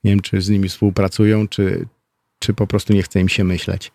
Nie 0.05 0.11
wiem, 0.11 0.21
czy 0.21 0.41
z 0.41 0.49
nimi 0.49 0.69
współpracują, 0.69 1.49
czy, 1.49 1.87
czy 2.39 2.55
po 2.55 2.67
prostu 2.67 2.93
nie 2.93 3.03
chce 3.03 3.21
im 3.21 3.29
się 3.29 3.45
myśleć. 3.45 3.93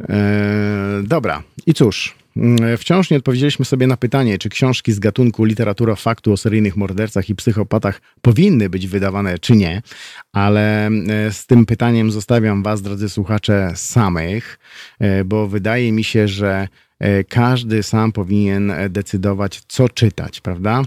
E, 0.00 1.02
dobra, 1.02 1.42
i 1.66 1.74
cóż, 1.74 2.14
mm, 2.36 2.78
wciąż 2.78 3.10
nie 3.10 3.16
odpowiedzieliśmy 3.16 3.64
sobie 3.64 3.86
na 3.86 3.96
pytanie, 3.96 4.38
czy 4.38 4.48
książki 4.48 4.92
z 4.92 4.98
gatunku 4.98 5.44
literatura 5.44 5.94
faktu 5.94 6.32
o 6.32 6.36
seryjnych 6.36 6.76
mordercach 6.76 7.28
i 7.30 7.34
psychopatach 7.34 8.00
powinny 8.22 8.70
być 8.70 8.86
wydawane, 8.86 9.38
czy 9.38 9.56
nie, 9.56 9.82
ale 10.32 10.86
e, 10.86 11.32
z 11.32 11.46
tym 11.46 11.66
pytaniem 11.66 12.10
zostawiam 12.10 12.62
Was, 12.62 12.82
drodzy 12.82 13.08
słuchacze, 13.08 13.72
samych, 13.74 14.58
e, 14.98 15.24
bo 15.24 15.48
wydaje 15.48 15.92
mi 15.92 16.04
się, 16.04 16.28
że 16.28 16.68
każdy 17.28 17.82
sam 17.82 18.12
powinien 18.12 18.72
decydować, 18.90 19.62
co 19.68 19.88
czytać, 19.88 20.40
prawda? 20.40 20.82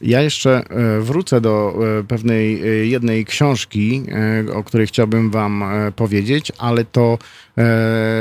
Ja 0.00 0.22
jeszcze 0.22 0.50
e, 0.50 1.00
wrócę 1.00 1.40
do 1.40 1.74
e, 1.98 2.04
pewnej 2.04 2.62
e, 2.62 2.66
jednej 2.86 3.24
książki, 3.24 4.02
o 4.54 4.64
której 4.64 4.86
chciałbym 4.86 5.30
Wam 5.30 5.64
powiedzieć, 5.96 6.52
ale 6.58 6.84
to 6.84 7.18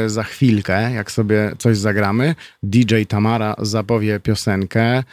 za 0.08 0.24
chwilkę, 0.24 0.92
jak 0.92 1.12
sobie 1.12 1.52
coś 1.58 1.78
zagramy. 1.78 2.36
DJ 2.64 3.04
Tamara 3.08 3.56
zapowie 3.62 4.20
piosenkę. 4.20 5.04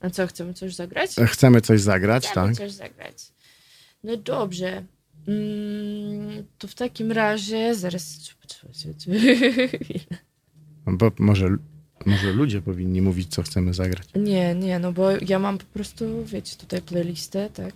A 0.00 0.10
co, 0.10 0.26
chcemy 0.26 0.54
coś 0.54 0.74
zagrać? 0.74 1.10
Chcemy 1.26 1.60
coś 1.60 1.80
zagrać, 1.80 2.28
Chcemy 2.28 2.46
tak? 2.46 2.56
coś 2.56 2.72
zagrać. 2.72 3.32
No 4.04 4.16
dobrze. 4.16 4.84
Mm, 5.28 6.44
to 6.58 6.68
w 6.68 6.74
takim 6.74 7.12
razie 7.12 7.74
zaraz. 7.74 8.34
Bo 10.86 11.12
może, 11.18 11.56
może 12.06 12.32
ludzie 12.32 12.62
powinni 12.62 13.02
mówić, 13.02 13.28
co 13.28 13.42
chcemy 13.42 13.74
zagrać. 13.74 14.08
Nie, 14.14 14.54
nie, 14.54 14.78
no 14.78 14.92
bo 14.92 15.10
ja 15.10 15.38
mam 15.38 15.58
po 15.58 15.64
prostu, 15.64 16.24
wiecie, 16.24 16.56
tutaj 16.56 16.82
playlistę, 16.82 17.50
tak. 17.54 17.74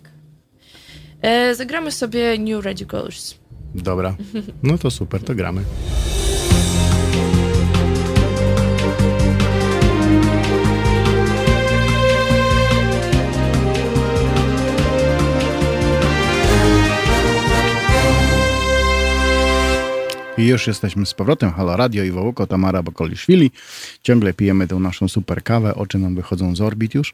E, 1.21 1.55
zagramy 1.55 1.91
sobie 1.91 2.37
New 2.37 2.65
Radicals. 2.65 3.35
Dobra, 3.75 4.15
no 4.63 4.77
to 4.77 4.91
super, 4.91 5.23
to 5.23 5.35
gramy. 5.35 5.61
Już 20.39 20.67
jesteśmy 20.67 21.05
z 21.05 21.13
powrotem. 21.13 21.51
Halo 21.51 21.77
Radio 21.77 22.03
i 22.03 22.11
Wołoko, 22.11 22.47
Tamara 22.47 22.83
Bokoliszwili. 22.83 23.51
Ciągle 24.03 24.33
pijemy 24.33 24.67
tę 24.67 24.75
naszą 24.75 25.07
super 25.07 25.43
kawę. 25.43 25.75
Oczy 25.75 25.97
nam 25.97 26.15
wychodzą 26.15 26.55
z 26.55 26.61
orbit 26.61 26.95
już 26.95 27.13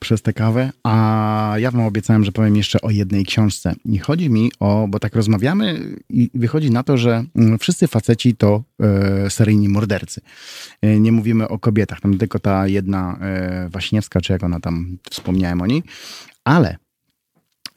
przez 0.00 0.22
tę 0.22 0.32
kawę. 0.32 0.72
A 0.84 1.54
ja 1.58 1.70
wam 1.70 1.84
obiecałem, 1.84 2.24
że 2.24 2.32
powiem 2.32 2.56
jeszcze 2.56 2.80
o 2.80 2.90
jednej 2.90 3.24
książce. 3.24 3.74
I 3.84 3.98
chodzi 3.98 4.30
mi 4.30 4.52
o, 4.60 4.86
bo 4.88 4.98
tak 4.98 5.16
rozmawiamy 5.16 5.96
i 6.08 6.30
wychodzi 6.34 6.70
na 6.70 6.82
to, 6.82 6.96
że 6.96 7.24
mm, 7.36 7.58
wszyscy 7.58 7.86
faceci 7.86 8.36
to 8.36 8.62
e, 8.82 9.30
seryjni 9.30 9.68
mordercy. 9.68 10.20
E, 10.82 11.00
nie 11.00 11.12
mówimy 11.12 11.48
o 11.48 11.58
kobietach. 11.58 12.00
Tam 12.00 12.18
tylko 12.18 12.38
ta 12.38 12.66
jedna 12.66 13.18
e, 13.20 13.68
Waśniewska, 13.68 14.20
czy 14.20 14.32
jak 14.32 14.44
ona 14.44 14.60
tam, 14.60 14.98
wspomniałem 15.10 15.60
o 15.60 15.66
niej. 15.66 15.82
Ale 16.44 16.76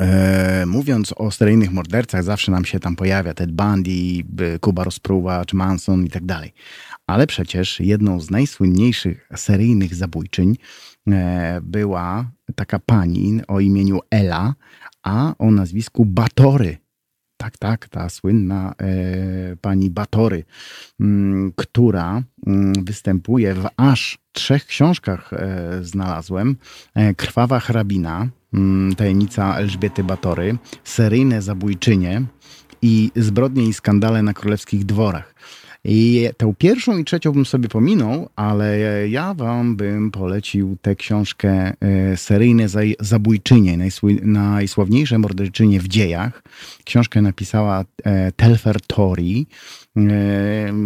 E, 0.03 0.65
mówiąc 0.65 1.13
o 1.17 1.31
seryjnych 1.31 1.71
mordercach, 1.71 2.23
zawsze 2.23 2.51
nam 2.51 2.65
się 2.65 2.79
tam 2.79 2.95
pojawia 2.95 3.33
Ted 3.33 3.51
Bundy, 3.51 4.23
Kuba 4.61 4.83
Rozpruwacz, 4.83 5.53
Manson 5.53 6.05
i 6.05 6.09
tak 6.09 6.25
dalej. 6.25 6.53
Ale 7.07 7.27
przecież 7.27 7.79
jedną 7.79 8.19
z 8.19 8.31
najsłynniejszych 8.31 9.29
seryjnych 9.35 9.95
zabójczyń 9.95 10.57
e, 11.07 11.61
była 11.61 12.31
taka 12.55 12.79
pani 12.79 13.41
o 13.47 13.59
imieniu 13.59 13.99
Ela, 14.11 14.53
a 15.03 15.35
o 15.37 15.51
nazwisku 15.51 16.05
Batory. 16.05 16.77
Tak, 17.37 17.57
tak, 17.57 17.89
ta 17.89 18.09
słynna 18.09 18.73
e, 18.81 19.55
pani 19.55 19.89
Batory, 19.89 20.43
m, 20.99 21.07
mm, 21.07 21.53
która 21.55 22.17
m, 22.17 22.23
mm, 22.47 22.73
występuje 22.85 23.53
w 23.53 23.67
aż 23.77 24.17
trzech 24.31 24.65
książkach, 24.65 25.33
e, 25.33 25.79
znalazłem. 25.81 26.55
E, 26.95 27.15
Krwawa 27.15 27.59
hrabina, 27.59 28.29
tajemnica 28.97 29.57
Elżbiety 29.57 30.03
Batory, 30.03 30.57
seryjne 30.83 31.41
zabójczynie 31.41 32.21
i 32.81 33.11
zbrodnie 33.15 33.65
i 33.65 33.73
skandale 33.73 34.23
na 34.23 34.33
królewskich 34.33 34.85
dworach. 34.85 35.35
I 35.85 36.29
tę 36.37 36.53
pierwszą 36.57 36.97
i 36.97 37.03
trzecią 37.03 37.31
bym 37.31 37.45
sobie 37.45 37.69
pominął, 37.69 38.29
ale 38.35 38.79
ja 39.09 39.33
wam 39.33 39.75
bym 39.75 40.11
polecił 40.11 40.77
tę 40.81 40.95
książkę 40.95 41.73
e, 41.81 42.17
Seryjne 42.17 42.65
zabójczynie, 42.99 43.77
najsławniejsze 44.23 45.19
morderczynie 45.19 45.79
w 45.79 45.87
dziejach. 45.87 46.43
Książkę 46.85 47.21
napisała 47.21 47.85
e, 48.03 48.31
Telfer 48.31 48.81
Tori. 48.81 49.47
E, 49.97 50.01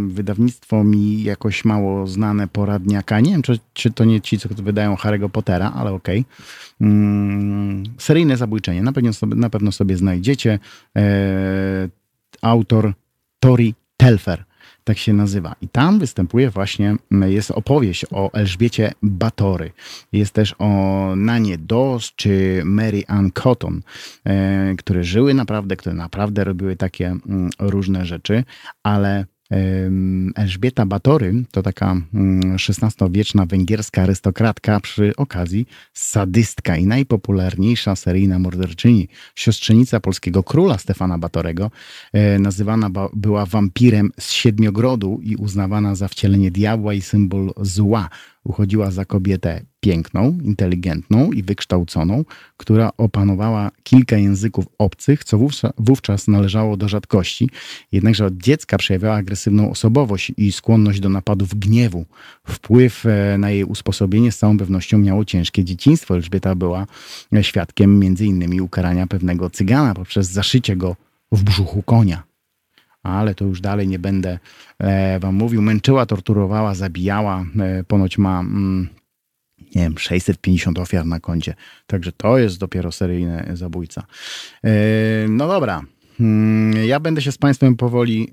wydawnictwo 0.07 0.83
mi 0.83 1.23
jakoś 1.23 1.65
mało 1.65 2.07
znane 2.07 2.47
poradniaka. 2.47 3.19
Nie 3.19 3.31
wiem, 3.31 3.41
czy, 3.41 3.59
czy 3.73 3.91
to 3.91 4.05
nie 4.05 4.21
ci, 4.21 4.39
co 4.39 4.49
wydają 4.49 4.95
Harry'ego 4.95 5.29
Pottera, 5.29 5.73
ale 5.75 5.91
okej. 5.91 6.19
Okay. 6.19 6.87
Mm, 6.89 7.83
seryjne 7.97 8.37
zabójczenie. 8.37 8.81
Na 8.81 8.93
pewno 8.93 9.13
sobie, 9.13 9.35
na 9.35 9.49
pewno 9.49 9.71
sobie 9.71 9.97
znajdziecie. 9.97 10.59
Autor 12.41 12.93
Tori 13.39 13.75
Telfer 13.97 14.46
tak 14.87 14.97
się 14.97 15.13
nazywa. 15.13 15.55
I 15.61 15.67
tam 15.67 15.99
występuje 15.99 16.49
właśnie, 16.49 16.95
jest 17.11 17.51
opowieść 17.51 18.05
o 18.11 18.31
Elżbiecie 18.33 18.91
Batory. 19.01 19.71
Jest 20.11 20.33
też 20.33 20.55
o 20.59 20.67
Nanie 21.15 21.57
Dos 21.57 22.11
czy 22.15 22.61
Mary 22.65 23.03
Ann 23.07 23.31
Cotton, 23.31 23.81
e, 24.25 24.75
które 24.77 25.03
żyły 25.03 25.33
naprawdę, 25.33 25.75
które 25.75 25.95
naprawdę 25.95 26.43
robiły 26.43 26.75
takie 26.75 27.07
mm, 27.07 27.49
różne 27.59 28.05
rzeczy, 28.05 28.43
ale 28.83 29.25
Elżbieta 30.35 30.85
Batory 30.85 31.43
to 31.51 31.63
taka 31.63 31.95
XVI-wieczna 32.69 33.41
mm, 33.41 33.47
węgierska 33.47 34.01
arystokratka 34.01 34.79
przy 34.79 35.15
okazji 35.15 35.65
sadystka 35.93 36.77
i 36.77 36.85
najpopularniejsza 36.85 37.95
seryjna 37.95 38.39
morderczyni, 38.39 39.07
siostrzenica 39.35 39.99
polskiego 39.99 40.43
króla 40.43 40.77
Stefana 40.77 41.17
Batorego, 41.17 41.71
e, 42.13 42.39
nazywana 42.39 42.89
była 43.13 43.45
wampirem 43.45 44.11
z 44.19 44.31
Siedmiogrodu 44.31 45.19
i 45.23 45.35
uznawana 45.35 45.95
za 45.95 46.07
wcielenie 46.07 46.51
diabła 46.51 46.93
i 46.93 47.01
symbol 47.01 47.53
zła. 47.61 48.09
Uchodziła 48.43 48.91
za 48.91 49.05
kobietę 49.05 49.61
piękną, 49.87 50.37
inteligentną 50.43 51.31
i 51.31 51.43
wykształconą, 51.43 52.25
która 52.57 52.89
opanowała 52.97 53.71
kilka 53.83 54.17
języków 54.17 54.65
obcych, 54.77 55.23
co 55.23 55.39
wówczas 55.77 56.27
należało 56.27 56.77
do 56.77 56.87
rzadkości. 56.87 57.49
Jednakże 57.91 58.25
od 58.25 58.37
dziecka 58.37 58.77
przejawiała 58.77 59.15
agresywną 59.15 59.71
osobowość 59.71 60.31
i 60.37 60.51
skłonność 60.51 60.99
do 60.99 61.09
napadów 61.09 61.59
gniewu. 61.59 62.05
Wpływ 62.47 63.05
e, 63.05 63.37
na 63.37 63.49
jej 63.49 63.63
usposobienie 63.63 64.31
z 64.31 64.37
całą 64.37 64.57
pewnością 64.57 64.97
miało 64.97 65.25
ciężkie 65.25 65.63
dzieciństwo. 65.63 66.15
Elżbieta 66.15 66.55
była 66.55 66.85
świadkiem 67.41 67.99
między 67.99 68.25
innymi 68.25 68.61
ukarania 68.61 69.07
pewnego 69.07 69.49
cygana 69.49 69.93
poprzez 69.93 70.27
zaszycie 70.27 70.75
go 70.75 70.95
w 71.31 71.43
brzuchu 71.43 71.83
konia 71.83 72.23
ale 73.03 73.35
to 73.35 73.45
już 73.45 73.61
dalej 73.61 73.87
nie 73.87 73.99
będę 73.99 74.39
e, 74.79 75.19
wam 75.19 75.35
mówił. 75.35 75.61
Męczyła, 75.61 76.05
torturowała, 76.05 76.75
zabijała. 76.75 77.45
E, 77.59 77.83
ponoć 77.83 78.17
ma, 78.17 78.39
mm, 78.39 78.87
nie 79.77 79.83
wiem, 79.83 79.97
650 79.97 80.79
ofiar 80.79 81.05
na 81.05 81.19
koncie. 81.19 81.53
Także 81.87 82.11
to 82.11 82.37
jest 82.37 82.57
dopiero 82.57 82.91
seryjny 82.91 83.47
zabójca. 83.53 84.03
E, 84.63 84.69
no 85.29 85.47
dobra. 85.47 85.81
Mm, 86.19 86.85
ja 86.85 86.99
będę 86.99 87.21
się 87.21 87.31
z 87.31 87.37
Państwem 87.37 87.75
powoli 87.75 88.31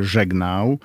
żegnał. 0.00 0.78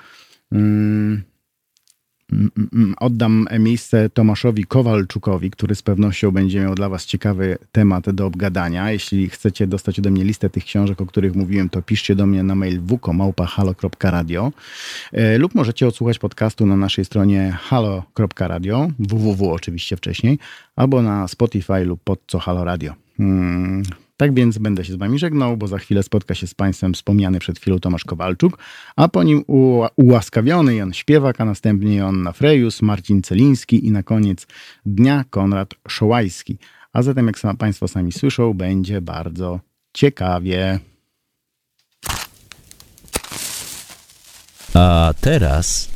Oddam 2.98 3.48
miejsce 3.60 4.10
Tomaszowi 4.10 4.64
Kowalczukowi, 4.64 5.52
który 5.52 5.76
z 5.76 5.82
pewnością 5.82 6.32
będzie 6.32 6.62
miał 6.62 6.76
dla 6.76 6.90
Was 6.90 7.06
ciekawy 7.06 7.58
temat 7.72 8.10
do 8.12 8.26
obgadania. 8.26 8.92
Jeśli 8.92 9.30
chcecie 9.30 9.68
dostać 9.68 10.00
ode 10.00 10.12
mnie 10.12 10.24
listę 10.24 10.50
tych 10.50 10.66
książek, 10.66 11.02
o 11.02 11.06
których 11.06 11.36
mówiłem, 11.36 11.70
to 11.70 11.82
piszcie 11.82 12.16
do 12.16 12.26
mnie 12.26 12.44
na 12.44 12.56
mail 12.56 12.82
wukomałpahalo.radio 12.82 14.52
e, 15.12 15.38
lub 15.38 15.56
możecie 15.56 15.88
odsłuchać 15.88 16.20
podcastu 16.20 16.66
na 16.66 16.76
naszej 16.76 17.06
stronie 17.06 17.58
halo.radio, 17.62 18.88
www 19.00 19.52
oczywiście 19.52 19.98
wcześniej, 19.98 20.40
albo 20.76 21.02
na 21.02 21.28
Spotify 21.28 21.86
lub 21.86 22.00
pod 22.04 22.20
co 22.28 22.40
Halo 22.40 22.64
Radio. 22.64 22.94
Tak 24.18 24.34
więc 24.34 24.58
będę 24.58 24.86
się 24.86 24.94
z 24.94 24.96
Wami 24.96 25.20
żegnał, 25.20 25.58
bo 25.58 25.68
za 25.68 25.78
chwilę 25.78 26.04
spotka 26.04 26.36
się 26.36 26.48
z 26.48 26.54
Państwem 26.54 26.94
wspomniany 26.94 27.40
przed 27.40 27.60
chwilą 27.60 27.80
Tomasz 27.80 28.04
Kowalczuk, 28.04 28.58
a 28.96 29.08
po 29.08 29.24
nim 29.24 29.44
ułaskawiony 29.96 30.76
Jan 30.76 30.94
Śpiewak, 30.94 31.42
a 31.42 31.46
następnie 31.46 31.96
Joanna 31.96 32.32
Frejus, 32.32 32.82
Marcin 32.82 33.22
Celiński 33.22 33.88
i 33.88 33.92
na 33.92 34.04
koniec 34.04 34.48
dnia 34.86 35.26
Konrad 35.30 35.74
Szołajski. 35.88 36.58
A 36.94 37.02
zatem, 37.02 37.28
jak 37.28 37.58
Państwo 37.58 37.88
sami 37.88 38.12
słyszą, 38.12 38.54
będzie 38.54 39.02
bardzo 39.02 39.60
ciekawie. 39.94 40.80
A 44.74 45.14
teraz. 45.22 45.90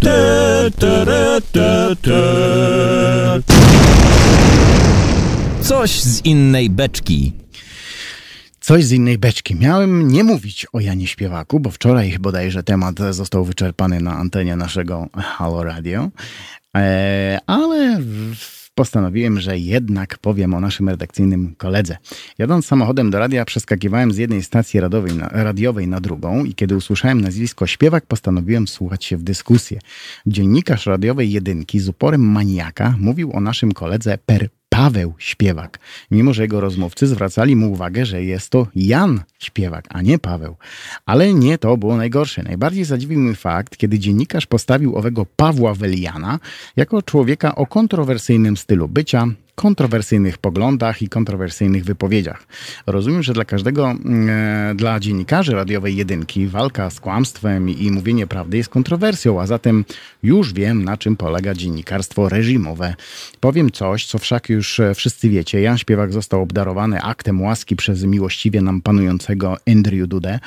Te, 0.00 0.70
te, 0.78 1.40
te, 1.52 1.96
Coś 5.64 6.00
z 6.00 6.24
innej 6.24 6.70
beczki. 6.70 7.32
Coś 8.60 8.84
z 8.84 8.92
innej 8.92 9.18
beczki. 9.18 9.54
Miałem 9.54 10.08
nie 10.08 10.24
mówić 10.24 10.66
o 10.72 10.80
Janie 10.80 11.06
Śpiewaku, 11.06 11.60
bo 11.60 11.70
wczoraj 11.70 12.16
bodajże 12.20 12.62
temat 12.62 12.96
został 13.10 13.44
wyczerpany 13.44 14.00
na 14.00 14.16
antenie 14.16 14.56
naszego 14.56 15.08
Halo 15.14 15.64
Radio, 15.64 16.10
e, 16.76 17.38
ale 17.46 18.00
postanowiłem, 18.74 19.40
że 19.40 19.58
jednak 19.58 20.18
powiem 20.18 20.54
o 20.54 20.60
naszym 20.60 20.88
redakcyjnym 20.88 21.54
koledze. 21.56 21.96
Jadąc 22.38 22.66
samochodem 22.66 23.10
do 23.10 23.18
radia, 23.18 23.44
przeskakiwałem 23.44 24.12
z 24.12 24.16
jednej 24.16 24.42
stacji 24.42 24.80
radiowej 24.80 25.14
na, 25.14 25.28
radiowej 25.28 25.88
na 25.88 26.00
drugą 26.00 26.44
i 26.44 26.54
kiedy 26.54 26.76
usłyszałem 26.76 27.20
nazwisko 27.20 27.66
śpiewak, 27.66 28.06
postanowiłem 28.06 28.68
słuchać 28.68 29.04
się 29.04 29.16
w 29.16 29.22
dyskusję. 29.22 29.80
Dziennikarz 30.26 30.86
radiowej 30.86 31.32
jedynki 31.32 31.80
z 31.80 31.88
uporem 31.88 32.20
maniaka 32.20 32.94
mówił 33.00 33.32
o 33.36 33.40
naszym 33.40 33.72
koledze 33.72 34.18
per 34.26 34.48
Paweł 34.76 35.14
Śpiewak, 35.18 35.78
mimo 36.10 36.32
że 36.32 36.42
jego 36.42 36.60
rozmówcy 36.60 37.06
zwracali 37.06 37.56
mu 37.56 37.72
uwagę, 37.72 38.06
że 38.06 38.24
jest 38.24 38.50
to 38.50 38.66
Jan 38.74 39.20
Śpiewak, 39.38 39.84
a 39.88 40.02
nie 40.02 40.18
Paweł. 40.18 40.56
Ale 41.06 41.34
nie 41.34 41.58
to 41.58 41.76
było 41.76 41.96
najgorsze. 41.96 42.42
Najbardziej 42.42 42.84
zadziwił 42.84 43.20
mnie 43.20 43.34
fakt, 43.34 43.76
kiedy 43.76 43.98
dziennikarz 43.98 44.46
postawił 44.46 44.96
owego 44.96 45.26
Pawła 45.36 45.74
Weliana 45.74 46.38
jako 46.76 47.02
człowieka 47.02 47.54
o 47.54 47.66
kontrowersyjnym 47.66 48.56
stylu 48.56 48.88
bycia, 48.88 49.26
kontrowersyjnych 49.54 50.38
poglądach 50.38 51.02
i 51.02 51.08
kontrowersyjnych 51.08 51.84
wypowiedziach. 51.84 52.46
Rozumiem, 52.86 53.22
że 53.22 53.32
dla 53.32 53.44
każdego, 53.44 53.90
mm, 53.90 54.28
e, 54.70 54.74
dla 54.74 55.00
dziennikarzy 55.00 55.52
radiowej 55.52 55.96
jedynki 55.96 56.46
walka 56.46 56.90
z 56.90 57.00
kłamstwem 57.00 57.70
i 57.70 57.90
mówienie 57.90 58.26
prawdy 58.26 58.56
jest 58.56 58.68
kontrowersją, 58.68 59.40
a 59.40 59.46
zatem 59.46 59.84
już 60.22 60.52
wiem, 60.52 60.84
na 60.84 60.96
czym 60.96 61.16
polega 61.16 61.54
dziennikarstwo 61.54 62.28
reżimowe. 62.28 62.94
Powiem 63.40 63.70
coś, 63.70 64.06
co 64.06 64.18
wszak 64.18 64.48
już 64.48 64.80
e, 64.80 64.94
wszyscy 64.94 65.28
wiecie. 65.28 65.60
Jan 65.60 65.78
Śpiewak 65.78 66.12
został 66.12 66.42
obdarowany 66.42 67.02
aktem 67.02 67.42
łaski 67.42 67.76
przez 67.76 68.04
miłościwie 68.04 68.62
nam 68.62 68.82
panującego 68.82 69.56
Andrew 69.68 70.08
Dudę. 70.08 70.38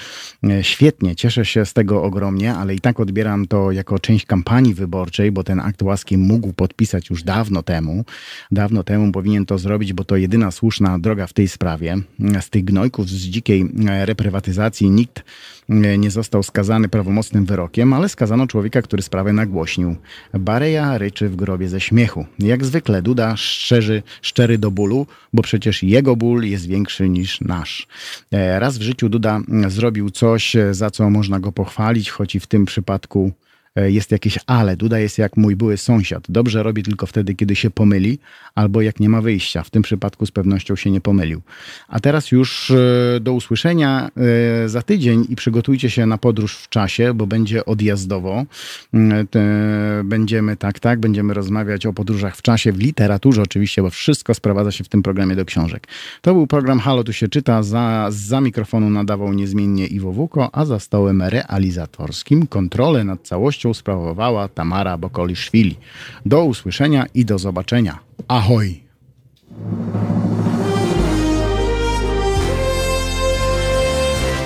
E, 0.43 0.63
świetnie, 0.63 1.15
cieszę 1.15 1.45
się 1.45 1.65
z 1.65 1.73
tego 1.73 2.03
ogromnie, 2.03 2.53
ale 2.53 2.75
i 2.75 2.79
tak 2.79 2.99
odbieram 2.99 3.47
to 3.47 3.71
jako 3.71 3.99
część 3.99 4.25
kampanii 4.25 4.73
wyborczej, 4.73 5.31
bo 5.31 5.43
ten 5.43 5.59
akt 5.59 5.81
łaski 5.81 6.17
mógł 6.17 6.53
podpisać 6.53 7.09
już 7.09 7.23
dawno 7.23 7.63
temu, 7.63 8.05
dawno 8.51 8.83
temu 8.83 8.96
staremu 8.97 9.11
powinien 9.11 9.45
to 9.45 9.57
zrobić, 9.57 9.93
bo 9.93 10.03
to 10.03 10.15
jedyna 10.15 10.51
słuszna 10.51 10.99
droga 10.99 11.27
w 11.27 11.33
tej 11.33 11.47
sprawie. 11.47 11.97
Z 12.41 12.49
tych 12.49 12.65
gnojków 12.65 13.09
z 13.09 13.13
dzikiej 13.13 13.65
e, 13.89 14.05
reprywatyzacji 14.05 14.89
nikt 14.89 15.23
e, 15.69 15.97
nie 15.97 16.11
został 16.11 16.43
skazany 16.43 16.89
prawomocnym 16.89 17.45
wyrokiem, 17.45 17.93
ale 17.93 18.09
skazano 18.09 18.47
człowieka, 18.47 18.81
który 18.81 19.01
sprawę 19.01 19.33
nagłośnił. 19.33 19.95
Bareja 20.33 20.97
ryczy 20.97 21.29
w 21.29 21.35
grobie 21.35 21.69
ze 21.69 21.79
śmiechu. 21.79 22.25
Jak 22.39 22.65
zwykle 22.65 23.01
Duda 23.01 23.37
szczerzy, 23.37 24.03
szczery 24.21 24.57
do 24.57 24.71
bólu, 24.71 25.07
bo 25.33 25.43
przecież 25.43 25.83
jego 25.83 26.15
ból 26.15 26.43
jest 26.43 26.67
większy 26.67 27.09
niż 27.09 27.41
nasz. 27.41 27.87
E, 28.31 28.59
Raz 28.59 28.77
w 28.77 28.81
życiu 28.81 29.09
Duda 29.09 29.39
zrobił 29.67 30.09
coś, 30.09 30.55
za 30.71 30.89
co 30.89 31.09
można 31.09 31.39
go 31.39 31.51
pochwalić, 31.51 32.09
choć 32.09 32.35
i 32.35 32.39
w 32.39 32.47
tym 32.47 32.65
przypadku 32.65 33.31
jest 33.85 34.11
jakieś 34.11 34.39
ale. 34.47 34.77
Duda 34.77 34.99
jest 34.99 35.17
jak 35.17 35.37
mój 35.37 35.55
były 35.55 35.77
sąsiad. 35.77 36.23
Dobrze 36.29 36.63
robi 36.63 36.83
tylko 36.83 37.05
wtedy, 37.05 37.35
kiedy 37.35 37.55
się 37.55 37.69
pomyli, 37.69 38.19
albo 38.55 38.81
jak 38.81 38.99
nie 38.99 39.09
ma 39.09 39.21
wyjścia. 39.21 39.63
W 39.63 39.69
tym 39.69 39.81
przypadku 39.81 40.25
z 40.25 40.31
pewnością 40.31 40.75
się 40.75 40.91
nie 40.91 41.01
pomylił. 41.01 41.41
A 41.87 41.99
teraz 41.99 42.31
już 42.31 42.71
e, 42.71 43.19
do 43.19 43.33
usłyszenia 43.33 44.09
e, 44.65 44.69
za 44.69 44.81
tydzień 44.81 45.25
i 45.29 45.35
przygotujcie 45.35 45.89
się 45.89 46.05
na 46.05 46.17
podróż 46.17 46.57
w 46.57 46.69
czasie, 46.69 47.13
bo 47.13 47.27
będzie 47.27 47.65
odjazdowo. 47.65 48.45
Mm, 48.93 49.27
Będziemy, 50.03 50.57
tak, 50.57 50.79
tak, 50.79 50.99
będziemy 50.99 51.33
rozmawiać 51.33 51.85
o 51.85 51.93
podróżach 51.93 52.37
w 52.37 52.41
czasie, 52.41 52.71
w 52.71 52.79
literaturze 52.79 53.41
oczywiście, 53.41 53.81
bo 53.81 53.89
wszystko 53.89 54.33
sprowadza 54.33 54.71
się 54.71 54.83
w 54.83 54.89
tym 54.89 55.03
programie 55.03 55.35
do 55.35 55.45
książek. 55.45 55.87
To 56.21 56.33
był 56.33 56.47
program 56.47 56.79
Halo 56.79 57.03
Tu 57.03 57.13
się 57.13 57.27
czyta. 57.27 57.63
Za, 57.63 58.07
za 58.09 58.41
mikrofonu 58.41 58.89
nadawał 58.89 59.33
niezmiennie 59.33 59.87
Iwo 59.87 60.11
Wuko, 60.11 60.49
a 60.55 60.65
za 60.65 60.79
stołem 60.79 61.21
realizatorskim 61.21 62.47
kontrolę 62.47 63.03
nad 63.03 63.21
całością 63.21 63.66
sprawowała 63.73 64.47
Tamara 64.47 64.97
Bokoliszwili. 64.97 65.77
Do 66.25 66.43
usłyszenia 66.43 67.05
i 67.13 67.25
do 67.25 67.39
zobaczenia. 67.39 67.99
Ahoj! 68.27 68.83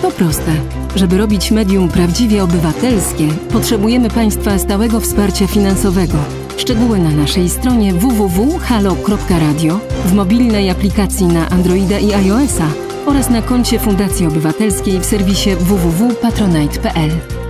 To 0.01 0.11
proste. 0.11 0.51
Żeby 0.95 1.17
robić 1.17 1.51
medium 1.51 1.89
prawdziwie 1.89 2.43
obywatelskie, 2.43 3.27
potrzebujemy 3.51 4.09
Państwa 4.09 4.57
stałego 4.57 4.99
wsparcia 4.99 5.47
finansowego. 5.47 6.17
Szczegóły 6.57 6.99
na 6.99 7.11
naszej 7.11 7.49
stronie 7.49 7.93
www.halo.radio, 7.93 9.79
w 10.05 10.13
mobilnej 10.13 10.69
aplikacji 10.69 11.25
na 11.25 11.49
Androida 11.49 11.99
i 11.99 12.13
iOS-a 12.13 12.67
oraz 13.05 13.29
na 13.29 13.41
koncie 13.41 13.79
Fundacji 13.79 14.27
Obywatelskiej 14.27 14.99
w 14.99 15.05
serwisie 15.05 15.49
www.patronite.pl. 15.55 17.40